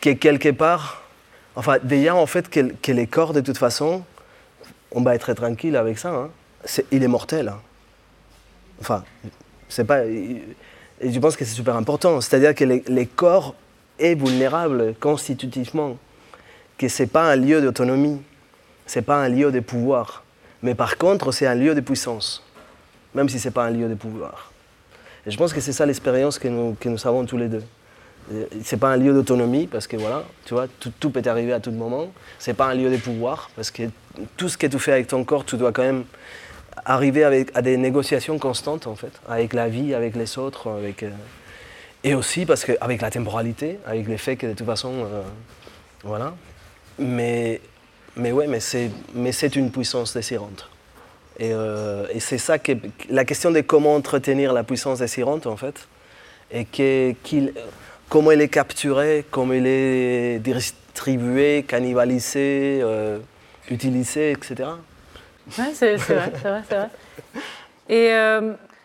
que, 0.00 0.10
quelque 0.10 0.50
part, 0.50 1.02
enfin, 1.56 1.76
déjà 1.82 2.14
en 2.14 2.26
fait, 2.26 2.48
que, 2.48 2.72
que 2.80 2.92
les 2.92 3.08
corps 3.08 3.32
de 3.32 3.40
toute 3.40 3.58
façon, 3.58 4.04
on 4.92 5.02
va 5.02 5.14
être 5.14 5.34
tranquille 5.34 5.76
avec 5.76 5.98
ça. 5.98 6.10
Hein 6.10 6.30
il 6.90 7.02
est 7.02 7.08
mortel. 7.08 7.48
Hein. 7.48 7.60
Enfin, 8.80 9.04
c'est 9.68 9.84
pas. 9.84 10.04
Et 10.04 11.12
je 11.12 11.18
pense 11.18 11.36
que 11.36 11.44
c'est 11.44 11.54
super 11.54 11.76
important. 11.76 12.20
C'est-à-dire 12.20 12.54
que 12.54 12.64
les, 12.64 13.06
corps 13.06 13.54
est 13.98 14.14
vulnérable 14.14 14.94
constitutivement, 15.00 15.98
que 16.78 16.88
c'est 16.88 17.06
pas 17.06 17.30
un 17.30 17.36
lieu 17.36 17.60
d'autonomie, 17.60 18.20
c'est 18.86 19.02
pas 19.02 19.16
un 19.16 19.28
lieu 19.28 19.50
de 19.52 19.60
pouvoir. 19.60 20.24
Mais 20.62 20.74
par 20.74 20.96
contre, 20.96 21.32
c'est 21.32 21.46
un 21.46 21.54
lieu 21.54 21.74
de 21.74 21.80
puissance, 21.80 22.42
même 23.14 23.28
si 23.28 23.38
c'est 23.38 23.50
pas 23.50 23.64
un 23.64 23.70
lieu 23.70 23.88
de 23.88 23.94
pouvoir. 23.94 24.52
Et 25.26 25.30
je 25.30 25.36
pense 25.36 25.52
que 25.52 25.60
c'est 25.60 25.72
ça 25.72 25.86
l'expérience 25.86 26.38
que 26.38 26.48
nous, 26.48 26.76
que 26.78 26.88
nous 26.88 27.06
avons 27.06 27.24
tous 27.24 27.36
les 27.36 27.48
deux. 27.48 27.62
C'est 28.62 28.78
pas 28.78 28.88
un 28.88 28.96
lieu 28.96 29.12
d'autonomie 29.12 29.66
parce 29.66 29.86
que 29.86 29.98
voilà, 29.98 30.24
tu 30.46 30.54
vois, 30.54 30.66
tout, 30.80 30.92
tout 30.98 31.10
peut 31.10 31.22
arriver 31.26 31.52
à 31.52 31.60
tout 31.60 31.70
moment. 31.70 32.08
C'est 32.38 32.54
pas 32.54 32.66
un 32.66 32.74
lieu 32.74 32.90
de 32.90 32.96
pouvoir 32.96 33.50
parce 33.54 33.70
que 33.70 33.82
tout 34.36 34.48
ce 34.48 34.56
que 34.56 34.66
tu 34.66 34.78
fais 34.78 34.92
avec 34.92 35.08
ton 35.08 35.24
corps, 35.24 35.44
tu 35.44 35.56
dois 35.56 35.72
quand 35.72 35.82
même 35.82 36.04
arriver 36.84 37.24
avec, 37.24 37.50
à 37.54 37.62
des 37.62 37.76
négociations 37.76 38.38
constantes, 38.38 38.86
en 38.86 38.96
fait, 38.96 39.12
avec 39.28 39.52
la 39.52 39.68
vie, 39.68 39.94
avec 39.94 40.16
les 40.16 40.38
autres. 40.38 40.70
Avec, 40.70 41.02
euh, 41.02 41.10
Et 42.02 42.14
aussi 42.14 42.46
parce 42.46 42.64
qu'avec 42.64 43.00
la 43.00 43.10
temporalité, 43.10 43.78
avec 43.86 44.06
le 44.06 44.16
fait 44.16 44.36
que 44.36 44.46
de 44.46 44.52
toute 44.52 44.66
façon, 44.66 44.92
euh, 44.92 45.22
voilà. 46.02 46.34
Mais, 46.98 47.60
mais 48.16 48.32
ouais, 48.32 48.46
mais 48.46 48.60
c'est, 48.60 49.56
une 49.56 49.70
puissance 49.70 50.14
désirante. 50.14 50.68
Et, 51.38 51.50
euh, 51.52 52.06
et, 52.12 52.20
c'est 52.20 52.38
ça 52.38 52.58
que 52.58 52.72
la 53.10 53.24
question 53.24 53.50
de 53.50 53.60
comment 53.60 53.96
entretenir 53.96 54.52
la 54.52 54.62
puissance 54.62 55.00
désirante 55.00 55.48
en 55.48 55.56
fait, 55.56 55.88
et 56.52 56.64
que, 56.64 57.12
qu'il, 57.24 57.52
comment 58.08 58.30
elle 58.30 58.42
est 58.42 58.48
capturée, 58.48 59.24
comment 59.32 59.54
elle 59.54 59.66
est 59.66 60.38
distribuée, 60.38 61.64
cannibalisée, 61.66 62.84
utilisée, 63.68 64.30
etc. 64.30 64.68
Ouais, 65.58 65.72
c'est, 65.74 65.96
vrai, 65.96 66.32
c'est 66.40 66.48
vrai, 66.48 66.62
c'est 66.68 66.76
vrai. 66.76 66.88
Et 67.88 68.12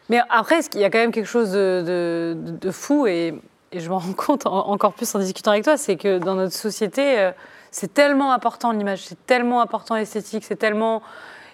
mais 0.10 0.20
après, 0.30 0.62
il 0.74 0.80
y 0.80 0.84
a 0.84 0.90
quand 0.90 0.98
même 0.98 1.12
quelque 1.12 1.28
chose 1.28 1.52
de, 1.52 2.72
fou, 2.72 3.06
et, 3.06 3.36
je 3.72 3.88
m'en 3.88 4.00
rends 4.00 4.14
compte 4.14 4.48
encore 4.48 4.94
plus 4.94 5.14
en 5.14 5.20
discutant 5.20 5.52
avec 5.52 5.64
toi, 5.64 5.78
c'est 5.78 5.96
que 5.96 6.18
dans 6.18 6.34
notre 6.34 6.56
société, 6.56 7.20
euh, 7.20 7.32
c'est 7.70 7.94
tellement 7.94 8.34
important 8.34 8.72
l'image, 8.72 9.04
c'est 9.06 9.28
tellement 9.28 9.62
important 9.62 9.96
l'esthétique, 9.96 10.44
c'est 10.44 10.56
tellement... 10.56 11.04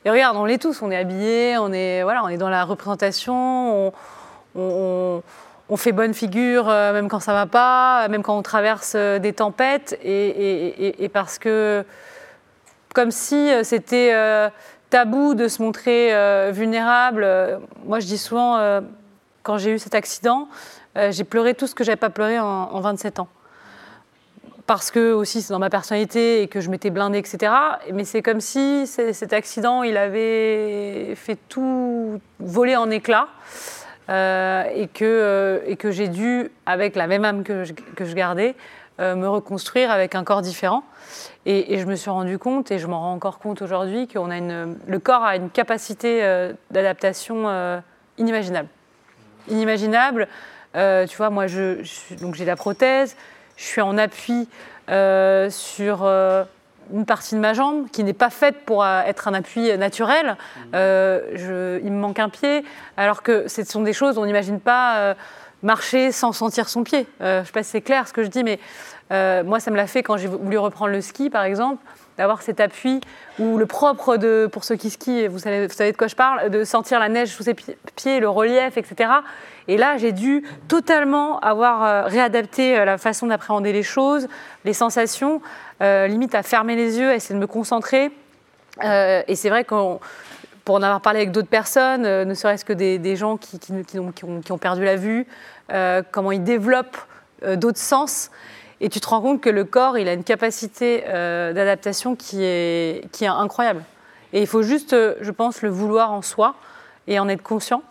Et 0.06 0.10
regarde, 0.10 0.38
on 0.38 0.46
l'est 0.46 0.62
tous, 0.62 0.82
on 0.82 0.92
est 0.92 0.96
habillés, 0.96 1.58
on 1.58 1.74
est, 1.74 2.04
voilà, 2.04 2.24
on 2.24 2.30
est 2.30 2.38
dans 2.38 2.48
la 2.48 2.64
représentation, 2.64 3.92
on, 4.56 5.22
fait 5.76 5.92
bonne 5.92 6.14
figure 6.14 6.70
euh, 6.70 6.94
même 6.94 7.10
quand 7.10 7.20
ça 7.20 7.34
va 7.34 7.48
pas, 7.48 8.08
même 8.08 8.24
quand 8.24 8.38
on 8.38 8.44
traverse 8.44 8.94
euh, 8.96 9.20
des 9.20 9.34
tempêtes, 9.34 10.00
et 10.02 11.10
parce 11.12 11.38
que 11.38 11.84
comme 12.94 13.12
si 13.12 13.50
c'était 13.64 14.14
tabou 14.96 15.36
de 15.36 15.50
se 15.50 15.62
montrer 15.62 16.16
euh, 16.16 16.52
vulnérable. 16.54 17.26
Euh, 17.26 17.58
moi, 17.84 18.00
je 18.00 18.06
dis 18.06 18.18
souvent, 18.18 18.56
euh, 18.56 18.80
quand 19.44 19.58
j'ai 19.58 19.72
eu 19.72 19.78
cet 19.78 19.94
accident, 19.94 20.48
j'ai 21.10 21.26
pleuré 21.26 21.54
tout 21.54 21.68
ce 21.68 21.76
que 21.76 21.84
j'avais 21.84 21.98
pas 21.98 22.10
pleuré 22.10 22.40
en, 22.40 22.80
27 22.80 23.20
ans. 23.20 23.28
Parce 24.66 24.92
que 24.92 25.12
aussi 25.12 25.42
c'est 25.42 25.52
dans 25.52 25.60
ma 25.60 25.70
personnalité 25.70 26.42
et 26.42 26.48
que 26.48 26.62
je 26.62 26.70
m'étais 26.70 26.90
blindée, 26.90 27.18
etc. 27.18 27.52
Mais 27.92 28.06
c'est 28.06 28.22
comme 28.22 28.40
si 28.40 28.88
cet 28.88 29.34
accident, 29.34 29.84
il 29.84 29.98
avait 29.98 31.14
fait 31.16 31.38
tout 31.50 32.22
voler 32.40 32.78
en 32.78 32.90
éclats. 32.90 33.28
et 34.08 34.88
que, 34.94 35.62
et 35.68 35.76
que 35.76 35.92
j'ai 35.92 36.08
dû, 36.08 36.50
avec 36.66 36.96
la 36.96 37.08
même 37.08 37.26
âme 37.26 37.44
que 37.44 37.66
je, 37.66 37.74
que 37.74 38.06
je 38.06 38.16
gardais, 38.16 38.56
me 39.00 39.28
reconstruire 39.28 39.92
avec 39.92 40.16
un 40.16 40.24
corps 40.24 40.42
différent. 40.42 40.84
Et, 41.46 41.78
je 41.80 41.86
me 41.86 41.96
suis 41.96 42.10
rendu 42.10 42.40
compte, 42.40 42.72
et 42.72 42.80
je 42.80 42.88
m'en 42.88 43.00
rends 43.00 43.14
encore 43.14 43.38
compte 43.38 43.62
aujourd'hui, 43.62 44.08
que 44.08 44.18
le 44.18 45.00
corps 45.00 45.24
a 45.24 45.36
une 45.36 45.50
capacité 45.50 46.24
euh, 46.24 46.54
d'adaptation 46.72 47.44
euh, 47.48 47.80
inimaginable. 48.18 48.68
Inimaginable. 49.50 50.28
Euh, 50.76 51.06
tu 51.06 51.18
vois, 51.18 51.30
moi, 51.30 51.46
je, 51.46 51.78
donc 52.20 52.34
j'ai 52.34 52.46
la 52.46 52.56
prothèse, 52.56 53.16
je 53.58 53.64
suis 53.64 53.82
en 53.82 53.98
appui 53.98 54.50
sur 54.88 56.06
une 56.94 57.06
partie 57.06 57.36
de 57.36 57.40
ma 57.40 57.54
jambe 57.54 57.90
qui 57.92 58.04
n'est 58.04 58.14
pas 58.14 58.30
faite 58.30 58.66
pour 58.66 58.86
être 58.86 59.28
un 59.28 59.34
appui 59.34 59.76
naturel. 59.78 60.36
Je, 60.74 61.80
il 61.84 61.92
me 61.92 62.00
manque 62.00 62.20
un 62.20 62.30
pied, 62.30 62.66
alors 62.98 63.24
que 63.24 63.48
ce 63.48 63.64
sont 63.64 63.82
des 63.82 63.94
choses 63.94 64.18
on 64.18 64.26
n'imagine 64.26 64.60
pas 64.60 65.16
marcher 65.66 66.12
sans 66.12 66.32
sentir 66.32 66.70
son 66.70 66.84
pied. 66.84 67.06
je 67.20 67.40
ne 67.40 67.44
sais 67.44 67.52
pas 67.52 67.64
si 67.64 67.72
c'est 67.72 67.82
clair 67.82 68.08
ce 68.08 68.14
que 68.14 68.24
je 68.24 68.30
dis, 68.30 68.44
mais 68.44 68.60
euh, 69.12 69.44
moi, 69.44 69.60
ça 69.60 69.72
me 69.72 69.76
l'a 69.76 69.88
fait 69.88 70.04
quand 70.04 70.18
j'ai 70.18 70.28
voulu 70.28 70.58
reprendre 70.58 70.92
le 70.92 71.02
ski, 71.02 71.30
par 71.30 71.44
exemple, 71.44 71.84
d'avoir 72.18 72.42
cet 72.42 72.60
appui 72.60 73.02
ou 73.40 73.58
le 73.58 73.66
propre 73.66 74.18
de, 74.18 74.48
pour 74.52 74.64
ceux 74.64 74.76
qui 74.76 74.90
skient, 74.90 75.28
vous 75.28 75.40
savez, 75.40 75.68
vous 75.68 75.74
de 75.74 75.98
quoi 75.98 76.08
je 76.08 76.16
parle, 76.16 76.50
de 76.50 76.64
sentir 76.64 77.00
la 77.00 77.10
neige 77.10 77.30
sous 77.30 77.44
ses 77.44 77.54
pieds, 77.54 78.20
le 78.20 78.30
relief, 78.30 78.78
etc. 78.78 79.12
Et 79.68 79.78
là, 79.78 79.98
j'ai 79.98 80.12
dû 80.12 80.44
totalement 80.68 81.40
avoir 81.40 81.84
euh, 81.84 82.04
réadapté 82.04 82.78
euh, 82.78 82.86
la 82.86 82.98
façon 82.98 83.28
d'appréhender 83.28 83.74
les 83.74 83.84
choses, 83.84 84.28
les 84.64 84.74
sensations, 84.74 85.42
limite 85.82 86.34
à 86.36 86.42
fermer 86.42 86.76
les 86.76 86.98
yeux, 86.98 87.10
à 87.10 87.16
essayer 87.16 87.36
de 87.36 87.40
me 87.40 87.48
concentrer. 87.48 88.10
et 88.82 89.36
c'est 89.36 89.50
vrai 89.50 89.66
qu'on 89.66 90.00
pour 90.66 90.76
en 90.76 90.82
avoir 90.82 91.00
parlé 91.00 91.20
avec 91.20 91.32
d'autres 91.32 91.48
personnes, 91.48 92.02
ne 92.02 92.34
serait-ce 92.34 92.66
que 92.66 92.74
des, 92.74 93.16
gens 93.16 93.38
qui, 93.38 93.60
ont, 94.00 94.58
perdu 94.58 94.84
la 94.84 94.96
vue, 94.96 95.28
comment 96.12 96.32
ils 96.32 96.44
développent 96.44 96.98
d'autres 97.56 97.78
sens. 97.78 98.32
Et 98.82 98.90
tu 98.90 99.00
te 99.00 99.08
rends 99.08 99.22
compte 99.22 99.42
que 99.42 99.50
le 99.50 99.64
corps, 99.64 99.98
il 99.98 100.08
a 100.08 100.14
une 100.14 100.24
capacité 100.24 101.04
euh, 101.08 101.54
d'adaptation 101.54 102.16
qui 102.16 102.44
est, 102.44 103.08
incroyable. 103.22 103.84
Et 104.34 104.42
il 104.42 104.48
faut 104.48 104.64
juste, 104.64 104.94
euh, 104.94 105.16
je 105.22 105.32
pense, 105.32 105.62
le 105.62 105.70
vouloir 105.70 106.12
en 106.12 106.22
soi 106.22 106.56
et 107.08 107.20
en 107.20 107.30
être 107.30 107.44
conscient. 107.44 107.84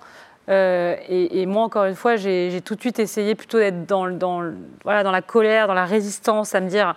Euh, 0.50 0.94
et, 1.08 1.46
moi, 1.46 1.62
encore 1.62 1.86
une 1.86 1.94
fois, 1.94 2.16
j'ai 2.16 2.60
tout 2.62 2.74
de 2.74 2.80
suite 2.80 2.98
essayé 2.98 3.34
plutôt 3.34 3.58
d'être 3.58 3.86
dans, 3.86 4.10
dans 4.10 4.42
la 4.84 5.22
colère, 5.22 5.68
dans 5.68 5.74
la 5.74 5.86
résistance, 5.86 6.54
à 6.54 6.60
me 6.60 6.68
dire 6.68 6.94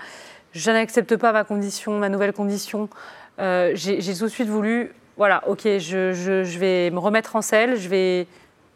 je 0.52 0.72
n'accepte 0.72 1.16
pas 1.16 1.32
ma 1.32 1.44
condition, 1.46 1.98
ma 1.98 2.10
nouvelle 2.10 2.34
condition. 2.34 2.90
j'ai 3.40 4.16
tout 4.18 4.26
de 4.26 4.30
suite 4.30 4.50
voulu, 4.50 4.92
voilà, 5.18 5.44
ok, 5.48 5.62
je, 5.64 6.14
je, 6.14 6.44
je, 6.44 6.60
vais 6.60 6.92
me 6.92 7.00
remettre 7.00 7.36
en 7.36 7.42
selle, 7.42 7.78
je 7.78 7.90
vais, 7.90 8.28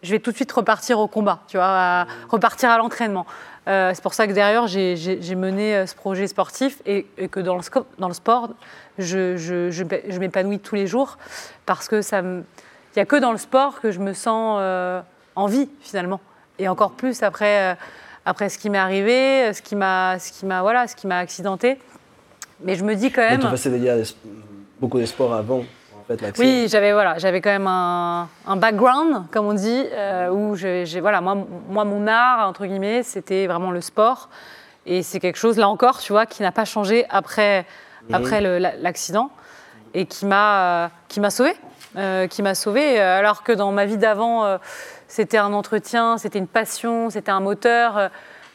je 0.02 0.12
vais 0.12 0.20
tout 0.20 0.32
de 0.32 0.36
suite 0.36 0.52
repartir 0.52 1.00
au 1.00 1.08
combat, 1.08 1.39
tu 1.48 1.58
vois, 1.58 2.06
repartir 2.30 2.70
à 2.70 2.78
l'entraînement. 2.78 3.26
Euh, 3.68 3.92
c'est 3.94 4.02
pour 4.02 4.16
ça 4.16 4.26
que 4.26 4.34
derrière, 4.34 4.66
j'ai 4.66 5.36
mené 5.36 5.76
euh, 5.76 5.86
ce 5.86 5.94
projet 5.94 6.26
sportif 6.26 6.82
et, 6.88 7.06
que 7.30 7.39
dans 7.39 7.56
le, 7.56 7.62
dans 8.00 8.08
le 8.08 8.14
sport, 8.14 8.50
je, 8.98 9.38
je, 9.38 10.18
m'épanouis 10.18 10.60
tous 10.60 10.76
les 10.76 10.88
jours 10.88 11.18
parce 11.66 11.88
que 11.88 12.02
ça 12.02 12.22
il 12.22 12.98
n'y 12.98 13.02
a 13.04 13.06
que 13.06 13.16
dans 13.16 13.32
le 13.32 13.38
sport 13.38 13.80
que 13.80 13.92
je 13.92 14.00
me 14.00 14.14
sens 14.14 14.58
euh, 14.60 15.02
en 15.36 15.46
vie 15.46 15.70
finalement. 15.80 16.20
Et 16.60 16.68
encore 16.68 16.92
plus 16.92 17.24
après, 17.24 17.78
après 18.26 18.50
ce 18.50 18.58
qui 18.58 18.70
m'est 18.70 18.78
arrivé, 18.78 19.54
ce 19.54 19.62
qui 19.62 19.76
m'a 19.76 20.18
voilà, 20.62 20.88
ce 20.88 20.96
qui 20.96 21.08
m'a 21.08 21.20
accidenté. 21.20 21.80
Mais 22.64 22.76
je 22.76 22.84
me 22.84 22.96
dis 22.96 23.12
quand 23.12 23.22
même. 23.22 23.42
Mais 23.42 23.50
tu 23.50 23.58
faisais 23.58 23.80
déjà 23.80 23.96
beaucoup 24.80 25.00
de 25.00 25.06
sport 25.06 25.34
avant 25.34 25.64
oui, 26.38 26.68
j'avais 26.70 26.93
voilà, 26.93 27.18
j'avais 27.18 27.41
quand 27.41 27.49
même 27.49 27.68
un, 27.68 28.28
background, 28.58 29.24
comme 29.32 29.47
on 29.47 29.54
dit, 29.54 29.86
euh, 29.91 30.30
où 30.30 30.56
j'ai, 30.56 30.86
voilà, 30.99 31.22
moi, 31.22 31.38
moi, 31.70 31.86
mon 31.86 32.08
art 32.08 32.47
entre 32.47 32.66
guillemets, 32.66 33.04
c'était 33.04 33.47
vraiment 33.47 33.72
le 33.72 33.82
sport, 33.82 34.30
et 34.86 35.04
c'est 35.04 35.20
quelque 35.20 35.38
chose 35.38 35.58
là 35.58 35.68
encore, 35.68 35.99
tu 35.99 36.12
vois, 36.12 36.26
qui 36.26 36.41
n'a 36.41 36.52
pas 36.52 36.66
changé 36.66 37.06
après, 37.10 37.66
après 38.12 38.41
l'accident, 38.41 39.32
et 39.93 40.06
qui 40.06 40.26
m'a, 40.26 40.89
qui 41.08 41.20
m'a 41.20 41.30
sauvé, 41.30 41.54
euh, 41.97 42.28
qui 42.28 42.41
m'a 42.41 42.56
sauvé, 42.56 42.99
alors 42.99 43.43
que 43.43 43.52
dans 43.52 43.72
ma 43.72 43.86
vie 43.86 43.97
d'avant, 43.97 44.58
c'était 45.08 45.38
un 45.38 45.54
entretien, 45.54 46.18
c'était 46.18 46.39
une 46.39 46.47
passion, 46.47 47.10
c'était 47.10 47.32
un 47.32 47.41
moteur. 47.41 48.10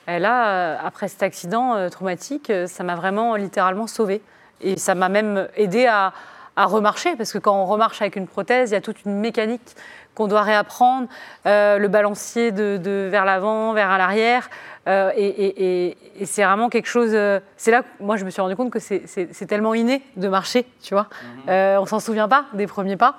Et 0.09 0.19
là, 0.19 0.79
après 0.85 1.09
cet 1.09 1.23
accident 1.23 1.91
traumatique, 1.91 2.53
ça 2.67 2.85
m'a 2.85 2.95
vraiment 2.95 3.37
littéralement 3.37 3.87
sauvé. 3.87 4.23
Et 4.61 4.79
ça 4.79 4.95
m'a 4.95 5.09
même 5.09 5.49
aidé 5.57 5.87
à, 5.87 6.13
à 6.57 6.65
remarcher, 6.65 7.17
parce 7.17 7.33
que 7.33 7.39
quand 7.39 7.55
on 7.55 7.67
remarche 7.67 8.01
avec 8.01 8.17
une 8.17 8.27
prothèse, 8.27 8.71
il 8.71 8.75
y 8.75 8.77
a 8.77 8.81
toute 8.81 9.05
une 9.05 9.19
mécanique 9.21 9.77
qu'on 10.17 10.27
doit 10.27 10.43
réapprendre, 10.43 11.09
euh, 11.45 11.79
le 11.79 11.89
balancier 11.89 12.51
de, 12.51 13.09
vers 13.11 13.25
l'avant, 13.25 13.75
vers 13.75 13.97
l'arrière. 13.99 14.49
Euh, 14.89 15.13
et, 15.17 15.97
c'est 16.25 16.43
vraiment 16.43 16.69
quelque 16.69 16.89
chose. 16.89 17.11
Euh, 17.13 17.39
c'est 17.57 17.71
là 17.71 17.83
que 17.83 17.89
moi 18.01 18.17
je 18.17 18.25
me 18.25 18.31
suis 18.31 18.41
rendu 18.41 18.57
compte 18.57 18.71
que 18.71 18.79
c'est 18.79 19.47
tellement 19.47 19.75
inné 19.75 20.03
de 20.17 20.29
marcher, 20.29 20.67
tu 20.83 20.95
vois. 20.95 21.09
Mhm. 21.47 21.79
on 21.79 21.87
s'en 21.87 22.01
souvient 22.01 22.29
pas 22.29 22.47
des 22.55 22.67
premiers 22.67 22.97
pas. 22.97 23.17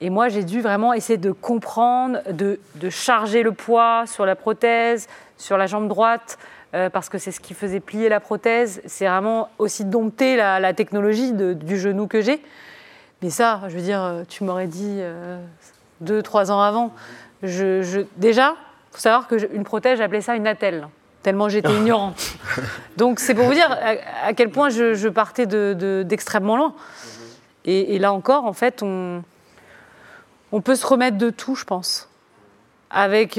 Et 0.00 0.10
moi 0.10 0.28
j'ai 0.28 0.44
dû 0.44 0.60
vraiment 0.60 0.92
essayer 0.92 1.18
de 1.18 1.32
comprendre, 1.32 2.20
de, 2.30 2.60
de, 2.76 2.88
charger 2.88 3.42
le 3.42 3.50
poids 3.50 4.04
sur 4.06 4.24
la 4.24 4.36
prothèse, 4.36 5.08
sur 5.36 5.56
la 5.58 5.66
jambe 5.66 5.88
droite, 5.88 6.38
euh, 6.74 6.90
parce 6.90 7.08
que 7.08 7.16
c'est 7.16 7.32
ce 7.32 7.40
qui 7.40 7.54
faisait 7.54 7.80
plier 7.80 8.10
la 8.10 8.20
prothèse. 8.20 8.82
C'est 8.84 9.06
vraiment 9.06 9.48
aussi 9.58 9.86
dompter 9.86 10.36
la, 10.36 10.72
technologie 10.74 11.32
du 11.32 11.78
genou 11.78 12.06
que 12.06 12.20
j'ai. 12.20 12.42
Mais 13.22 13.30
ça, 13.30 13.62
je 13.68 13.74
veux 13.74 13.82
dire, 13.82 14.02
euh, 14.02 14.22
tu 14.28 14.44
m'aurais 14.44 14.66
dit 14.66 14.98
euh, 14.98 15.42
deux, 16.00 16.22
trois 16.22 16.52
ans 16.52 16.60
avant. 16.60 16.92
Je, 17.42 18.04
déjà, 18.16 18.54
il 18.90 18.94
faut 18.94 19.00
savoir 19.00 19.28
qu'une 19.28 19.64
prothèse, 19.64 19.98
j'appelais 19.98 20.20
ça 20.20 20.36
une 20.36 20.46
attelle, 20.46 20.88
tellement 21.22 21.48
j'étais 21.48 21.72
ignorante. 21.74 22.36
Donc 22.96 23.18
c'est 23.18 23.34
pour 23.34 23.46
vous 23.46 23.54
dire 23.54 23.76
à, 24.22 24.34
quel 24.34 24.50
point 24.50 24.68
je, 24.68 25.08
partais 25.08 25.46
d'extrêmement 25.46 26.54
de, 26.54 26.58
loin. 26.58 26.74
Et, 27.64 27.98
là 27.98 28.12
encore, 28.12 28.44
en 28.44 28.52
fait, 28.52 28.82
on, 28.82 29.22
on 30.52 30.60
peut 30.60 30.74
se 30.74 30.86
remettre 30.86 31.16
de 31.16 31.30
tout, 31.30 31.54
je 31.54 31.64
pense. 31.64 32.08
Avec 32.90 33.38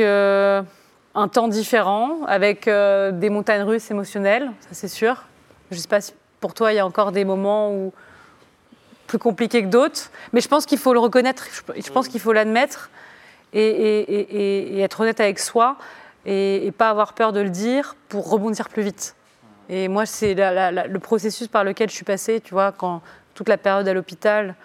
un 1.16 1.28
temps 1.28 1.48
différent, 1.48 2.24
avec 2.28 2.68
euh, 2.68 3.12
des 3.12 3.30
montagnes 3.30 3.64
russes 3.64 3.90
émotionnelles, 3.92 4.52
ça 4.62 4.70
c'est 4.72 4.88
sûr. 4.88 5.26
Je 5.72 5.76
ne 5.76 5.82
sais 5.82 5.88
pas 5.88 6.02
si 6.02 6.14
pour 6.40 6.54
toi 6.54 6.72
il 6.72 6.76
y 6.76 6.80
a 6.80 6.86
encore 6.86 7.12
des 7.12 7.26
moments 7.26 7.74
où 7.74 7.94
plus 9.08 9.18
compliqués 9.18 9.64
que 9.64 9.68
d'autres, 9.68 10.12
mais 10.34 10.42
je 10.42 10.48
pense 10.48 10.66
qu'il 10.66 10.78
faut 10.78 10.94
le 10.94 11.00
reconnaître, 11.00 11.48
je 11.76 11.92
pense 11.92 12.08
qu'il 12.08 12.20
faut 12.20 12.32
l'admettre 12.32 12.92
et, 13.54 14.82
être 14.82 15.02
honnête 15.02 15.20
avec 15.20 15.40
soi 15.40 15.78
et, 16.26 16.72
pas 16.78 16.90
avoir 16.90 17.14
peur 17.14 17.34
de 17.34 17.40
le 17.40 17.50
dire 17.50 17.96
pour 18.08 18.30
rebondir 18.30 18.70
plus 18.70 18.84
vite. 18.84 19.16
Et 19.68 19.88
moi, 19.88 20.06
c'est 20.06 20.36
le 20.36 20.98
processus 21.00 21.48
par 21.48 21.64
lequel 21.64 21.90
je 21.90 21.96
suis 21.96 22.06
passée, 22.06 22.40
tu 22.40 22.54
vois, 22.54 22.72
quand 22.72 23.02
toute 23.34 23.50
la 23.50 23.58
période 23.58 23.88
à 23.88 23.94
l'hôpital, 23.94 24.56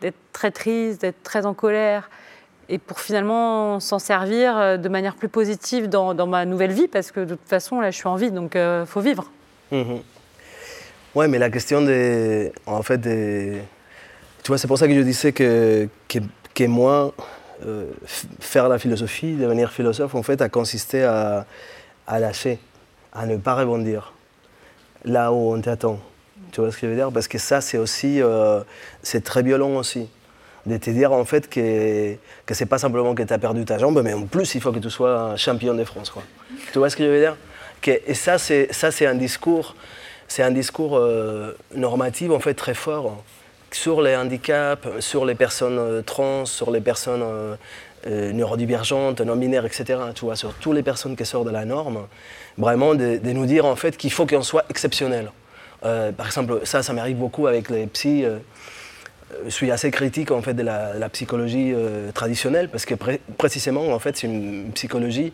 d'être 0.00 0.18
très 0.32 0.50
triste, 0.50 1.02
d'être 1.02 1.22
très 1.22 1.46
en 1.46 1.54
colère, 1.54 2.10
et 2.72 2.78
pour 2.78 3.00
finalement 3.00 3.80
s'en 3.80 3.98
servir 3.98 4.56
euh, 4.56 4.76
de 4.78 4.88
manière 4.88 5.14
plus 5.14 5.28
positive 5.28 5.88
dans, 5.90 6.26
ma 6.26 6.46
nouvelle 6.46 6.72
vie, 6.72 6.88
parce 6.88 7.12
que 7.12 7.20
de 7.20 7.34
toute 7.34 7.46
façon, 7.46 7.80
là, 7.80 7.90
je 7.90 7.98
suis 7.98 8.08
en 8.08 8.16
vie, 8.16 8.30
donc 8.30 8.52
il 8.54 8.60
euh, 8.60 8.86
faut 8.86 9.02
vivre. 9.02 9.30
Mhm. 9.70 10.00
Ouais, 11.14 11.28
mais 11.28 11.38
la 11.38 11.50
question 11.50 11.82
de, 11.82 12.50
en 12.66 12.82
fait, 12.82 12.96
de, 12.96 13.58
tu 14.42 14.48
vois, 14.48 14.56
c'est 14.56 14.68
pour 14.68 14.78
ça 14.78 14.88
que 14.88 14.94
je 14.94 15.00
disais 15.02 15.32
que, 15.32 15.86
que, 16.08 16.20
que 16.54 16.64
moi, 16.64 17.12
euh, 17.66 17.90
faire 18.40 18.70
la 18.70 18.78
philosophie, 18.78 19.34
devenir 19.34 19.70
philosophe, 19.70 20.14
en 20.14 20.22
fait, 20.22 20.40
a 20.40 20.48
consisté 20.48 21.04
à, 21.04 21.44
à 22.06 22.20
lâcher, 22.20 22.58
à 23.12 23.26
ne 23.26 23.36
pas 23.36 23.54
rebondir 23.54 24.14
là 25.04 25.30
où 25.30 25.52
on 25.52 25.60
t'attend. 25.60 26.00
Tu 26.52 26.62
vois 26.62 26.72
ce 26.72 26.78
que 26.78 26.86
je 26.86 26.92
veux 26.92 26.96
dire? 26.96 27.12
Parce 27.12 27.28
que 27.28 27.36
ça, 27.36 27.60
c'est 27.60 27.76
aussi, 27.76 28.20
c'est 29.02 29.24
très 29.24 29.42
violent 29.42 29.76
aussi 29.76 30.08
de 30.66 30.76
te 30.76 30.90
dire 30.90 31.12
en 31.12 31.24
fait 31.24 31.48
que, 31.48 32.14
que 32.46 32.54
c'est 32.54 32.66
pas 32.66 32.78
simplement 32.78 33.14
que 33.14 33.22
tu 33.22 33.32
as 33.32 33.38
perdu 33.38 33.64
ta 33.64 33.78
jambe, 33.78 34.00
mais 34.02 34.12
en 34.12 34.26
plus 34.26 34.54
il 34.54 34.60
faut 34.60 34.72
que 34.72 34.78
tu 34.78 34.90
sois 34.90 35.36
champion 35.36 35.74
de 35.74 35.84
France. 35.84 36.10
Quoi. 36.10 36.22
Tu 36.72 36.78
vois 36.78 36.88
ce 36.88 36.96
que 36.96 37.04
je 37.04 37.08
veux 37.08 37.20
dire? 37.20 37.36
Que, 37.80 37.90
Et 38.06 38.14
ça 38.14 38.38
c'est, 38.38 39.06
un 39.06 39.14
discours, 39.14 39.74
c'est 40.28 40.42
un 40.42 40.52
discours 40.52 40.96
euh, 40.96 41.56
normatif 41.74 42.30
en 42.30 42.38
fait 42.38 42.54
très 42.54 42.74
fort 42.74 43.22
sur 43.72 44.02
les 44.02 44.14
handicaps, 44.14 44.86
sur 45.00 45.24
les 45.24 45.34
personnes 45.34 45.78
euh, 45.78 46.02
trans, 46.02 46.44
sur 46.44 46.70
les 46.70 46.80
personnes 46.80 47.24
euh, 47.24 48.32
neurodivergentes, 48.32 49.20
non-binaires, 49.20 49.64
etc. 49.64 49.98
Tu 50.14 50.26
vois, 50.26 50.36
sur 50.36 50.54
toutes 50.54 50.74
les 50.74 50.82
personnes 50.82 51.16
qui 51.16 51.24
sortent 51.24 51.46
de 51.46 51.52
la 51.52 51.64
norme, 51.64 52.06
vraiment 52.58 52.94
de, 52.94 53.16
de 53.16 53.30
nous 53.32 53.46
dire 53.46 53.64
en 53.64 53.76
fait 53.76 53.96
qu'il 53.96 54.12
faut 54.12 54.26
qu'on 54.26 54.42
soit 54.42 54.64
exceptionnel. 54.68 55.32
par 55.80 56.26
exemple, 56.26 56.60
ça, 56.64 56.82
ça 56.82 56.92
m'arrive 56.92 57.16
beaucoup 57.16 57.46
avec 57.46 57.70
les 57.70 57.86
psys 57.86 58.26
je 59.44 59.50
suis 59.50 59.70
assez 59.70 59.90
critique 59.90 60.30
en 60.30 60.42
fait 60.42 60.54
de 60.54 60.62
la, 60.62 61.08
psychologie 61.10 61.72
euh, 61.74 62.12
traditionnelle 62.12 62.68
parce 62.68 62.84
que 62.84 62.94
précisément 63.36 63.88
en 63.92 63.98
fait 63.98 64.16
c'est 64.16 64.26
une 64.26 64.70
psychologie 64.72 65.32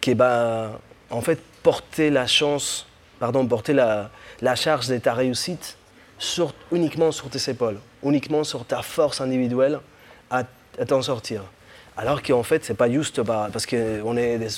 qui 0.00 0.14
va 0.14 0.80
en 1.10 1.20
fait 1.20 1.38
porter 1.62 2.10
la 2.10 2.26
chance, 2.26 2.86
pardon, 3.20 3.46
porter 3.46 3.72
la, 3.72 4.10
la 4.40 4.54
charge 4.54 4.88
de 4.88 4.98
ta 4.98 5.14
réussite 5.14 5.76
sur, 6.18 6.54
uniquement 6.70 7.12
sur 7.12 7.28
tes 7.28 7.50
épaules, 7.50 7.78
uniquement 8.04 8.44
sur 8.44 8.64
ta 8.64 8.82
force 8.82 9.20
individuelle 9.20 9.80
à, 10.30 10.44
t'en 10.86 11.02
sortir. 11.02 11.42
Alors 11.96 12.22
qu'en 12.22 12.42
fait, 12.42 12.64
c'est 12.64 12.74
pas 12.74 12.90
juste 12.90 13.22
parce 13.22 13.66
qu'on 13.66 14.16
est 14.16 14.38
des, 14.38 14.48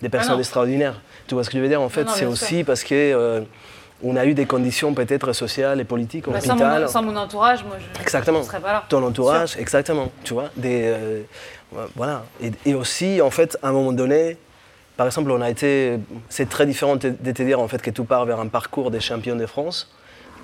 des 0.00 0.08
personnes 0.08 0.36
ah 0.36 0.40
extraordinaires. 0.40 1.00
Tu 1.26 1.34
vois 1.34 1.44
ce 1.44 1.50
que 1.50 1.58
je 1.58 1.62
veux 1.62 1.68
dire? 1.68 1.82
En 1.82 1.90
fait, 1.90 2.08
c'est 2.08 2.24
aussi 2.24 2.64
parce 2.64 2.82
que 2.82 2.94
euh, 2.94 3.42
on 4.02 4.16
a 4.16 4.26
eu 4.26 4.34
des 4.34 4.46
conditions 4.46 4.94
peut-être 4.94 5.32
sociales 5.32 5.80
et 5.80 5.84
politiques 5.84 6.28
bah, 6.28 6.40
sans, 6.40 6.56
mon, 6.56 6.88
sans, 6.88 7.02
mon, 7.02 7.16
entourage, 7.16 7.64
moi 7.64 7.76
je 7.78 8.08
ne 8.08 8.42
serais 8.42 8.60
pas 8.60 8.72
là. 8.72 8.84
Ton 8.88 9.02
entourage, 9.02 9.56
exactement, 9.56 10.10
tu 10.24 10.34
vois. 10.34 10.50
Des, 10.56 10.82
euh, 10.84 11.22
voilà. 11.94 12.24
Et, 12.64 12.74
aussi, 12.74 13.20
en 13.20 13.30
fait, 13.30 13.58
à 13.62 13.68
un 13.68 13.72
moment 13.72 13.92
donné, 13.92 14.36
par 14.96 15.06
exemple, 15.06 15.30
on 15.30 15.40
a 15.40 15.50
été, 15.50 15.98
c'est 16.28 16.48
très 16.48 16.66
différent 16.66 16.96
de 16.96 17.10
te 17.10 17.42
dire 17.42 17.60
en 17.60 17.68
fait 17.68 17.82
que 17.82 17.90
tu 17.90 18.02
pars 18.04 18.24
vers 18.26 18.40
un 18.40 18.48
parcours 18.48 18.90
des 18.90 19.00
champions 19.00 19.36
de 19.36 19.46
France, 19.46 19.90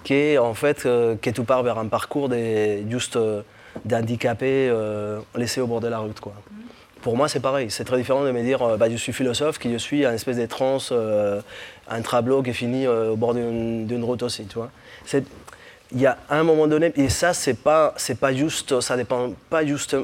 que 0.05 0.39
en 0.39 0.55
fait 0.55 0.85
euh, 0.85 1.15
que 1.21 1.31
tu 1.31 1.43
pars 1.43 1.63
vers 1.63 1.79
un 1.79 1.87
parcours 1.87 2.29
des 2.29 2.85
juste 2.91 3.17
euh, 3.17 3.43
d'handicapés 3.85 4.73
laissés 5.35 5.61
au 5.61 5.67
bord 5.67 5.81
de 5.81 5.89
la 5.89 5.99
route, 5.99 6.21
quoi. 6.21 6.33
Mm 6.51 6.63
pour 7.03 7.17
moi, 7.17 7.29
c'est 7.29 7.41
pareil. 7.41 7.71
C'est 7.71 7.85
très 7.85 7.99
différent 7.99 8.25
de 8.25 8.31
me 8.31 8.43
dire 8.43 8.63
euh, 8.63 8.77
bah, 8.77 8.89
je 8.89 8.97
suis 8.97 9.13
philosophe, 9.13 9.59
que 9.59 9.71
je 9.71 9.77
suis 9.77 10.07
un 10.07 10.15
espèce 10.15 10.37
de 10.39 10.47
trans, 10.47 10.79
euh, 10.93 11.43
un 11.89 12.01
tableau 12.01 12.43
qui 12.43 12.51
est 12.51 12.55
fini 12.55 12.87
euh, 12.87 13.11
au 13.11 13.17
bord 13.17 13.35
d'une 13.35 14.05
route 14.05 14.23
aussi. 14.23 14.47
Tu 14.47 14.55
vois 14.55 14.71
il 15.95 16.01
y 16.01 16.07
a 16.07 16.17
un 16.31 16.43
moment 16.43 16.67
donné, 16.67 16.91
et 16.97 17.11
ça, 17.11 17.35
c'est 17.35 17.53
pas, 17.53 17.93
c'est 17.99 18.19
pas 18.19 18.33
juste, 18.33 18.81
ça 18.81 18.97
dépend 18.97 19.35
pas 19.51 19.67
juste 19.67 19.95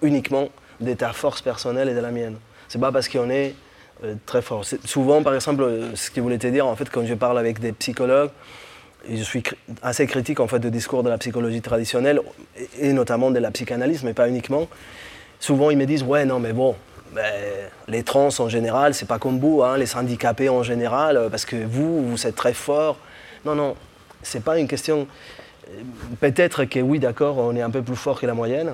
uniquement 0.00 0.48
de 0.80 0.94
ta 0.94 1.12
force 1.12 1.42
personnelle 1.42 1.90
et 1.90 1.94
de 1.94 2.00
la 2.00 2.10
mienne. 2.10 2.36
C'est 2.66 2.80
pas 2.80 2.90
parce 2.90 3.10
qu'on 3.10 3.28
est 3.28 3.54
très 4.24 4.40
fort. 4.40 4.64
Souvent, 4.86 5.22
par 5.22 5.34
exemple, 5.34 5.70
ce 5.96 6.08
que 6.08 6.16
je 6.16 6.20
voulais 6.22 6.38
te 6.38 6.46
dire, 6.46 6.66
en 6.66 6.74
fait, 6.76 6.88
quand 6.88 7.04
je 7.04 7.12
parle 7.12 7.38
avec 7.38 7.60
des 7.60 7.72
psychologues, 7.72 8.30
je 9.06 9.22
suis 9.22 9.42
assez 9.82 10.06
critique 10.06 10.40
en 10.40 10.48
fait 10.48 10.60
du 10.60 10.70
discours 10.70 11.02
de 11.02 11.10
la 11.10 11.18
psychologie 11.18 11.60
traditionnelle 11.60 12.22
et 12.80 12.94
notamment 12.94 13.30
de 13.30 13.38
la 13.38 13.50
psychanalyse, 13.50 14.02
mais 14.02 14.14
pas 14.14 14.30
uniquement 14.30 14.66
souvent 15.44 15.68
ils 15.68 15.76
me 15.76 15.84
disent 15.84 16.02
ouais 16.02 16.24
non 16.24 16.38
mais 16.38 16.54
bon 16.54 16.74
ben, 17.12 17.22
les 17.86 18.02
trans 18.02 18.30
en 18.38 18.48
général 18.48 18.94
c'est 18.94 19.06
pas 19.06 19.18
comme 19.18 19.38
vous 19.38 19.62
hein, 19.62 19.76
les 19.76 19.94
handicapés 19.94 20.48
en 20.48 20.62
général 20.62 21.18
euh, 21.18 21.28
parce 21.28 21.44
que 21.44 21.56
vous 21.56 22.08
vous 22.08 22.26
êtes 22.26 22.34
très 22.34 22.54
fort. 22.54 22.96
Non 23.44 23.54
non 23.54 23.76
c'est 24.22 24.42
pas 24.42 24.58
une 24.58 24.66
question. 24.66 25.06
Euh, 25.68 25.82
peut-être 26.18 26.64
que 26.64 26.80
oui 26.80 26.98
d'accord 26.98 27.36
on 27.36 27.54
est 27.54 27.60
un 27.60 27.68
peu 27.68 27.82
plus 27.82 27.96
fort 27.96 28.18
que 28.18 28.26
la 28.26 28.32
moyenne 28.32 28.72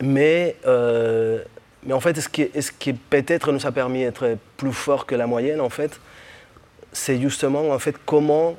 mais 0.00 0.56
euh, 0.66 1.42
en 1.92 2.00
fait 2.00 2.18
ce 2.18 2.28
qui, 2.30 2.48
ce 2.58 2.72
qui 2.72 2.94
peut-être 2.94 3.52
nous 3.52 3.66
a 3.66 3.70
permis 3.70 4.04
d'être 4.04 4.38
plus 4.56 4.72
fort 4.72 5.04
que 5.04 5.14
la 5.14 5.26
moyenne 5.26 5.60
en 5.60 5.68
fait 5.68 6.00
c'est 6.92 7.20
justement 7.20 7.68
en 7.70 7.78
fait 7.78 7.96
comment 8.06 8.56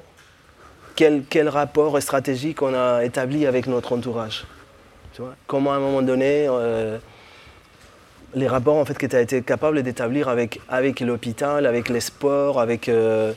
quel, 0.95 1.49
rapport 1.49 1.99
stratégique 1.99 2.61
on 2.61 2.75
a 2.75 3.03
établi 3.03 3.47
avec 3.47 3.65
notre 3.65 3.93
entourage. 3.93 4.45
Comment 5.47 5.73
à 5.73 5.77
un 5.77 5.79
moment 5.79 6.03
donné 6.03 6.47
les 8.36 8.47
rapports 8.47 8.75
en 8.75 8.86
fait, 8.86 8.97
que 8.97 9.05
tu 9.05 9.15
as 9.15 9.21
été 9.21 9.41
capable 9.41 9.81
d'établir 9.84 10.29
avec, 10.29 10.59
avec 10.69 10.99
l'hôpital, 10.99 11.65
avec 11.65 11.89
les 11.89 11.99
sports, 11.99 12.59
avec, 12.59 12.89
euh, 12.89 13.34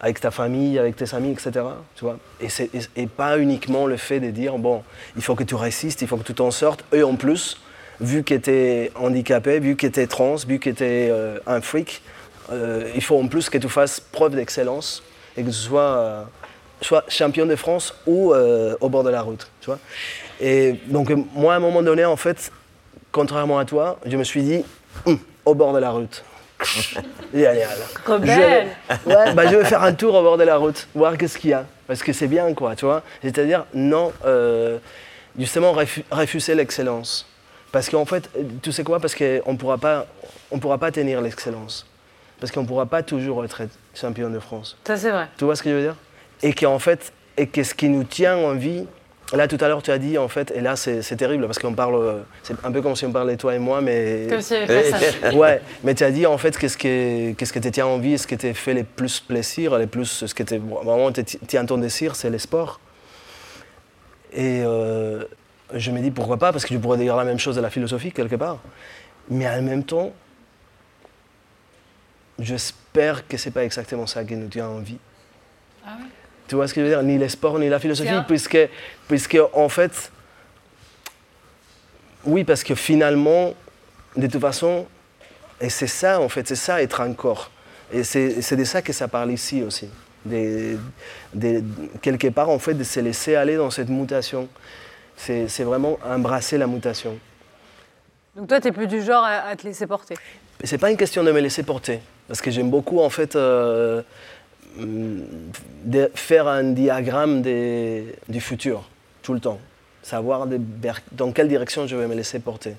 avec 0.00 0.20
ta 0.20 0.30
famille, 0.30 0.78
avec 0.78 0.96
tes 0.96 1.14
amis, 1.14 1.32
etc. 1.32 1.52
Tu 1.94 2.04
vois 2.04 2.18
et, 2.40 2.48
et, 2.96 3.06
pas 3.06 3.38
uniquement 3.38 3.86
le 3.86 3.96
fait 3.96 4.20
de 4.20 4.30
dire, 4.30 4.58
bon, 4.58 4.82
il 5.16 5.22
faut 5.22 5.34
que 5.34 5.44
tu 5.44 5.54
résistes, 5.54 6.02
il 6.02 6.08
faut 6.08 6.16
que 6.16 6.24
tu 6.24 6.34
t'en 6.34 6.50
sortes. 6.50 6.84
Eux 6.94 7.04
en 7.04 7.16
plus, 7.16 7.60
vu 8.00 8.24
qu'ils 8.24 8.36
étaient 8.36 8.92
handicapés, 8.94 9.58
vu 9.60 9.76
qu'ils 9.76 9.88
étaient 9.88 10.06
trans, 10.06 10.36
vu 10.36 10.58
qu'ils 10.58 10.72
étaient 10.72 11.08
euh, 11.10 11.38
un 11.46 11.60
freak, 11.60 12.02
euh, 12.50 12.90
il 12.94 13.02
faut 13.02 13.18
en 13.20 13.28
plus 13.28 13.50
que 13.50 13.58
tu 13.58 13.68
fasses 13.68 14.00
preuve 14.00 14.34
d'excellence 14.34 15.02
et 15.36 15.42
que 15.42 15.48
tu 15.48 15.54
sois, 15.54 16.28
soit 16.80 17.04
champion 17.08 17.46
de 17.46 17.56
France 17.56 17.94
ou 18.06 18.32
au 18.34 18.88
bord 18.88 19.04
de 19.04 19.10
la 19.10 19.22
route. 19.22 19.50
Tu 19.60 19.66
vois 19.66 19.78
et 20.40 20.74
donc 20.86 21.10
moi, 21.34 21.54
à 21.54 21.56
un 21.56 21.60
moment 21.60 21.82
donné, 21.82 22.04
en 22.04 22.16
fait, 22.16 22.52
contrairement 23.12 23.58
à 23.58 23.64
toi, 23.64 23.98
je 24.06 24.16
me 24.16 24.24
suis 24.24 24.42
dit, 24.42 24.64
hum, 25.06 25.18
au 25.44 25.54
bord 25.54 25.72
de 25.72 25.78
la 25.78 25.90
route. 25.90 26.24
Génial. 27.32 27.78
Rebelle. 28.04 28.68
Je, 28.88 29.08
ouais, 29.08 29.34
bah, 29.34 29.46
je 29.46 29.56
vais 29.56 29.64
faire 29.64 29.82
un 29.82 29.92
tour 29.92 30.14
au 30.14 30.22
bord 30.22 30.36
de 30.36 30.44
la 30.44 30.56
route, 30.56 30.88
voir 30.94 31.16
qu'est-ce 31.16 31.38
qu'il 31.38 31.50
y 31.50 31.52
a. 31.52 31.64
Parce 31.86 32.02
que 32.02 32.12
c'est 32.12 32.26
bien, 32.26 32.52
quoi, 32.54 32.74
tu 32.74 32.84
vois. 32.84 33.02
C'est-à-dire, 33.22 33.64
non, 33.74 34.12
euh, 34.24 34.78
justement, 35.38 35.72
refuser 36.10 36.54
l'excellence. 36.54 37.26
Parce 37.72 37.88
qu'en 37.88 38.04
fait, 38.04 38.28
tu 38.62 38.72
sais 38.72 38.82
quoi 38.82 38.98
Parce 38.98 39.14
qu'on 39.14 39.52
ne 39.52 39.56
pourra 39.56 39.78
pas, 39.78 40.06
on 40.50 40.58
pourra 40.58 40.78
pas 40.78 40.90
tenir 40.90 41.20
l'excellence. 41.20 41.86
Parce 42.40 42.52
qu'on 42.52 42.62
ne 42.62 42.66
pourra 42.66 42.86
pas 42.86 43.02
toujours 43.02 43.44
être 43.44 43.62
champion 43.94 44.30
de 44.30 44.38
France. 44.38 44.76
Ça, 44.86 44.96
c'est 44.96 45.10
vrai. 45.10 45.28
Tu 45.36 45.44
vois 45.44 45.56
ce 45.56 45.62
que 45.62 45.70
je 45.70 45.74
veux 45.74 45.82
dire? 45.82 45.96
Et 46.42 46.52
qu'en 46.52 46.78
fait, 46.78 47.12
et 47.36 47.46
que 47.46 47.62
ce 47.62 47.74
qui 47.74 47.88
nous 47.88 48.04
tient 48.04 48.36
en 48.36 48.54
vie, 48.54 48.84
Là, 49.34 49.46
tout 49.46 49.58
à 49.60 49.68
l'heure, 49.68 49.82
tu 49.82 49.90
as 49.90 49.98
dit, 49.98 50.16
en 50.16 50.28
fait, 50.28 50.50
et 50.52 50.62
là, 50.62 50.74
c'est 50.74 51.16
terrible 51.16 51.44
parce 51.46 51.58
qu'on 51.58 51.74
parle, 51.74 52.22
c'est 52.42 52.54
un 52.64 52.72
peu 52.72 52.80
comme 52.80 52.96
si 52.96 53.04
on 53.04 53.12
parlait 53.12 53.36
toi 53.36 53.54
et 53.54 53.58
moi, 53.58 53.82
mais. 53.82 54.26
Comme 54.28 54.40
si 54.40 54.54
avait 54.54 55.32
Ouais, 55.34 55.60
mais 55.84 55.94
tu 55.94 56.02
as 56.02 56.10
dit, 56.10 56.24
en 56.24 56.38
fait, 56.38 56.56
qu'est-ce 56.56 56.78
que 56.78 57.32
qu'est-ce 57.32 57.52
que 57.52 57.58
tu 57.58 57.70
tiens 57.70 57.86
envie, 57.86 58.16
ce 58.16 58.26
qui 58.26 58.38
te 58.38 58.50
fait 58.54 58.72
le 58.72 58.84
plus 58.84 59.20
plaisir, 59.20 59.78
le 59.78 59.86
plus, 59.86 60.24
ce 60.24 60.34
qui 60.34 60.44
vraiment 60.44 61.12
tient 61.12 61.66
ton 61.66 61.76
désir, 61.76 62.16
c'est 62.16 62.30
le 62.30 62.38
sport. 62.38 62.80
Et 64.32 64.62
euh, 64.64 65.24
je 65.74 65.90
me 65.90 66.00
dis, 66.00 66.10
pourquoi 66.10 66.38
pas, 66.38 66.50
parce 66.50 66.64
que 66.64 66.72
je 66.72 66.78
pourrais 66.78 66.98
dire 66.98 67.14
la 67.14 67.24
même 67.24 67.38
chose 67.38 67.56
de 67.56 67.60
la 67.60 67.70
philosophie, 67.70 68.12
quelque 68.12 68.36
part. 68.36 68.60
Mais 69.28 69.46
en 69.46 69.60
même 69.60 69.84
temps, 69.84 70.10
j'espère 72.38 73.28
que 73.28 73.36
c'est 73.36 73.50
pas 73.50 73.64
exactement 73.64 74.06
ça 74.06 74.24
qui 74.24 74.36
nous 74.36 74.48
tient 74.48 74.68
envie. 74.68 74.98
Ah 75.86 75.96
oui 76.00 76.06
tu 76.48 76.54
vois 76.54 76.66
ce 76.66 76.74
que 76.74 76.80
je 76.80 76.86
veux 76.86 76.90
dire? 76.90 77.02
Ni 77.02 77.18
les 77.18 77.28
sports, 77.28 77.58
ni 77.58 77.68
la 77.68 77.78
philosophie, 77.78 78.10
puisque, 78.26 78.58
puisque 79.06 79.38
en 79.52 79.68
fait, 79.68 80.10
oui, 82.24 82.44
parce 82.44 82.64
que 82.64 82.74
finalement, 82.74 83.54
de 84.16 84.26
toute 84.26 84.40
façon, 84.40 84.86
et 85.60 85.68
c'est 85.68 85.86
ça 85.86 86.20
en 86.20 86.28
fait, 86.28 86.46
c'est 86.48 86.56
ça 86.56 86.82
être 86.82 87.00
un 87.00 87.12
corps. 87.12 87.50
Et 87.92 88.04
c'est 88.04 88.56
de 88.56 88.64
ça 88.64 88.82
que 88.82 88.92
ça 88.92 89.08
parle 89.08 89.32
ici 89.32 89.62
aussi. 89.62 89.88
De, 90.24 90.76
quelque 92.02 92.28
part, 92.28 92.50
en 92.50 92.58
fait, 92.58 92.74
de 92.74 92.84
se 92.84 93.00
laisser 93.00 93.34
aller 93.34 93.56
dans 93.56 93.70
cette 93.70 93.88
mutation. 93.88 94.48
C'est 95.16 95.62
vraiment 95.62 95.98
embrasser 96.04 96.58
la 96.58 96.66
mutation. 96.66 97.18
Donc 98.36 98.48
toi, 98.48 98.60
tu 98.60 98.68
es 98.68 98.72
plus 98.72 98.86
du 98.86 99.02
genre 99.02 99.24
à, 99.24 99.56
te 99.56 99.66
laisser 99.66 99.86
porter? 99.86 100.14
C'est 100.62 100.78
pas 100.78 100.90
une 100.90 100.96
question 100.96 101.24
de 101.24 101.32
me 101.32 101.40
laisser 101.40 101.62
porter. 101.62 102.00
Parce 102.28 102.40
que 102.40 102.50
j'aime 102.50 102.70
beaucoup, 102.70 103.00
en 103.00 103.10
fait, 103.10 103.34
euh, 103.34 104.02
de 104.76 106.10
faire 106.14 106.46
un 106.48 106.64
diagramme 106.64 107.42
du 107.42 108.40
futur, 108.40 108.88
tout 109.22 109.34
le 109.34 109.40
temps. 109.40 109.58
Savoir 110.02 110.46
dans 111.12 111.32
quelle 111.32 111.48
direction 111.48 111.86
je 111.86 111.96
vais 111.96 112.06
me 112.06 112.14
laisser 112.14 112.38
porter. 112.38 112.74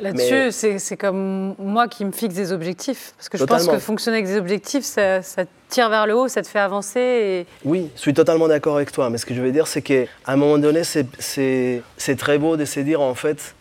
Là-dessus, 0.00 0.52
c'est 0.78 0.96
comme 0.96 1.54
moi 1.58 1.88
qui 1.88 2.04
me 2.04 2.12
fixe 2.12 2.34
des 2.34 2.52
objectifs. 2.52 3.14
Parce 3.16 3.28
que 3.28 3.38
je 3.38 3.44
pense 3.44 3.66
que 3.66 3.78
fonctionner 3.78 4.18
avec 4.18 4.26
des 4.26 4.36
objectifs, 4.36 4.84
ça, 4.84 5.20
tire 5.68 5.88
vers 5.88 6.06
le 6.06 6.14
haut, 6.14 6.28
ça 6.28 6.42
te 6.42 6.48
fait 6.48 6.58
avancer. 6.58 7.00
Et... 7.00 7.46
Oui, 7.64 7.90
je 7.94 8.00
suis 8.00 8.14
totalement 8.14 8.48
d'accord 8.48 8.76
avec 8.76 8.92
toi. 8.92 9.08
Mais 9.08 9.18
ce 9.18 9.24
que 9.24 9.34
je 9.34 9.40
veux 9.40 9.52
dire, 9.52 9.66
c'est 9.66 9.82
qu'à 9.82 10.04
un 10.26 10.36
moment 10.36 10.58
donné, 10.58 10.82
c'est 10.84 11.82
très 12.18 12.38
beau 12.38 12.56
de 12.56 12.64
se 12.64 12.80
dire, 12.80 13.00
en 13.00 13.14
fait, 13.14 13.54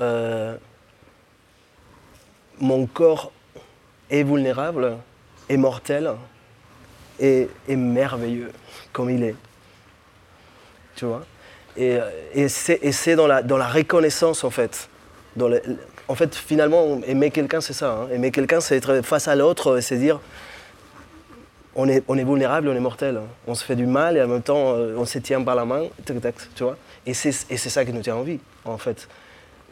euh, 0.00 0.56
mon 2.58 2.86
corps 2.86 3.30
est 4.10 4.24
vulnérable, 4.24 4.96
est 5.48 5.56
mortel 5.56 6.10
et 7.20 7.48
est 7.68 7.76
merveilleux 7.76 8.50
comme 8.92 9.10
il 9.10 9.22
est. 9.22 9.36
Tu 10.96 11.04
vois? 11.04 11.24
Et, 11.76 11.98
et 12.34 12.48
c'est 12.48 13.14
dans 13.14 13.26
la, 13.26 13.42
dans 13.42 13.56
la 13.56 13.68
reconnaissance 13.68 14.42
en 14.44 14.50
fait. 14.50 14.88
Dans 15.36 15.48
en 16.10 16.16
fait, 16.16 16.34
finalement, 16.34 17.00
aimer 17.06 17.30
quelqu'un, 17.30 17.60
c'est 17.60 17.72
ça. 17.72 17.92
Hein. 17.92 18.08
Aimer 18.12 18.32
quelqu'un, 18.32 18.60
c'est 18.60 18.76
être 18.76 19.00
face 19.02 19.28
à 19.28 19.36
l'autre, 19.36 19.78
c'est 19.78 19.96
dire 19.96 20.18
on 21.76 21.88
est, 21.88 22.02
on 22.08 22.18
est 22.18 22.24
vulnérable, 22.24 22.68
on 22.68 22.74
est 22.74 22.80
mortel. 22.80 23.18
Hein. 23.18 23.28
On 23.46 23.54
se 23.54 23.64
fait 23.64 23.76
du 23.76 23.86
mal 23.86 24.16
et 24.16 24.22
en 24.22 24.26
même 24.26 24.42
temps, 24.42 24.74
euh, 24.74 24.96
on 24.98 25.04
se 25.04 25.18
tient 25.18 25.40
par 25.42 25.54
la 25.54 25.64
main, 25.64 25.84
tu 26.04 26.64
vois? 26.64 26.76
Et 27.06 27.14
c'est 27.14 27.56
ça 27.56 27.84
qui 27.84 27.92
nous 27.92 28.02
tient 28.02 28.16
en 28.16 28.22
vie, 28.22 28.40
en 28.64 28.76
fait. 28.76 29.08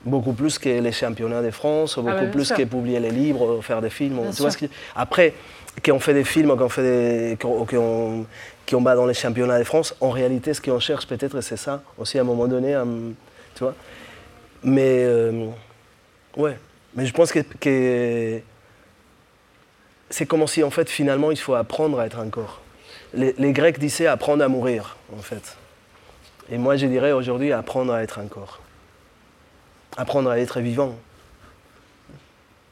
Beaucoup 0.05 0.33
plus 0.33 0.61
que 0.61 0.69
les 0.69 0.93
championnats 0.93 1.43
de 1.43 1.51
France, 1.51 1.97
beaucoup 1.97 2.15
ah 2.17 2.27
plus 2.27 2.53
que 2.53 2.63
publier 2.63 3.01
les 3.01 3.11
livres, 3.11 3.61
faire 3.61 3.83
des 3.83 3.91
films. 3.91 4.21
Tu 4.35 4.43
vois 4.43 4.53
ce 4.53 4.65
Après, 4.95 5.35
qu'on 5.81 6.01
fait 6.01 6.15
des 6.15 6.25
films, 6.25 6.57
qu'on 6.57 6.69
fait 6.69 6.83
des, 6.83 7.37
qu'on, 7.37 8.83
va 8.83 8.95
dans 8.95 9.07
les 9.07 9.15
championnats 9.15 9.59
de 9.59 9.65
France, 9.65 9.95
en 10.01 10.11
réalité, 10.11 10.55
ce 10.55 10.61
qu'on 10.61 10.81
cherche 10.81 11.07
peut-être, 11.07 11.41
c'est 11.41 11.57
ça 11.57 11.83
aussi 11.97 12.19
à 12.19 12.23
un 12.23 12.25
moment 12.25 12.47
donné, 12.47 12.77
tu 13.55 13.65
vois. 13.65 13.75
Mais, 14.63 15.05
euh, 15.05 15.47
ouais. 16.37 16.59
Mais 16.95 17.07
je 17.07 17.13
pense 17.13 17.33
que, 17.33 17.41
que 17.61 18.41
c'est 20.11 20.27
comme 20.27 20.47
si, 20.47 20.63
en 20.63 20.71
fait, 20.71 20.89
finalement, 20.89 21.31
il 21.31 21.39
faut 21.39 21.55
apprendre 21.55 22.01
à 22.01 22.07
être 22.07 22.19
un 22.19 22.29
corps. 22.29 22.61
Les, 23.15 23.35
les 23.39 23.53
Grecs 23.53 23.79
disaient 23.79 24.07
apprendre 24.07 24.43
à 24.43 24.49
mourir, 24.49 24.97
en 25.17 25.23
fait. 25.23 25.57
Et 26.51 26.59
moi, 26.59 26.77
je 26.77 26.87
dirais 26.87 27.13
aujourd'hui 27.13 27.53
apprendre 27.53 27.93
à 27.93 28.03
être 28.03 28.19
un 28.19 28.27
corps 28.27 28.61
apprendre 29.99 30.31
à 30.31 30.39
être 30.39 30.61
vivant. 30.61 30.97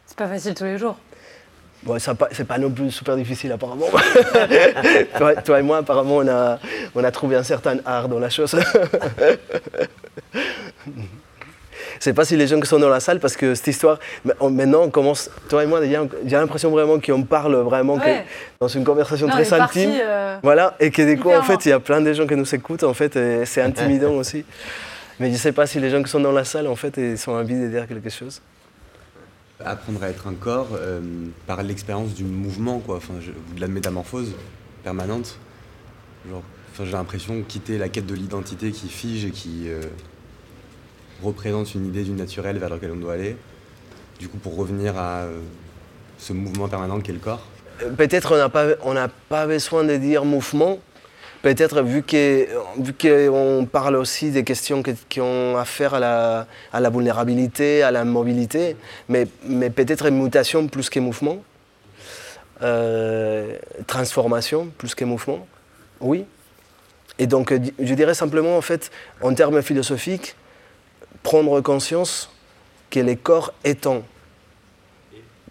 C'est 0.07 0.17
pas 0.17 0.29
facile 0.29 0.55
tous 0.55 0.65
les 0.65 0.79
jours. 0.79 0.97
Bon, 1.87 1.97
c'est 2.01 2.45
pas 2.45 2.59
non 2.59 2.70
plus 2.70 2.91
super 2.91 3.14
difficile 3.16 3.53
apparemment. 3.53 3.87
toi, 5.45 5.61
et 5.61 5.62
moi, 5.62 5.78
apparemment, 5.78 6.16
on 6.16 6.28
a, 6.28 6.59
on 6.97 7.05
a 7.05 7.11
trouvé 7.12 7.37
un 7.37 7.45
certain 7.45 7.76
art 7.87 8.09
dans 8.09 8.18
la 8.18 8.28
chose. 8.28 8.57
Je 11.99 12.05
sais 12.05 12.12
pas 12.12 12.24
si 12.24 12.37
les 12.37 12.49
gens 12.49 12.61
qui 12.61 12.66
sont 12.66 12.80
dans 12.80 12.89
la 12.89 13.01
salle, 13.01 13.20
parce 13.20 13.37
que 13.37 13.55
cette 13.55 13.68
histoire, 13.68 13.99
maintenant 14.51 14.82
on 14.82 14.91
commence, 14.91 15.30
toi 15.49 15.62
et 15.64 15.66
moi, 15.66 15.80
j'ai 15.82 16.37
l'impression 16.37 16.70
vraiment 16.70 16.99
qu'on 17.01 17.22
parle 17.22 17.55
vraiment 17.57 17.99
dans 18.61 18.68
une 18.68 18.84
conversation 18.84 19.28
très 19.28 19.51
intime. 19.53 19.93
Euh, 19.95 20.37
voilà, 20.43 20.74
et 20.80 20.91
que 20.91 21.03
du 21.03 21.18
coup, 21.18 21.30
en 21.30 21.43
fait, 21.43 21.64
il 21.64 21.68
y 21.70 21.72
a 21.72 21.80
plein 21.80 22.01
de 22.01 22.12
gens 22.12 22.26
qui 22.26 22.34
nous 22.34 22.55
écoutent, 22.55 22.82
en 22.82 22.95
fait, 22.95 23.16
et 23.16 23.47
c'est 23.47 23.62
intimidant 23.62 24.12
aussi. 24.16 24.45
Mais 25.18 25.28
je 25.28 25.34
ne 25.34 25.39
sais 25.39 25.53
pas 25.53 25.66
si 25.66 25.80
les 25.80 25.89
gens 25.89 26.03
qui 26.03 26.11
sont 26.11 26.20
dans 26.20 26.32
la 26.32 26.45
salle, 26.45 26.66
en 26.66 26.76
fait, 26.76 26.95
ils 26.99 27.16
sont 27.16 27.32
envie 27.32 27.59
de 27.59 27.68
dire 27.68 27.87
quelque 27.87 28.11
chose. 28.11 28.43
Apprendre 29.65 30.03
à 30.03 30.11
être 30.11 30.27
un 30.27 30.35
corps 30.35 30.69
euh, 30.75 31.01
par 31.47 31.63
l'expérience 31.63 32.15
du 32.15 32.25
mouvement, 32.25 32.79
quoi. 32.79 33.01
De 33.55 33.61
la 33.61 33.69
métamorphose 33.69 34.35
permanente. 34.85 35.39
j'ai 36.79 36.93
l'impression 36.93 37.43
quitter 37.43 37.79
la 37.79 37.89
quête 37.89 38.07
de 38.07 38.15
l'identité 38.15 38.71
qui 38.71 38.89
fige 38.89 39.25
et 39.25 39.31
qui 39.31 39.69
euh, 39.69 39.81
représente 41.23 41.75
une 41.75 41.87
idée 41.87 42.05
du 42.05 42.13
naturel 42.13 42.59
vers 42.59 42.69
lequel 42.69 42.93
on 42.93 42.97
doit 42.97 43.15
aller. 43.15 43.37
Du 44.19 44.29
coup, 44.29 44.37
pour 44.37 44.57
revenir 44.57 44.99
à 44.99 45.23
euh, 45.23 45.41
ce 46.19 46.35
mouvement 46.35 46.69
permanent 46.69 47.01
qu'est 47.01 47.13
le 47.13 47.19
corps. 47.19 47.43
Peut-être 47.97 48.33
on 48.83 48.93
n'a 48.95 49.09
pas, 49.09 49.15
pas 49.29 49.47
besoin 49.47 49.85
de 49.85 49.97
dire 49.97 50.25
mouvement, 50.25 50.79
peut-être 51.55 51.80
vu 51.82 52.03
qu'on 52.03 52.82
vu 52.82 53.66
parle 53.70 53.94
aussi 53.94 54.32
des 54.32 54.42
questions 54.42 54.82
qui, 54.82 55.20
ont 55.20 55.57
affaire 55.57 55.94
à 55.94 56.01
la, 56.01 56.47
à 56.72 56.80
la 56.80 56.90
vulnérabilité, 56.90 57.84
à 57.84 57.92
la 57.92 58.05
mobilité, 58.05 58.76
mais, 59.09 59.28
mais 59.44 59.70
peut-être 59.70 60.11
mutation 60.11 60.66
plus 60.66 60.90
que 60.90 60.99
mouvement, 60.99 61.44
euh, 62.62 63.57
transformation 63.86 64.72
plus 64.76 64.97
que 64.97 65.05
mouvement, 65.05 65.47
oui. 66.01 66.24
Et 67.20 67.28
donc 67.28 67.55
je 67.78 67.94
dirais 67.94 68.14
simplement 68.14 68.57
en 68.57 68.61
fait, 68.61 68.90
en 69.22 69.32
termes 69.32 69.62
philosophiques, 69.62 70.34
prendre 71.22 71.61
conscience 71.61 72.28
que 72.90 72.99
les 72.99 73.14
corps 73.14 73.53
étant 73.62 74.03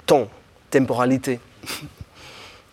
temps, 0.05 0.27
temporalité. 0.71 1.39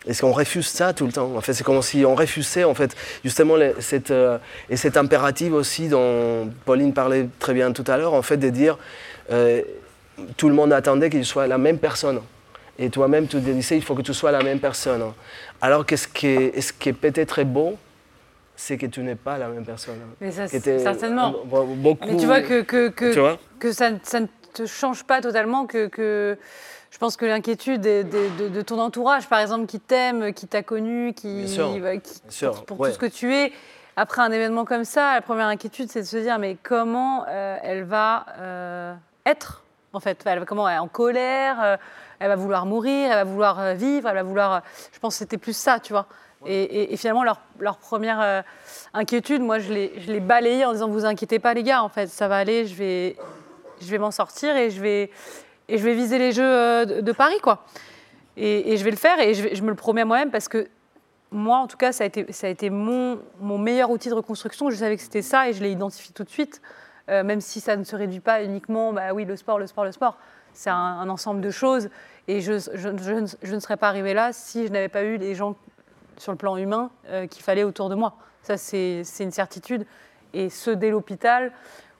Est-ce 0.07 0.21
qu'on 0.21 0.31
refuse 0.31 0.67
ça 0.67 0.93
tout 0.93 1.05
le 1.05 1.11
temps? 1.11 1.33
En 1.35 1.41
fait, 1.41 1.53
c'est 1.53 1.63
comme 1.63 1.81
si 1.81 2.03
on 2.05 2.15
refusait, 2.15 2.65
en 2.65 2.73
fait, 2.73 2.95
justement, 3.23 3.55
cette, 3.79 4.11
euh, 4.11 4.37
et 4.69 4.75
cet 4.75 4.97
impératif 4.97 5.53
aussi 5.53 5.87
dont 5.87 6.51
Pauline 6.65 6.93
parlait 6.93 7.27
très 7.39 7.53
bien 7.53 7.71
tout 7.71 7.85
à 7.87 7.97
l'heure, 7.97 8.13
en 8.13 8.21
fait, 8.21 8.37
de 8.37 8.49
dire 8.49 8.77
euh, 9.31 9.61
tout 10.35 10.49
le 10.49 10.55
monde 10.55 10.73
attendait 10.73 11.09
qu'il 11.09 11.25
soit 11.25 11.47
la 11.47 11.57
même 11.57 11.77
personne. 11.77 12.21
Et 12.77 12.89
toi-même, 12.89 13.27
tu 13.27 13.39
disais, 13.39 13.77
il 13.77 13.83
faut 13.83 13.95
que 13.95 14.01
tu 14.01 14.13
sois 14.13 14.31
la 14.31 14.41
même 14.41 14.59
personne. 14.59 15.03
Alors 15.61 15.85
qu'est-ce 15.85 16.07
qui 16.07 16.27
est, 16.27 16.59
ce 16.59 16.73
qui 16.73 16.89
est 16.89 16.93
peut-être 16.93 17.43
beau, 17.43 17.77
c'est 18.55 18.77
que 18.77 18.87
tu 18.87 19.01
n'es 19.01 19.15
pas 19.15 19.37
la 19.37 19.47
même 19.47 19.65
personne. 19.65 19.99
Mais 20.19 20.31
ça, 20.31 20.47
certainement. 20.47 21.33
Beaucoup, 21.45 22.07
Mais 22.07 22.17
tu 22.17 22.25
vois 22.25 22.41
que, 22.41 22.61
que, 22.61 22.89
que, 22.89 23.37
que 23.59 23.71
ça, 23.71 23.91
ça, 24.03 24.19
ne 24.19 24.27
te 24.53 24.65
change 24.65 25.03
pas 25.03 25.21
totalement, 25.21 25.65
que, 25.65 25.87
que 25.87 26.37
je 26.93 26.99
pense 26.99 27.17
que 27.17 27.25
l'inquiétude 27.25 27.81
de, 27.81 28.61
ton 28.61 28.77
entourage, 28.79 29.27
par 29.27 29.39
exemple, 29.39 29.65
qui 29.65 29.79
t'aime, 29.79 30.31
qui 30.31 30.45
t'a 30.45 30.61
connu, 30.61 31.13
qui, 31.15 31.47
pour, 32.67 32.77
tout 32.77 32.93
ce 32.93 32.99
que 32.99 33.07
tu 33.07 33.33
es, 33.33 33.51
après 33.95 34.21
un 34.21 34.31
événement 34.31 34.63
comme 34.63 34.85
ça, 34.85 35.15
la 35.15 35.21
première 35.21 35.47
inquiétude, 35.47 35.89
c'est 35.89 36.01
de 36.01 36.05
se 36.05 36.17
dire 36.17 36.37
mais 36.37 36.55
comment 36.61 37.25
euh, 37.27 37.57
elle 37.63 37.83
va 37.83 38.27
euh, 38.37 38.93
être 39.25 39.63
en 39.91 39.99
fait? 39.99 40.21
Elle, 40.25 40.45
Comment 40.45 40.69
elle 40.69 40.75
est 40.75 40.79
en 40.79 40.87
colère 40.87 41.57
euh, 41.63 41.77
Elle 42.19 42.27
va 42.27 42.35
vouloir 42.35 42.67
mourir 42.67 43.09
Elle 43.11 43.17
va 43.17 43.23
vouloir 43.23 43.73
vivre 43.73 44.07
Elle 44.07 44.15
va 44.15 44.23
vouloir. 44.23 44.61
je 44.91 44.99
pense 44.99 45.15
que 45.15 45.19
c'était 45.19 45.39
plus 45.39 45.57
ça, 45.57 45.79
tu 45.79 45.93
vois. 45.93 46.05
Et, 46.45 46.95
finalement, 46.97 47.23
leur, 47.23 47.39
leur 47.57 47.77
première 47.77 48.43
inquiétude, 48.93 49.41
moi, 49.41 49.57
je 49.57 49.71
l'ai 49.73 50.19
balayée 50.19 50.65
en 50.65 50.73
disant 50.73 50.89
vous 50.89 51.05
inquiétez 51.05 51.39
pas, 51.39 51.55
les 51.55 51.63
gars, 51.63 51.81
en 51.81 51.89
fait, 51.89 52.05
ça 52.05 52.27
va 52.27 52.37
aller, 52.37 52.67
je 52.67 52.75
vais, 52.75 53.15
je 53.81 53.89
vais 53.89 53.97
m'en 53.97 54.11
sortir 54.11 54.55
et 54.57 54.69
je 54.69 54.81
vais, 54.81 55.09
et 55.73 55.79
je 55.79 55.83
vais 55.83 55.95
viser 55.95 56.19
les 56.19 56.31
Jeux 56.31 56.43
euh, 56.43 57.01
de, 57.01 57.11
Paris, 57.11 57.39
quoi. 57.41 57.65
Et, 58.37 58.77
je 58.77 58.83
vais 58.83 58.91
le 58.91 58.97
faire 58.97 59.19
et 59.19 59.33
je, 59.33 59.63
me 59.63 59.69
le 59.69 59.75
promets 59.75 60.01
à 60.01 60.05
moi-même 60.05 60.29
parce 60.29 60.47
que 60.47 60.67
moi, 61.31 61.57
en 61.57 61.67
tout 61.67 61.77
cas, 61.77 61.91
ça 61.91 62.03
a 62.03 62.07
été, 62.47 62.69
mon, 62.69 63.19
meilleur 63.41 63.89
outil 63.89 64.09
de 64.09 64.13
reconstruction. 64.13 64.69
Je 64.69 64.75
savais 64.75 64.97
que 64.97 65.01
c'était 65.01 65.23
ça 65.23 65.49
et 65.49 65.53
je 65.53 65.63
l'ai 65.63 65.71
identifié 65.71 66.13
tout 66.13 66.23
de 66.23 66.29
suite, 66.29 66.61
euh, 67.09 67.23
même 67.23 67.41
si 67.41 67.59
ça 67.59 67.75
ne 67.75 67.83
se 67.83 67.95
réduit 67.95 68.19
pas 68.19 68.43
uniquement, 68.43 68.93
bah 68.93 69.13
oui, 69.13 69.25
le 69.25 69.35
sport, 69.35 69.57
le 69.57 69.65
sport, 69.65 69.83
le 69.83 69.91
sport. 69.91 70.17
C'est 70.53 70.69
un, 70.69 71.09
ensemble 71.09 71.41
de 71.41 71.49
choses 71.49 71.89
et 72.27 72.39
je, 72.41 72.59
je, 72.75 73.53
ne 73.55 73.59
serais 73.59 73.77
pas 73.77 73.87
arrivée 73.87 74.13
là 74.13 74.31
si 74.31 74.67
je 74.67 74.71
n'avais 74.71 74.89
pas 74.89 75.03
eu 75.03 75.17
les 75.17 75.33
gens 75.33 75.55
sur 76.17 76.31
le 76.31 76.37
plan 76.37 76.55
humain 76.57 76.91
euh, 77.07 77.25
qu'il 77.25 77.41
fallait 77.41 77.63
autour 77.63 77.89
de 77.89 77.95
moi. 77.95 78.17
Ça, 78.43 78.57
c'est 78.57 79.03
une 79.19 79.31
certitude. 79.31 79.87
Et 80.33 80.51
ce, 80.51 80.69
dès 80.69 80.91
l'hôpital, 80.91 81.51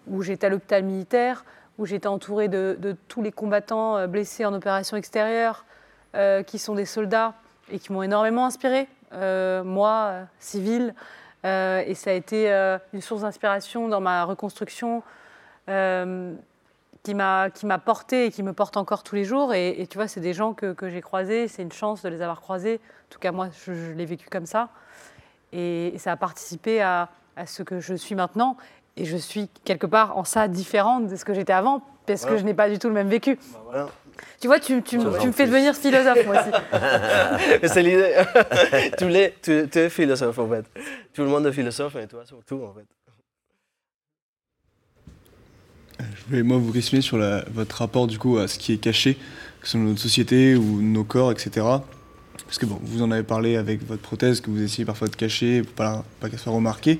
où 0.07 0.21
j'étais 0.21 0.45
à 0.45 0.49
l'hôpital 0.51 0.83
militaire, 0.83 1.43
où 1.77 1.85
j'étais 1.85 2.07
entourée 2.07 2.47
de, 2.47 2.95
tous 3.07 3.21
les 3.21 3.31
combattants 3.31 3.97
euh, 3.97 4.07
blessés 4.07 4.45
en 4.45 4.53
opération 4.53 4.97
extérieure, 4.97 5.65
euh, 6.15 6.43
qui 6.43 6.59
sont 6.59 6.75
des 6.75 6.85
soldats 6.85 7.33
et 7.71 7.79
qui 7.79 7.91
m'ont 7.91 8.03
énormément 8.03 8.45
inspirée, 8.45 8.87
euh, 9.13 9.63
moi, 9.63 10.27
civile. 10.39 10.93
et 11.43 11.93
ça 11.95 12.11
a 12.11 12.13
été 12.13 12.51
une 12.93 13.01
source 13.01 13.21
d'inspiration 13.21 13.87
dans 13.87 14.01
ma 14.01 14.23
reconstruction 14.23 15.03
qui 17.03 17.13
m'a 17.13 17.79
porté 17.83 18.25
et 18.25 18.31
qui 18.31 18.43
me 18.43 18.53
porte 18.53 18.77
encore 18.77 19.03
tous 19.03 19.15
les 19.15 19.25
jours. 19.25 19.53
Et, 19.53 19.87
tu 19.89 19.97
vois, 19.97 20.07
c'est 20.07 20.21
des 20.21 20.33
gens 20.33 20.53
que, 20.53 20.75
j'ai 20.89 21.01
croisés, 21.01 21.47
c'est 21.47 21.61
une 21.61 21.71
chance 21.71 22.01
de 22.01 22.09
les 22.09 22.21
avoir 22.21 22.41
croisés. 22.41 22.79
En 23.09 23.13
tout 23.13 23.19
cas, 23.19 23.31
moi, 23.31 23.49
je, 23.65 23.91
l'ai 23.91 24.05
vécu 24.05 24.29
comme 24.29 24.45
ça. 24.45 24.69
Et, 25.51 25.93
ça 25.97 26.13
a 26.13 26.17
participé 26.17 26.81
à, 26.81 27.09
ce 27.45 27.63
que 27.63 27.79
je 27.79 27.95
suis 27.95 28.15
maintenant 28.15 28.57
et 28.97 29.05
je 29.05 29.17
suis 29.17 29.49
quelque 29.63 29.87
part 29.87 30.17
en 30.17 30.23
ça 30.23 30.47
différente 30.47 31.07
de 31.07 31.15
ce 31.15 31.25
que 31.25 31.33
j'étais 31.33 31.53
avant, 31.53 31.81
parce 32.05 32.25
que 32.25 32.37
je 32.37 32.43
n'ai 32.43 32.53
pas 32.53 32.69
du 32.69 32.79
tout 32.79 32.87
le 32.87 32.93
même 32.93 33.09
vécu. 33.09 33.37
Bah, 33.71 33.89
tu 34.39 34.47
vois, 34.47 34.59
tu, 34.59 34.81
tu, 34.83 34.97
me 34.97 35.31
fais 35.31 35.47
devenir 35.47 35.73
philosophe, 35.75 36.25
moi 36.25 36.35
aussi. 36.35 36.49
C'est 37.73 37.81
l'idée. 37.81 38.15
tu, 38.97 39.05
es, 39.15 39.33
tu, 39.41 39.79
es 39.79 39.89
philosophe, 39.89 40.37
en 40.37 40.49
fait. 40.49 40.65
Tout 41.13 41.21
le 41.21 41.29
monde 41.29 41.47
est 41.47 41.51
philosophe, 41.53 41.95
et 41.95 42.07
toi 42.07 42.25
surtout, 42.25 42.61
en 42.63 42.73
fait. 42.73 42.85
Je 45.99 46.25
voulais, 46.27 46.43
moi, 46.43 46.57
vous 46.57 46.73
questionner 46.73 47.01
sur 47.01 47.17
la, 47.17 47.45
votre 47.53 47.77
rapport, 47.77 48.07
du 48.07 48.19
coup, 48.19 48.37
à 48.37 48.47
ce 48.47 48.59
qui 48.59 48.73
est 48.73 48.77
caché, 48.77 49.15
que 49.61 49.67
ce 49.67 49.71
soit 49.71 49.79
notre 49.79 50.01
société 50.01 50.55
ou 50.55 50.81
nos 50.81 51.03
corps, 51.03 51.31
etc. 51.31 51.65
Parce 52.45 52.57
que, 52.57 52.65
bon, 52.65 52.79
vous 52.81 53.01
en 53.01 53.11
avez 53.11 53.23
parlé 53.23 53.55
avec 53.55 53.85
votre 53.87 54.01
prothèse, 54.01 54.41
que 54.41 54.49
vous 54.49 54.61
essayez 54.61 54.85
parfois 54.85 55.07
de 55.07 55.15
cacher 55.15 55.61
pour 55.61 55.73
pas, 55.73 56.05
pas 56.19 56.29
qu'elle 56.29 56.39
soit 56.39 56.51
remarquée. 56.51 56.99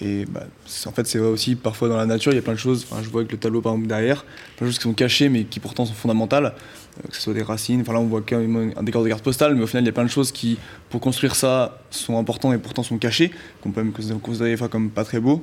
Et 0.00 0.26
bah, 0.26 0.44
en 0.86 0.92
fait, 0.92 1.06
c'est 1.06 1.18
vrai 1.18 1.28
aussi, 1.28 1.56
parfois 1.56 1.88
dans 1.88 1.96
la 1.96 2.06
nature, 2.06 2.32
il 2.32 2.36
y 2.36 2.38
a 2.38 2.42
plein 2.42 2.52
de 2.52 2.58
choses, 2.58 2.86
je 3.02 3.08
vois 3.08 3.22
avec 3.22 3.32
le 3.32 3.38
tableau 3.38 3.60
par 3.60 3.76
derrière, 3.78 4.24
plein 4.56 4.66
de 4.66 4.70
choses 4.70 4.78
qui 4.78 4.84
sont 4.84 4.92
cachées 4.92 5.28
mais 5.28 5.44
qui 5.44 5.58
pourtant 5.58 5.86
sont 5.86 5.94
fondamentales, 5.94 6.46
euh, 6.98 7.08
que 7.08 7.16
ce 7.16 7.22
soit 7.22 7.34
des 7.34 7.42
racines, 7.42 7.80
enfin 7.80 7.94
là 7.94 8.00
on 8.00 8.06
voit 8.06 8.22
un 8.30 8.82
décor 8.84 9.02
de 9.02 9.08
carte 9.08 9.24
postale, 9.24 9.56
mais 9.56 9.62
au 9.62 9.66
final 9.66 9.82
il 9.82 9.86
y 9.86 9.90
a 9.90 9.92
plein 9.92 10.04
de 10.04 10.10
choses 10.10 10.30
qui, 10.30 10.56
pour 10.88 11.00
construire 11.00 11.34
ça, 11.34 11.80
sont 11.90 12.16
importantes 12.16 12.54
et 12.54 12.58
pourtant 12.58 12.84
sont 12.84 12.98
cachées, 12.98 13.32
qu'on 13.60 13.72
peut 13.72 13.82
même 13.82 13.92
considérer 14.20 14.50
des 14.50 14.56
fois 14.56 14.68
comme 14.68 14.90
pas 14.90 15.04
très 15.04 15.18
beaux. 15.18 15.42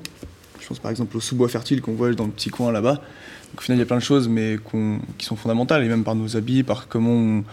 Je 0.62 0.70
pense 0.70 0.80
par 0.80 0.89
exemple 0.89 1.16
au 1.18 1.20
sous-bois 1.20 1.49
fertile 1.49 1.82
qu'on 1.82 1.93
voit 1.93 2.12
dans 2.14 2.26
le 2.26 2.32
petit 2.32 2.49
coin 2.49 2.72
là-bas. 2.72 3.01
au 3.56 3.62
final, 3.62 3.78
il 3.78 3.82
y 3.82 3.84
a 3.84 3.86
plein 3.86 3.97
de 3.97 4.01
choses, 4.01 4.28
mais 4.28 4.58
qui 5.18 5.26
sont 5.26 5.36
fondamentales, 5.36 5.84
et 5.84 5.88
même 5.88 6.03
par 6.03 6.16
nos 6.16 6.38
habits, 6.38 6.64
par 6.64 6.88
comment 6.88 7.43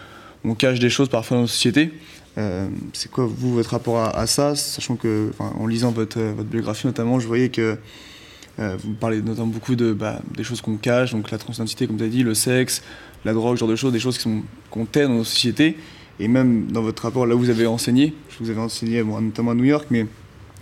on, 0.43 0.55
cache 0.55 0.79
des 0.79 0.89
choses 0.89 1.09
parfois 1.09 1.37
dans 1.37 1.41
la 1.43 1.47
société. 1.47 1.91
Euh, 2.37 2.67
c'est 2.93 3.11
quoi, 3.11 3.25
vous, 3.25 3.53
votre 3.53 3.71
rapport 3.71 3.99
à, 3.99 4.27
ça 4.27 4.55
Sachant 4.55 4.95
que, 4.95 5.31
en 5.39 5.67
lisant 5.67 5.91
votre, 5.91 6.19
votre, 6.19 6.49
biographie 6.49 6.87
notamment, 6.87 7.19
je 7.19 7.27
voyais 7.27 7.49
que 7.49 7.77
euh, 8.59 8.77
vous 8.83 8.93
parlez 8.93 9.21
notamment 9.21 9.47
beaucoup 9.47 9.75
de, 9.75 9.93
bah, 9.93 10.19
des 10.35 10.43
choses 10.43 10.61
qu'on 10.61 10.77
cache, 10.77 11.11
donc 11.11 11.31
la 11.31 11.37
transidentité, 11.37 11.87
comme 11.87 11.97
vous 11.97 12.03
avez 12.03 12.11
dit, 12.11 12.23
le 12.23 12.33
sexe, 12.33 12.83
la 13.25 13.33
drogue, 13.33 13.55
ce 13.55 13.61
genre 13.61 13.69
de 13.69 13.75
choses, 13.75 13.93
des 13.93 13.99
choses 13.99 14.17
qui 14.17 14.23
sont 14.23 14.43
qu'on 14.69 14.85
tait 14.85 15.03
dans 15.03 15.13
nos 15.13 15.23
sociétés. 15.23 15.77
Et 16.19 16.27
même 16.27 16.67
dans 16.71 16.81
votre 16.81 17.03
rapport, 17.03 17.25
là 17.25 17.35
où 17.35 17.39
vous 17.39 17.49
avez 17.49 17.65
enseigné, 17.65 18.13
je 18.29 18.43
vous 18.43 18.49
avais 18.51 18.61
enseigné 18.61 19.03
notamment 19.03 19.51
à 19.51 19.55
New 19.55 19.63
York, 19.63 19.87
mais 19.89 20.05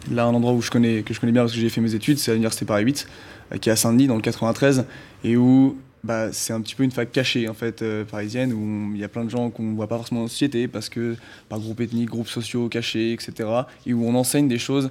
là, 0.09 0.25
un 0.25 0.33
endroit 0.33 0.53
où 0.53 0.61
je 0.61 0.71
connais, 0.71 1.03
que 1.03 1.13
je 1.13 1.19
connais 1.19 1.33
bien 1.33 1.41
parce 1.43 1.53
que 1.53 1.59
j'ai 1.59 1.69
fait 1.69 1.81
mes 1.81 1.93
études, 1.93 2.17
c'est 2.17 2.31
à 2.31 2.33
l'Université 2.33 2.65
Paris 2.65 2.85
8, 2.85 3.07
euh, 3.53 3.57
qui 3.57 3.69
est 3.69 3.71
à 3.71 3.75
Saint-Denis, 3.75 4.07
dans 4.07 4.15
le 4.15 4.21
93, 4.21 4.85
et 5.23 5.35
où 5.35 5.77
bah, 6.03 6.31
c'est 6.33 6.53
un 6.53 6.61
petit 6.61 6.75
peu 6.75 6.83
une 6.83 6.91
fac 6.91 7.11
cachée 7.11 7.47
en 7.47 7.53
fait 7.53 7.81
euh, 7.81 8.03
parisienne 8.03 8.53
où 8.53 8.93
il 8.95 8.99
y 8.99 9.03
a 9.03 9.07
plein 9.07 9.23
de 9.23 9.29
gens 9.29 9.49
qu'on 9.49 9.63
ne 9.63 9.75
voit 9.75 9.87
pas 9.87 9.97
forcément 9.97 10.23
la 10.23 10.27
société 10.27 10.67
parce 10.67 10.89
que 10.89 11.15
par 11.47 11.59
groupe 11.59 11.79
ethnique, 11.79 12.09
groupes 12.09 12.27
sociaux 12.27 12.69
cachés, 12.69 13.13
etc. 13.13 13.49
Et 13.85 13.93
où 13.93 14.05
on 14.05 14.15
enseigne 14.15 14.47
des 14.47 14.59
choses 14.59 14.89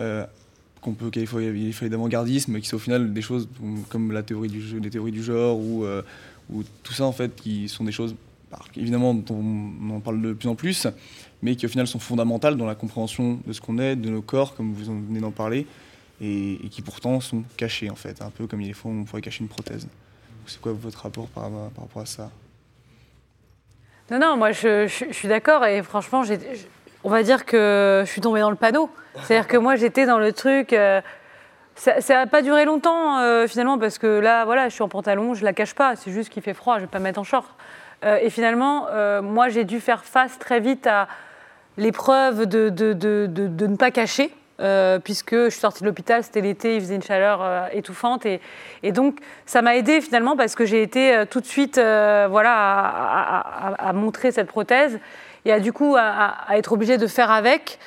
euh, 0.00 0.24
qu'on 0.80 0.94
peut 0.94 1.10
qualifier 1.10 1.88
d'avant-gardisme, 1.88 2.60
qui 2.60 2.68
sont 2.68 2.76
au 2.76 2.80
final 2.80 3.12
des 3.12 3.22
choses 3.22 3.48
comme 3.88 4.12
la 4.12 4.22
théorie 4.22 4.48
du 4.48 4.80
les 4.80 4.90
théories 4.90 5.12
du 5.12 5.22
genre 5.22 5.58
ou, 5.58 5.84
ou 6.50 6.62
tout 6.82 6.92
ça 6.92 7.04
en 7.04 7.12
fait 7.12 7.34
qui 7.34 7.68
sont 7.68 7.84
des 7.84 7.92
choses 7.92 8.14
bah, 8.50 8.60
évidemment 8.76 9.12
dont 9.12 9.34
on 9.34 9.90
en 9.90 10.00
parle 10.00 10.22
de 10.22 10.32
plus 10.32 10.48
en 10.48 10.54
plus, 10.54 10.86
mais 11.42 11.56
qui 11.56 11.66
au 11.66 11.68
final 11.68 11.86
sont 11.86 11.98
fondamentales 11.98 12.56
dans 12.56 12.66
la 12.66 12.76
compréhension 12.76 13.40
de 13.46 13.52
ce 13.52 13.60
qu'on 13.60 13.78
est, 13.78 13.96
de 13.96 14.08
nos 14.08 14.22
corps, 14.22 14.54
comme 14.54 14.72
vous 14.72 14.88
en 14.88 14.94
venez 14.94 15.20
d'en 15.20 15.32
parler, 15.32 15.66
et, 16.20 16.58
qui 16.70 16.80
pourtant 16.82 17.20
sont 17.20 17.42
cachés 17.56 17.90
en 17.90 17.96
fait, 17.96 18.22
un 18.22 18.30
peu 18.30 18.46
comme 18.46 18.60
il 18.60 18.72
fois 18.72 18.90
on 18.92 19.04
pourrait 19.04 19.22
cacher 19.22 19.42
une 19.42 19.48
prothèse. 19.48 19.88
C'est 20.46 20.60
quoi 20.60 20.72
votre 20.72 21.02
rapport 21.02 21.26
par, 21.28 21.44
rapport 21.44 22.02
à 22.02 22.06
ça? 22.06 22.30
Non, 24.10 24.18
non, 24.18 24.36
moi 24.36 24.52
je, 24.52 24.86
suis 24.86 25.28
d'accord, 25.28 25.64
et 25.64 25.82
franchement, 25.82 26.22
on 27.04 27.10
va 27.10 27.22
dire 27.22 27.44
que 27.44 28.02
je 28.04 28.10
suis 28.10 28.20
tombée 28.20 28.40
dans 28.40 28.50
le 28.50 28.56
panneau. 28.56 28.90
C'est-à-dire 29.22 29.48
que 29.48 29.56
moi 29.56 29.76
j'étais 29.76 30.06
dans 30.06 30.18
le 30.18 30.32
truc. 30.32 30.72
Euh, 30.72 31.00
ça 31.76 32.00
n'a 32.08 32.26
pas 32.26 32.40
duré 32.40 32.64
longtemps 32.64 33.18
euh, 33.18 33.46
finalement 33.46 33.78
parce 33.78 33.98
que 33.98 34.06
là, 34.06 34.44
voilà, 34.44 34.68
je 34.68 34.74
suis 34.74 34.82
en 34.82 34.88
pantalon, 34.88 35.34
je 35.34 35.44
la 35.44 35.52
cache 35.52 35.74
pas. 35.74 35.94
C'est 35.96 36.10
juste 36.10 36.30
qu'il 36.30 36.42
fait 36.42 36.54
froid, 36.54 36.76
je 36.76 36.82
vais 36.82 36.86
pas 36.86 37.00
mettre 37.00 37.20
en 37.20 37.24
short. 37.24 37.48
Euh, 38.04 38.18
et 38.22 38.30
finalement, 38.30 38.86
moi, 39.22 39.48
j'ai 39.48 39.64
dû 39.64 39.80
faire 39.80 40.04
face 40.04 40.38
très 40.38 40.60
vite 40.60 40.86
à 40.86 41.08
l'épreuve 41.76 42.46
de, 42.46 42.70
de, 42.70 42.92
de, 42.92 43.26
de, 43.28 43.66
ne 43.66 43.76
pas 43.76 43.90
cacher. 43.90 44.32
Puisque 45.04 45.34
je 45.34 45.48
suis 45.50 45.60
sortie 45.60 45.82
de 45.82 45.86
l'hôpital, 45.86 46.22
c'était 46.22 46.40
l'été, 46.40 46.76
il 46.76 46.80
faisait 46.80 46.94
une 46.94 47.02
chaleur 47.02 47.68
étouffante. 47.72 48.26
Et, 48.26 48.40
donc, 48.92 49.18
ça 49.44 49.62
m'a 49.62 49.76
aidé 49.76 50.00
finalement 50.00 50.36
parce 50.36 50.54
que 50.54 50.64
j'ai 50.64 50.82
été 50.82 51.24
tout 51.30 51.40
de 51.40 51.46
suite 51.46 51.76
voilà, 51.76 52.52
à, 53.78 53.92
montrer 53.92 54.32
cette 54.32 54.48
prothèse 54.48 54.98
et 55.44 55.52
à 55.52 55.60
du 55.60 55.72
coup 55.72 55.96
à, 55.98 56.34
être 56.52 56.72
obligée 56.72 56.96
de 56.96 57.06
faire 57.06 57.30
avec 57.30 57.78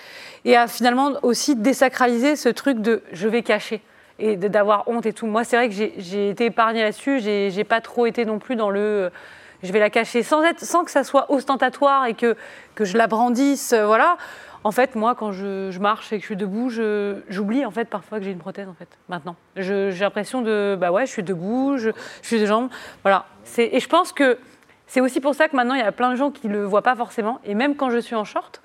et 0.45 0.55
à 0.55 0.67
finalement 0.67 1.13
aussi 1.23 1.55
désacraliser 1.55 2.35
ce 2.35 2.49
truc 2.49 2.79
de 2.79 3.03
je 3.11 3.27
vais 3.27 3.41
cacher 3.41 3.81
et 4.19 4.35
d'avoir 4.35 4.87
honte 4.87 5.05
et 5.05 5.13
tout. 5.13 5.25
Moi, 5.25 5.43
c'est 5.43 5.55
vrai 5.55 5.69
que 5.69 5.75
j'ai 5.75 6.29
été 6.29 6.45
épargnée 6.45 6.81
là-dessus. 6.81 7.19
J'ai 7.19 7.63
pas 7.63 7.81
trop 7.81 8.05
été 8.05 8.25
non 8.25 8.39
plus 8.39 8.55
dans 8.55 8.69
le 8.69 8.79
euh, 8.79 9.09
je 9.61 9.73
vais 9.73 9.79
la 9.79 9.89
cacher 9.89 10.23
sans, 10.23 10.41
être, 10.43 10.61
sans 10.61 10.85
que 10.85 10.91
ça 10.91 11.03
soit 11.03 11.29
ostentatoire 11.31 12.05
et 12.05 12.13
que, 12.13 12.37
que 12.75 12.85
je 12.85 12.97
la 12.97 13.07
brandisse. 13.07 13.73
Euh, 13.73 13.85
voilà. 13.85 14.17
En 14.63 14.71
fait, 14.71 14.95
moi, 14.95 15.15
quand 15.15 15.31
je, 15.31 15.77
marche 15.79 16.11
et 16.11 16.17
que 16.17 16.21
je 16.21 16.25
suis 16.25 16.35
debout, 16.35 16.69
j'oublie 17.29 17.65
en 17.65 17.71
fait 17.71 17.85
parfois 17.85 18.19
que 18.19 18.25
j'ai 18.25 18.31
une 18.31 18.39
prothèse 18.39 18.67
en 18.67 18.73
fait. 18.73 18.89
Maintenant, 19.07 19.35
j'ai 19.55 19.91
l'impression 19.91 20.41
de 20.41 20.77
bah 20.79 20.91
ouais, 20.91 21.05
je 21.05 21.11
suis 21.11 21.23
debout, 21.23 21.77
je, 21.77 21.91
suis 22.21 22.39
de 22.39 22.45
jambes. 22.45 22.69
Voilà. 23.03 23.25
Et 23.57 23.79
je 23.79 23.87
pense 23.87 24.11
que 24.11 24.37
c'est 24.87 25.01
aussi 25.01 25.21
pour 25.21 25.35
ça 25.35 25.47
que 25.47 25.55
maintenant 25.55 25.75
il 25.75 25.79
y 25.79 25.83
a 25.83 25.91
plein 25.91 26.11
de 26.11 26.15
gens 26.15 26.31
qui 26.31 26.47
le 26.47 26.65
voient 26.65 26.81
pas 26.81 26.95
forcément. 26.95 27.39
Et 27.45 27.55
même 27.55 27.75
quand 27.75 27.89
je 27.89 27.99
suis 27.99 28.15
en 28.15 28.25
short, 28.25 28.61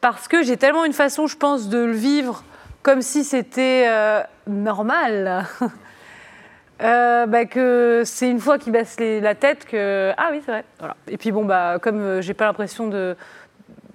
parce 0.00 0.28
que 0.28 0.42
j'ai 0.42 0.56
tellement 0.56 0.84
une 0.84 0.94
façon, 0.94 1.26
je 1.26 1.36
pense, 1.36 1.68
de 1.68 1.78
le 1.78 1.92
vivre 1.92 2.42
comme 2.82 3.02
si 3.02 3.24
c'était 3.24 3.86
euh, 3.88 4.22
normal. 4.46 5.46
Euh, 6.82 7.26
bah, 7.26 7.44
que 7.44 8.04
c'est 8.06 8.30
une 8.30 8.40
fois 8.40 8.56
qu'il 8.56 8.72
baisse 8.72 8.98
la 8.98 9.34
tête 9.34 9.66
que 9.66 10.14
ah 10.16 10.28
oui 10.32 10.40
c'est 10.42 10.50
vrai 10.50 10.64
voilà. 10.78 10.96
et 11.08 11.18
puis 11.18 11.30
bon 11.30 11.44
bah 11.44 11.78
comme 11.78 12.00
euh, 12.00 12.22
j'ai 12.22 12.32
pas 12.32 12.46
l'impression 12.46 12.88
de 12.88 13.18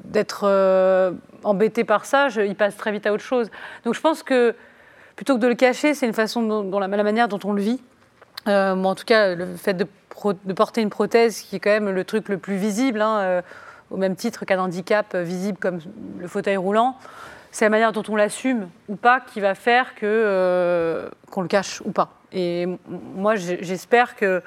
d'être 0.07 1.13
embêté 1.43 1.83
par 1.83 2.05
ça 2.05 2.29
je, 2.29 2.41
il 2.41 2.55
passe 2.55 2.75
très 2.77 2.91
vite 2.91 3.05
à 3.05 3.13
autre 3.13 3.23
chose 3.23 3.49
donc 3.83 3.93
je 3.93 4.01
pense 4.01 4.23
que 4.23 4.55
plutôt 5.15 5.35
que 5.35 5.41
de 5.41 5.47
le 5.47 5.55
cacher 5.55 5.93
c'est 5.93 6.05
une 6.05 6.13
façon 6.13 6.41
dont, 6.63 6.79
la, 6.79 6.87
manière 6.87 7.27
dont 7.27 7.39
on 7.43 7.53
le 7.53 7.61
vit 7.61 7.81
moi 8.45 8.91
en 8.91 8.95
tout 8.95 9.05
cas 9.05 9.35
le 9.35 9.55
fait 9.55 9.73
de, 9.73 9.87
porter 10.53 10.81
une 10.81 10.89
prothèse 10.89 11.41
qui 11.41 11.57
est 11.57 11.59
quand 11.59 11.71
même 11.71 11.89
le 11.89 12.03
truc 12.03 12.29
le 12.29 12.37
plus 12.37 12.55
visible 12.55 13.01
hein, 13.01 13.41
au 13.91 13.97
même 13.97 14.15
titre 14.15 14.45
qu'un 14.45 14.59
handicap 14.59 15.13
euh, 15.15 15.23
visible 15.23 15.57
comme 15.57 15.79
le 16.19 16.27
fauteuil 16.27 16.57
roulant, 16.57 16.97
c'est 17.51 17.65
la 17.65 17.69
manière 17.69 17.91
dont 17.91 18.03
on 18.09 18.15
l'assume 18.15 18.69
ou 18.89 18.95
pas 18.95 19.21
qui 19.21 19.39
va 19.39 19.55
faire 19.55 19.95
que 19.95 20.05
euh, 20.05 21.09
qu'on 21.31 21.41
le 21.41 21.47
cache 21.47 21.81
ou 21.85 21.91
pas. 21.91 22.09
Et 22.33 22.67
moi, 22.89 23.35
j'espère 23.35 24.15
que 24.15 24.41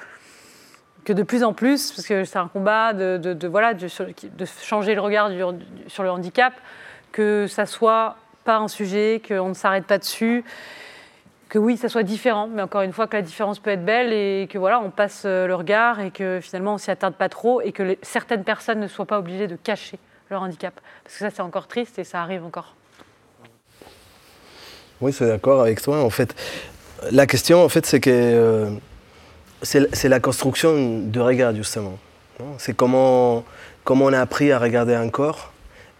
que 1.04 1.12
de 1.12 1.22
plus 1.22 1.42
en 1.42 1.52
plus, 1.52 1.92
parce 1.92 2.06
que 2.06 2.24
c'est 2.24 2.38
un 2.38 2.48
combat 2.48 2.92
de, 2.92 3.46
voilà, 3.46 3.74
de, 3.74 3.86
changer 4.62 4.94
le 4.94 5.00
regard 5.00 5.30
sur 5.86 6.02
le 6.02 6.10
handicap, 6.10 6.52
que 7.12 7.46
ça 7.46 7.66
soit 7.66 8.16
pas 8.44 8.56
un 8.58 8.68
sujet, 8.68 9.22
qu'on 9.26 9.50
ne 9.50 9.54
s'arrête 9.54 9.84
pas 9.84 9.98
dessus, 9.98 10.44
que 11.48 11.58
oui, 11.58 11.76
ça 11.76 11.88
soit 11.88 12.02
différent, 12.02 12.46
mais 12.46 12.62
encore 12.62 12.82
une 12.82 12.92
fois 12.92 13.06
que 13.06 13.16
la 13.16 13.22
différence 13.22 13.58
peut 13.58 13.70
être 13.70 13.84
belle 13.84 14.12
et 14.12 14.48
que 14.50 14.58
voilà, 14.58 14.80
on 14.80 14.90
passe 14.90 15.22
euh, 15.24 15.46
le 15.46 15.54
regard 15.54 16.00
et 16.00 16.10
que 16.10 16.40
finalement 16.42 16.74
on 16.74 16.78
s'y 16.78 16.90
attarde 16.90 17.14
pas 17.14 17.30
trop 17.30 17.62
et 17.62 17.72
que 17.72 17.96
certaines 18.02 18.44
personnes 18.44 18.80
ne 18.80 18.86
soient 18.86 19.06
pas 19.06 19.18
obligées 19.18 19.46
de 19.46 19.56
cacher 19.56 19.98
leur 20.30 20.42
handicap. 20.42 20.74
Parce 21.04 21.14
que 21.14 21.20
ça, 21.20 21.30
c'est 21.30 21.40
encore 21.40 21.66
triste 21.66 21.98
et 21.98 22.04
ça 22.04 22.22
arrive 22.22 22.44
encore. 22.44 22.74
Oui, 25.00 25.12
c'est 25.12 25.26
d'accord 25.26 25.62
avec 25.62 25.80
toi. 25.80 26.02
En 26.02 26.10
fait, 26.10 26.34
la 27.10 27.26
question, 27.26 27.64
en 27.64 27.68
fait, 27.68 27.86
c'est 27.86 28.00
que 28.00 28.10
euh, 28.10 28.70
c'est 29.62 30.08
la 30.08 30.20
construction 30.20 31.00
de 31.00 31.20
regard, 31.20 31.54
justement. 31.54 31.98
C'est 32.58 32.76
comment, 32.76 33.44
on 33.86 34.12
a 34.12 34.20
appris 34.20 34.52
à 34.52 34.58
regarder 34.58 34.94
un 34.94 35.08
corps 35.08 35.52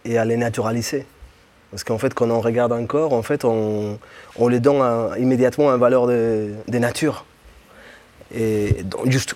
et 0.05 0.17
à 0.17 0.25
les 0.25 0.37
naturaliser. 0.37 1.05
Parce 1.71 1.83
qu'en 1.83 1.97
fait, 1.97 2.13
quand 2.13 2.29
on 2.29 2.39
regarde 2.39 2.71
un 2.71 2.85
corps, 2.85 3.13
en 3.13 3.21
fait, 3.21 3.45
on, 3.45 3.99
on 4.37 4.47
lui 4.47 4.59
donne 4.59 4.81
immédiatement 5.19 5.71
une 5.71 5.79
valeur 5.79 6.07
de, 6.07 6.53
nature. 6.71 7.25
Et 8.33 8.85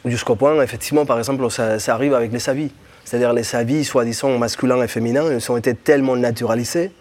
jusqu'au 0.05 0.35
point, 0.35 0.61
effectivement, 0.61 1.05
par 1.05 1.17
exemple, 1.17 1.49
ça, 1.51 1.77
arrive 1.93 2.13
avec 2.13 2.31
les 2.31 2.39
savis. 2.39 2.71
C'est-à-dire 3.05 3.33
les 3.33 3.43
savis, 3.43 3.83
soi-disant 3.83 4.37
masculins 4.37 4.81
et 4.81 4.87
féminins, 4.87 5.31
ils 5.31 5.51
ont 5.51 5.57
été 5.57 5.75
tellement 5.75 6.15
naturalisés 6.15 6.91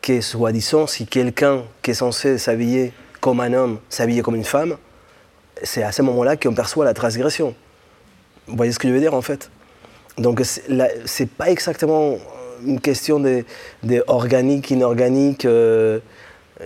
que, 0.00 0.20
soi-disant, 0.20 0.88
si 0.88 1.06
quelqu'un 1.06 1.62
qui 1.80 1.92
est 1.92 1.94
censé 1.94 2.38
s'habiller 2.38 2.92
comme 3.20 3.40
un 3.40 3.52
homme 3.52 3.78
s'habiller 3.88 4.20
comme 4.22 4.34
une 4.34 4.44
femme, 4.44 4.76
c'est 5.62 5.82
à 5.82 5.92
ce 5.92 6.02
moment-là 6.02 6.36
qu'on 6.36 6.54
perçoit 6.54 6.84
la 6.84 6.94
transgression. 6.94 7.54
Vous 8.46 8.56
voyez 8.56 8.72
ce 8.72 8.78
que 8.78 8.88
je 8.88 8.92
veux 8.92 9.00
dire, 9.00 9.14
en 9.14 9.22
fait? 9.22 9.50
Donc, 10.18 10.42
c'est 10.44 11.28
pas 11.28 11.50
exactement 11.50 12.18
une 12.66 12.80
question 12.80 13.20
de, 13.20 13.44
organique, 14.06 14.70
inorganique, 14.70 15.44
euh, 15.44 16.00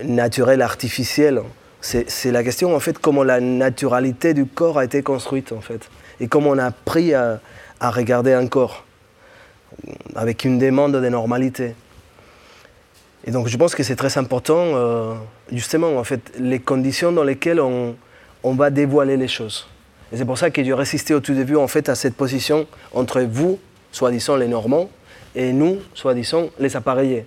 naturel, 0.03 0.61
artificiel. 0.61 1.41
C'est 1.79 2.31
la 2.31 2.43
question 2.43 2.75
en 2.75 2.79
fait 2.79 2.97
comment 2.97 3.23
la 3.23 3.39
naturalité 3.39 4.33
du 4.33 4.45
corps 4.45 4.77
a 4.77 4.83
été 4.83 5.03
construite 5.03 5.53
en 5.53 5.61
fait 5.61 5.89
et 6.19 6.27
comment 6.27 6.49
on 6.49 6.57
a 6.57 6.65
appris 6.65 7.13
à, 7.13 7.39
regarder 7.79 8.33
un 8.33 8.47
corps 8.47 8.83
avec 10.15 10.43
une 10.43 10.57
demande 10.57 10.93
de 10.93 11.09
normalité. 11.09 11.75
Et 13.25 13.31
donc 13.31 13.47
je 13.47 13.55
pense 13.57 13.75
que 13.75 13.83
c'est 13.83 13.95
très 13.95 14.17
important 14.17 14.57
euh, 14.57 15.13
justement 15.51 15.97
en 15.97 16.03
fait 16.03 16.33
les 16.39 16.59
conditions 16.59 17.11
dans 17.11 17.23
lesquelles 17.23 17.61
on, 17.61 17.95
on 18.43 18.53
va 18.53 18.69
dévoiler 18.69 19.17
les 19.17 19.27
choses. 19.27 19.67
Et 20.11 20.17
c'est 20.17 20.25
pour 20.25 20.37
ça 20.37 20.49
que 20.49 20.63
j'ai 20.63 20.73
résisté 20.73 21.13
au 21.13 21.19
tout 21.19 21.33
début 21.33 21.55
en 21.55 21.67
fait 21.67 21.89
à 21.89 21.95
cette 21.95 22.15
position 22.15 22.65
entre 22.93 23.21
vous, 23.21 23.59
soi-disant 23.91 24.35
les 24.35 24.47
Normands, 24.47 24.89
et 25.35 25.53
nous, 25.53 25.77
soi-disant, 25.93 26.49
les 26.59 26.75
appareillés. 26.75 27.25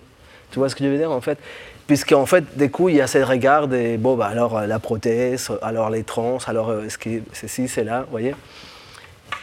Tu 0.50 0.58
vois 0.58 0.68
ce 0.68 0.74
que 0.74 0.84
je 0.84 0.88
veux 0.88 0.98
dire 0.98 1.12
en 1.12 1.20
fait? 1.20 1.38
Puisqu'en 1.86 2.26
fait, 2.26 2.56
du 2.56 2.70
coup, 2.70 2.88
il 2.88 2.96
y 2.96 3.00
a 3.00 3.06
ce 3.06 3.18
regard 3.18 3.66
de, 3.66 3.96
bon, 3.96 4.16
bah, 4.16 4.26
alors 4.26 4.56
euh, 4.56 4.66
la 4.66 4.78
prothèse, 4.78 5.50
alors 5.60 5.90
les 5.90 6.04
trans, 6.04 6.38
alors 6.46 6.70
euh, 6.70 6.88
ce 6.88 6.96
qui, 6.96 7.20
ceci, 7.32 7.66
c'est 7.66 7.82
là, 7.82 8.02
vous 8.02 8.10
voyez? 8.12 8.34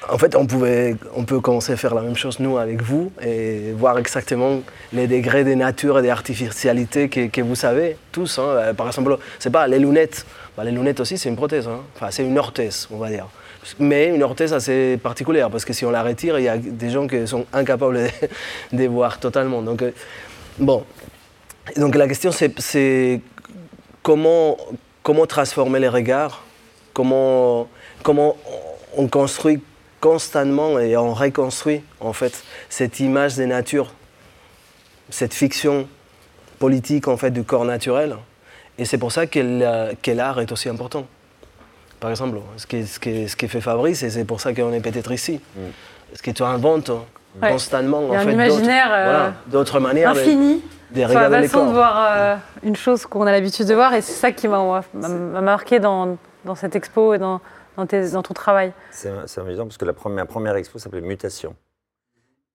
En 0.10 0.18
fait, 0.18 0.36
on, 0.36 0.46
pouvait, 0.46 0.96
on 1.16 1.24
peut 1.24 1.40
commencer 1.40 1.74
à 1.74 1.78
faire 1.78 1.94
la 1.94 2.02
même 2.02 2.16
chose, 2.16 2.40
nous, 2.40 2.58
avec 2.58 2.82
vous, 2.82 3.12
et 3.22 3.72
voir 3.76 3.98
exactement 3.98 4.62
les 4.94 5.08
degrés 5.08 5.44
de 5.44 5.54
nature 5.54 6.00
et 6.00 6.04
d'artificialité 6.04 7.10
que, 7.10 7.28
que, 7.28 7.42
vous 7.42 7.56
savez, 7.56 7.98
tous. 8.12 8.40
Hein. 8.40 8.44
Euh, 8.44 8.74
par 8.74 8.88
exemple, 8.88 9.18
c'est 9.40 9.50
pas 9.50 9.68
les 9.68 9.80
lunettes. 9.80 10.26
Bah, 10.56 10.64
les 10.64 10.72
lunettes 10.72 11.00
aussi, 11.00 11.18
c'est 11.18 11.30
une 11.30 11.36
prothèse. 11.36 11.68
Hein. 11.68 11.82
Enfin, 11.96 12.08
c'est 12.12 12.24
une 12.24 12.38
orthèse, 12.38 12.88
on 12.92 12.98
va 12.98 13.10
dire 13.10 13.28
mais 13.80 14.08
une 14.08 14.24
orthèse 14.24 14.54
assez 14.54 14.98
particulière, 14.98 15.50
parce 15.50 15.66
que 15.66 15.74
si 15.74 15.86
on 15.86 15.92
la 15.92 16.04
retire, 16.04 16.40
il 16.40 16.44
y 16.44 16.48
a 16.48 16.58
des 16.58 16.90
gens 16.90 17.08
qui 17.08 17.28
sont 17.28 17.46
incapables 17.54 18.00
de, 18.72 18.86
voir 18.88 19.20
totalement. 19.20 19.62
Donc, 19.62 19.82
euh, 19.82 19.92
bon. 20.58 20.84
Donc 21.76 21.96
la 21.96 22.08
question, 22.08 22.32
c'est 22.32 23.22
comment, 24.02 24.58
comment 25.04 25.26
transformer 25.26 25.80
les 25.80 25.90
regards, 25.90 26.44
comment, 26.94 27.68
comment 28.04 28.38
on 28.96 29.08
construit 29.08 29.60
constamment 30.00 30.80
et 30.80 30.96
on 30.98 31.14
reconstruit 31.14 31.82
en 32.00 32.14
fait 32.14 32.44
cette 32.70 33.00
image 33.00 33.36
des 33.36 33.46
natures, 33.46 33.94
cette 35.10 35.34
fiction 35.34 35.88
politique 36.60 37.08
en 37.08 37.18
fait 37.18 37.32
du 37.32 37.44
corps 37.44 37.66
naturel. 37.66 38.16
Et 38.78 38.86
c'est 38.86 38.98
pour 38.98 39.12
ça 39.12 39.26
que 39.26 40.12
l'art 40.12 40.40
est 40.40 40.52
aussi 40.52 40.70
important. 40.70 41.08
Par 42.00 42.12
exemple, 42.12 42.38
ce 42.58 42.68
qui, 42.68 42.86
ce 42.86 43.00
qui, 43.00 43.28
ce 43.28 43.36
qui 43.36 43.48
fait 43.48 43.62
Fabrice, 43.62 44.04
et 44.04 44.12
c'est 44.12 44.26
pour 44.26 44.40
ça 44.40 44.54
qu'on 44.54 44.72
est 44.72 44.82
peut-être 44.82 45.12
ici. 45.12 45.42
Mm. 45.56 45.60
Ce 46.14 46.22
que 46.22 46.32
tu 46.32 46.44
inventes 46.44 46.92
constamment 47.42 48.10
en 48.10 48.20
fait, 48.20 48.32
imaginaire 48.32 49.34
d'autres 49.48 49.80
manières 49.80 50.12
infini 50.12 50.62
de, 50.92 51.04
regarder 51.04 51.42
la 51.42 51.42
façon 51.44 51.68
de 51.68 51.72
voir 51.74 51.96
euh, 51.98 52.36
une 52.64 52.76
chose 52.76 53.06
qu'on 53.06 53.28
a 53.28 53.32
l'habitude 53.32 53.68
de 53.68 53.74
voir, 53.74 53.94
et 53.94 54.02
c'est 54.02 54.14
ça 54.14 54.32
qui 54.32 54.48
m'a 54.48 54.82
marqué 55.42 55.80
dans, 55.80 56.18
dans, 56.46 56.56
cette 56.56 56.76
expo 56.76 57.14
et 57.14 57.18
dans, 57.18 57.42
dans, 57.78 57.86
dans 57.86 58.24
ton 58.24 58.34
travail. 58.34 58.74
C'est 58.92 59.10
amusant 59.38 59.66
parce 59.66 59.78
que 59.78 59.86
la 59.86 59.94
première, 59.94 60.28
première 60.28 60.56
expo 60.56 60.80
s'appelait 60.80 61.02
Mutation. 61.02 61.56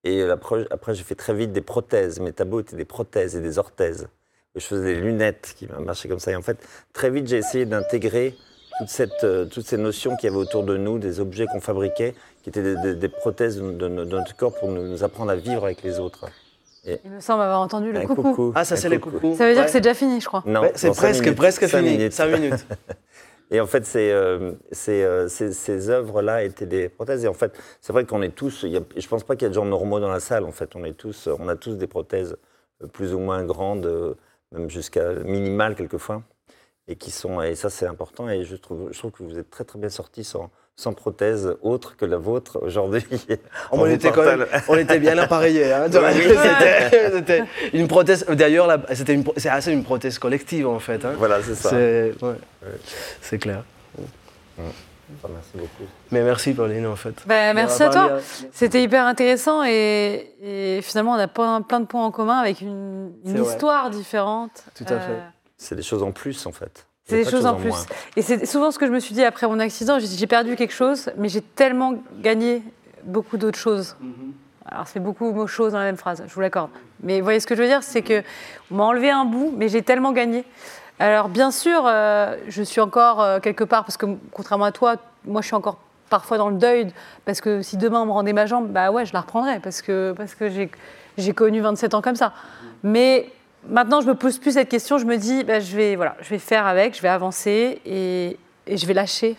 Et 0.05 0.23
après, 0.23 0.95
j'ai 0.95 1.05
fait 1.05 1.14
très 1.14 1.35
vite 1.35 1.53
des 1.53 1.61
prothèses. 1.61 2.18
Mes 2.18 2.33
tableaux 2.33 2.61
étaient 2.61 2.77
des 2.77 2.85
prothèses 2.85 3.37
et 3.37 3.41
des 3.41 3.59
orthèses. 3.59 4.09
Je 4.55 4.61
faisais 4.61 4.95
des 4.95 5.01
lunettes 5.01 5.55
qui 5.57 5.68
marchaient 5.81 6.09
comme 6.09 6.18
ça. 6.18 6.33
Et 6.33 6.37
en 6.37 6.43
fait, 6.43 6.59
très 6.93 7.09
vite, 7.11 7.27
j'ai 7.27 7.39
essayé 7.39 7.64
d'intégrer 7.64 8.35
toute 8.79 8.89
cette, 8.89 9.25
euh, 9.25 9.45
toutes 9.47 9.66
ces 9.66 9.77
notions 9.77 10.16
qu'il 10.16 10.29
y 10.29 10.33
avait 10.33 10.41
autour 10.41 10.64
de 10.64 10.77
nous, 10.77 10.99
des 10.99 11.20
objets 11.20 11.47
qu'on 11.47 11.61
fabriquait, 11.61 12.14
qui 12.43 12.51
étaient 12.51 12.75
des, 12.95 13.09
prothèses 13.09 13.59
de, 13.59 13.89
notre 13.89 14.37
corps 14.37 14.55
pour 14.55 14.70
nous, 14.70 15.05
apprendre 15.05 15.31
à 15.31 15.37
vivre 15.37 15.64
avec 15.64 15.83
les 15.83 16.01
autres. 16.01 16.27
Il 16.85 17.11
me 17.11 17.20
semble 17.20 17.43
avoir 17.43 17.61
entendu 17.61 17.93
le 17.93 18.01
coucou. 18.07 18.53
Ah, 18.57 18.64
ça, 18.64 18.77
c'est 18.77 18.89
les 18.89 18.99
coucous. 18.99 19.37
Ça 19.37 19.47
veut 19.47 19.55
dire 19.55 19.64
que 19.64 19.70
c'est 19.70 19.81
déjà 19.81 19.95
fini, 19.95 20.20
je 20.20 20.27
crois. 20.27 20.43
Non, 20.47 20.62
c'est 20.75 20.91
presque, 20.91 21.33
presque 21.35 21.66
fini. 21.66 22.11
5 22.11 22.27
minutes. 22.27 22.66
Et 23.53 23.61
en 23.61 23.67
fait, 23.67 23.87
euh, 23.97 24.55
euh, 24.89 25.29
ces, 25.29 25.53
ces, 25.53 25.91
œuvres-là 25.91 26.43
étaient 26.43 26.67
des 26.67 26.89
prothèses. 26.89 27.25
Et 27.25 27.29
en 27.29 27.35
fait, 27.35 27.57
c'est 27.83 27.93
vrai 27.93 28.07
qu'on 28.07 28.23
est 28.23 28.35
tous. 28.35 28.63
Je 28.63 28.79
ne 28.79 29.09
pense 29.09 29.25
pas 29.25 29.37
qu'il 29.37 29.43
y 29.43 29.47
a 29.47 29.51
de 29.51 29.55
gens 29.55 29.67
normaux 29.67 30.01
dans 30.01 30.11
la 30.11 30.21
salle. 30.21 30.45
En 30.45 30.53
fait, 30.53 30.75
on 30.75 30.85
est 30.85 30.95
tous, 30.95 31.29
on 31.39 31.49
a 31.49 31.57
tous 31.57 31.77
des 31.77 31.87
prothèses 31.87 32.37
plus 32.95 33.13
ou 33.15 33.19
moins 33.19 33.45
grandes, 33.45 34.17
même 34.53 34.71
jusqu'à 34.71 35.13
minimales 35.25 35.75
quelquefois, 35.77 36.23
et 36.89 36.97
qui 36.97 37.11
sont. 37.11 37.43
Et 37.43 37.55
ça, 37.55 37.69
c'est 37.69 37.87
important. 37.87 38.29
Et 38.31 38.45
je 38.45 38.57
trouve, 38.57 38.91
je 38.91 38.99
trouve 38.99 39.11
que 39.13 39.23
vous 39.23 39.39
êtes 39.39 39.51
très 39.51 39.65
très 39.65 39.79
bien 39.79 39.91
sortis 39.91 40.25
sans, 40.25 40.51
sans 40.83 40.93
prothèse 40.93 41.57
autre 41.62 41.97
que 41.97 42.05
la 42.05 42.16
vôtre 42.16 42.59
aujourd'hui. 42.61 43.05
On, 43.72 43.87
était 43.87 44.11
quand 44.11 44.24
même, 44.24 44.47
on 44.68 44.76
était 44.76 44.99
bien 44.99 45.16
appareillés. 45.26 45.72
Hein, 45.72 45.87
c'était 47.12 47.45
une 47.72 47.89
prothèse. 47.89 48.26
D'ailleurs, 48.26 48.68
c'est 48.93 49.49
assez 49.49 49.72
une 49.72 49.85
prothèse 49.85 50.18
collective 50.18 50.66
en 50.66 50.78
fait. 50.78 51.05
Hein. 51.05 51.14
Voilà, 51.16 51.43
c'est 51.43 51.55
ça. 51.55 51.70
C'est 53.20 53.39
clair. 53.39 53.64
merci 54.59 55.51
beaucoup. 55.55 55.85
Mais 56.11 56.22
merci 56.22 56.53
Pauline 56.53 56.87
en 56.87 56.97
fait. 56.97 57.14
Ben, 57.26 57.55
merci 57.55 57.83
à 57.83 57.91
toi. 57.91 58.18
C'était 58.53 58.83
hyper 58.83 59.07
intéressant 59.07 59.62
et, 59.64 60.80
finalement 60.83 61.12
on 61.12 61.18
a 61.18 61.28
plein, 61.28 61.62
plein, 61.62 61.80
de 61.80 61.87
points 61.87 62.05
en 62.05 62.11
commun 62.11 62.39
avec 62.39 62.61
une, 62.61 63.12
histoire 63.24 63.91
différente. 63.91 64.64
Tout 64.74 64.85
à 64.85 64.99
fait. 64.99 65.12
Euh, 65.12 65.20
c'est 65.57 65.76
des 65.76 65.83
choses 65.83 66.03
en 66.03 66.12
plus 66.12 66.47
en 66.47 66.53
fait. 66.53 66.87
C'est 67.13 67.25
des 67.25 67.31
choses 67.31 67.47
en 67.47 67.55
plus. 67.55 67.75
Et 68.17 68.23
c'est 68.23 68.47
souvent 68.47 68.71
ce 68.71 68.79
que 68.79 68.87
je 68.87 68.93
me 68.93 69.01
suis 69.01 69.15
dit 69.15 69.25
après 69.25 69.47
mon 69.47 69.59
accident. 69.59 69.99
J'ai 69.99 70.27
perdu 70.27 70.57
quelque 70.57 70.75
chose, 70.75 71.11
mais 71.17 71.29
j'ai 71.29 71.43
tellement 71.43 71.95
gagné 72.21 72.63
beaucoup 73.05 73.37
d'autres 73.37 73.59
choses. 73.59 73.97
Mhm. 74.01 74.33
Alors, 74.67 74.87
c'est 74.87 75.01
beaucoup 75.01 75.33
de 75.33 75.47
choses 75.47 75.73
dans 75.73 75.79
la 75.79 75.85
même 75.85 75.97
phrase, 75.97 76.23
je 76.27 76.33
vous 76.33 76.41
l'accorde. 76.41 76.71
Mais 77.03 77.19
vous 77.19 77.25
voyez 77.25 77.41
ce 77.41 77.47
que 77.47 77.55
je 77.55 77.63
veux 77.63 77.69
dire 77.69 77.83
C'est 77.83 78.03
qu'on 78.03 78.75
m'a 78.75 78.85
enlevé 78.85 79.11
un 79.11 79.25
bout, 79.25 79.53
mais 79.57 79.69
j'ai 79.69 79.83
tellement 79.83 80.13
gagné. 80.13 80.45
Alors, 80.99 81.29
bien 81.29 81.51
sûr, 81.51 81.83
euh, 81.85 82.37
je 82.49 82.63
suis 82.63 82.81
encore 82.81 83.21
euh, 83.21 83.41
quelque 83.41 83.65
part, 83.65 83.85
parce 83.85 83.97
que 83.97 84.07
contrairement 84.33 84.67
à 84.67 84.73
toi, 84.73 84.97
moi, 85.27 85.41
je 85.41 85.47
suis 85.49 85.57
encore 85.57 85.79
parfois 86.09 86.39
dans 86.39 86.49
le 86.49 86.57
deuil, 86.57 86.93
parce 87.25 87.41
que 87.41 87.63
si 87.63 87.77
demain 87.77 88.03
on 88.03 88.07
me 88.07 88.13
rendait 88.13 88.33
ma 88.33 88.47
jambe, 88.47 88.69
bah 88.69 88.91
ouais, 88.91 89.05
je 89.05 89.13
la 89.13 89.21
reprendrais, 89.21 89.61
parce 89.61 89.83
que, 89.83 90.15
parce 90.17 90.35
que 90.35 90.49
j'ai 90.49 91.33
connu 91.33 91.61
27 91.61 91.95
ans 91.95 92.03
comme 92.03 92.17
ça. 92.17 92.33
Mais 92.83 93.31
maintenant, 93.69 94.01
je 94.01 94.07
me 94.07 94.15
pose 94.15 94.39
plus 94.39 94.53
cette 94.53 94.69
question. 94.69 94.99
Je 94.99 95.05
me 95.05 95.17
dis, 95.17 95.45
bah, 95.45 95.61
je, 95.61 95.77
vais, 95.77 96.39
faire 96.39 96.67
avec, 96.67 96.97
je 96.97 97.03
vais 97.03 97.09
avancer 97.09 97.81
et, 97.85 98.37
et 98.67 98.77
je 98.77 98.87
vais 98.87 98.95
lâcher. 98.95 99.37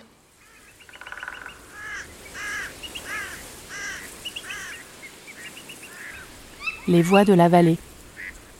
Les 6.87 7.01
voix 7.01 7.23
de 7.23 7.33
la 7.33 7.47
vallée. 7.47 7.77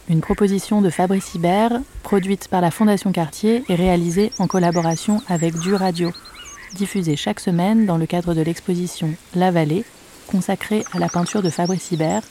Une 0.10 0.22
proposition 0.22 0.82
de 0.82 0.90
Fabrice 0.90 1.34
Hibert, 1.34 1.80
produite 2.04 2.48
par 2.48 2.62
la 2.62 2.72
Fondation 2.72 3.12
Cartier 3.12 3.64
et 3.70 3.76
réalisée 3.76 4.32
en 4.38 4.48
collaboration 4.48 5.22
avec 5.28 5.58
Du 5.60 5.76
Radio, 5.76 6.12
diffusée 6.74 7.16
chaque 7.16 7.40
semaine 7.40 7.86
dans 7.86 7.98
le 7.98 8.06
cadre 8.06 8.34
de 8.34 8.42
l'exposition 8.42 9.14
La 9.36 9.52
Vallée, 9.52 9.86
consacrée 10.28 10.84
à 10.94 11.00
la 11.00 11.08
peinture 11.08 11.42
de 11.42 11.50
Fabrice 11.50 11.92
Hibert, 11.92 12.24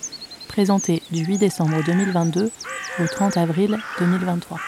présentée 0.53 1.03
du 1.11 1.25
8 1.25 1.39
décembre 1.39 1.83
2022 1.87 2.51
au 3.01 3.07
30 3.07 3.39
avril 3.39 3.79
2023. 3.99 4.59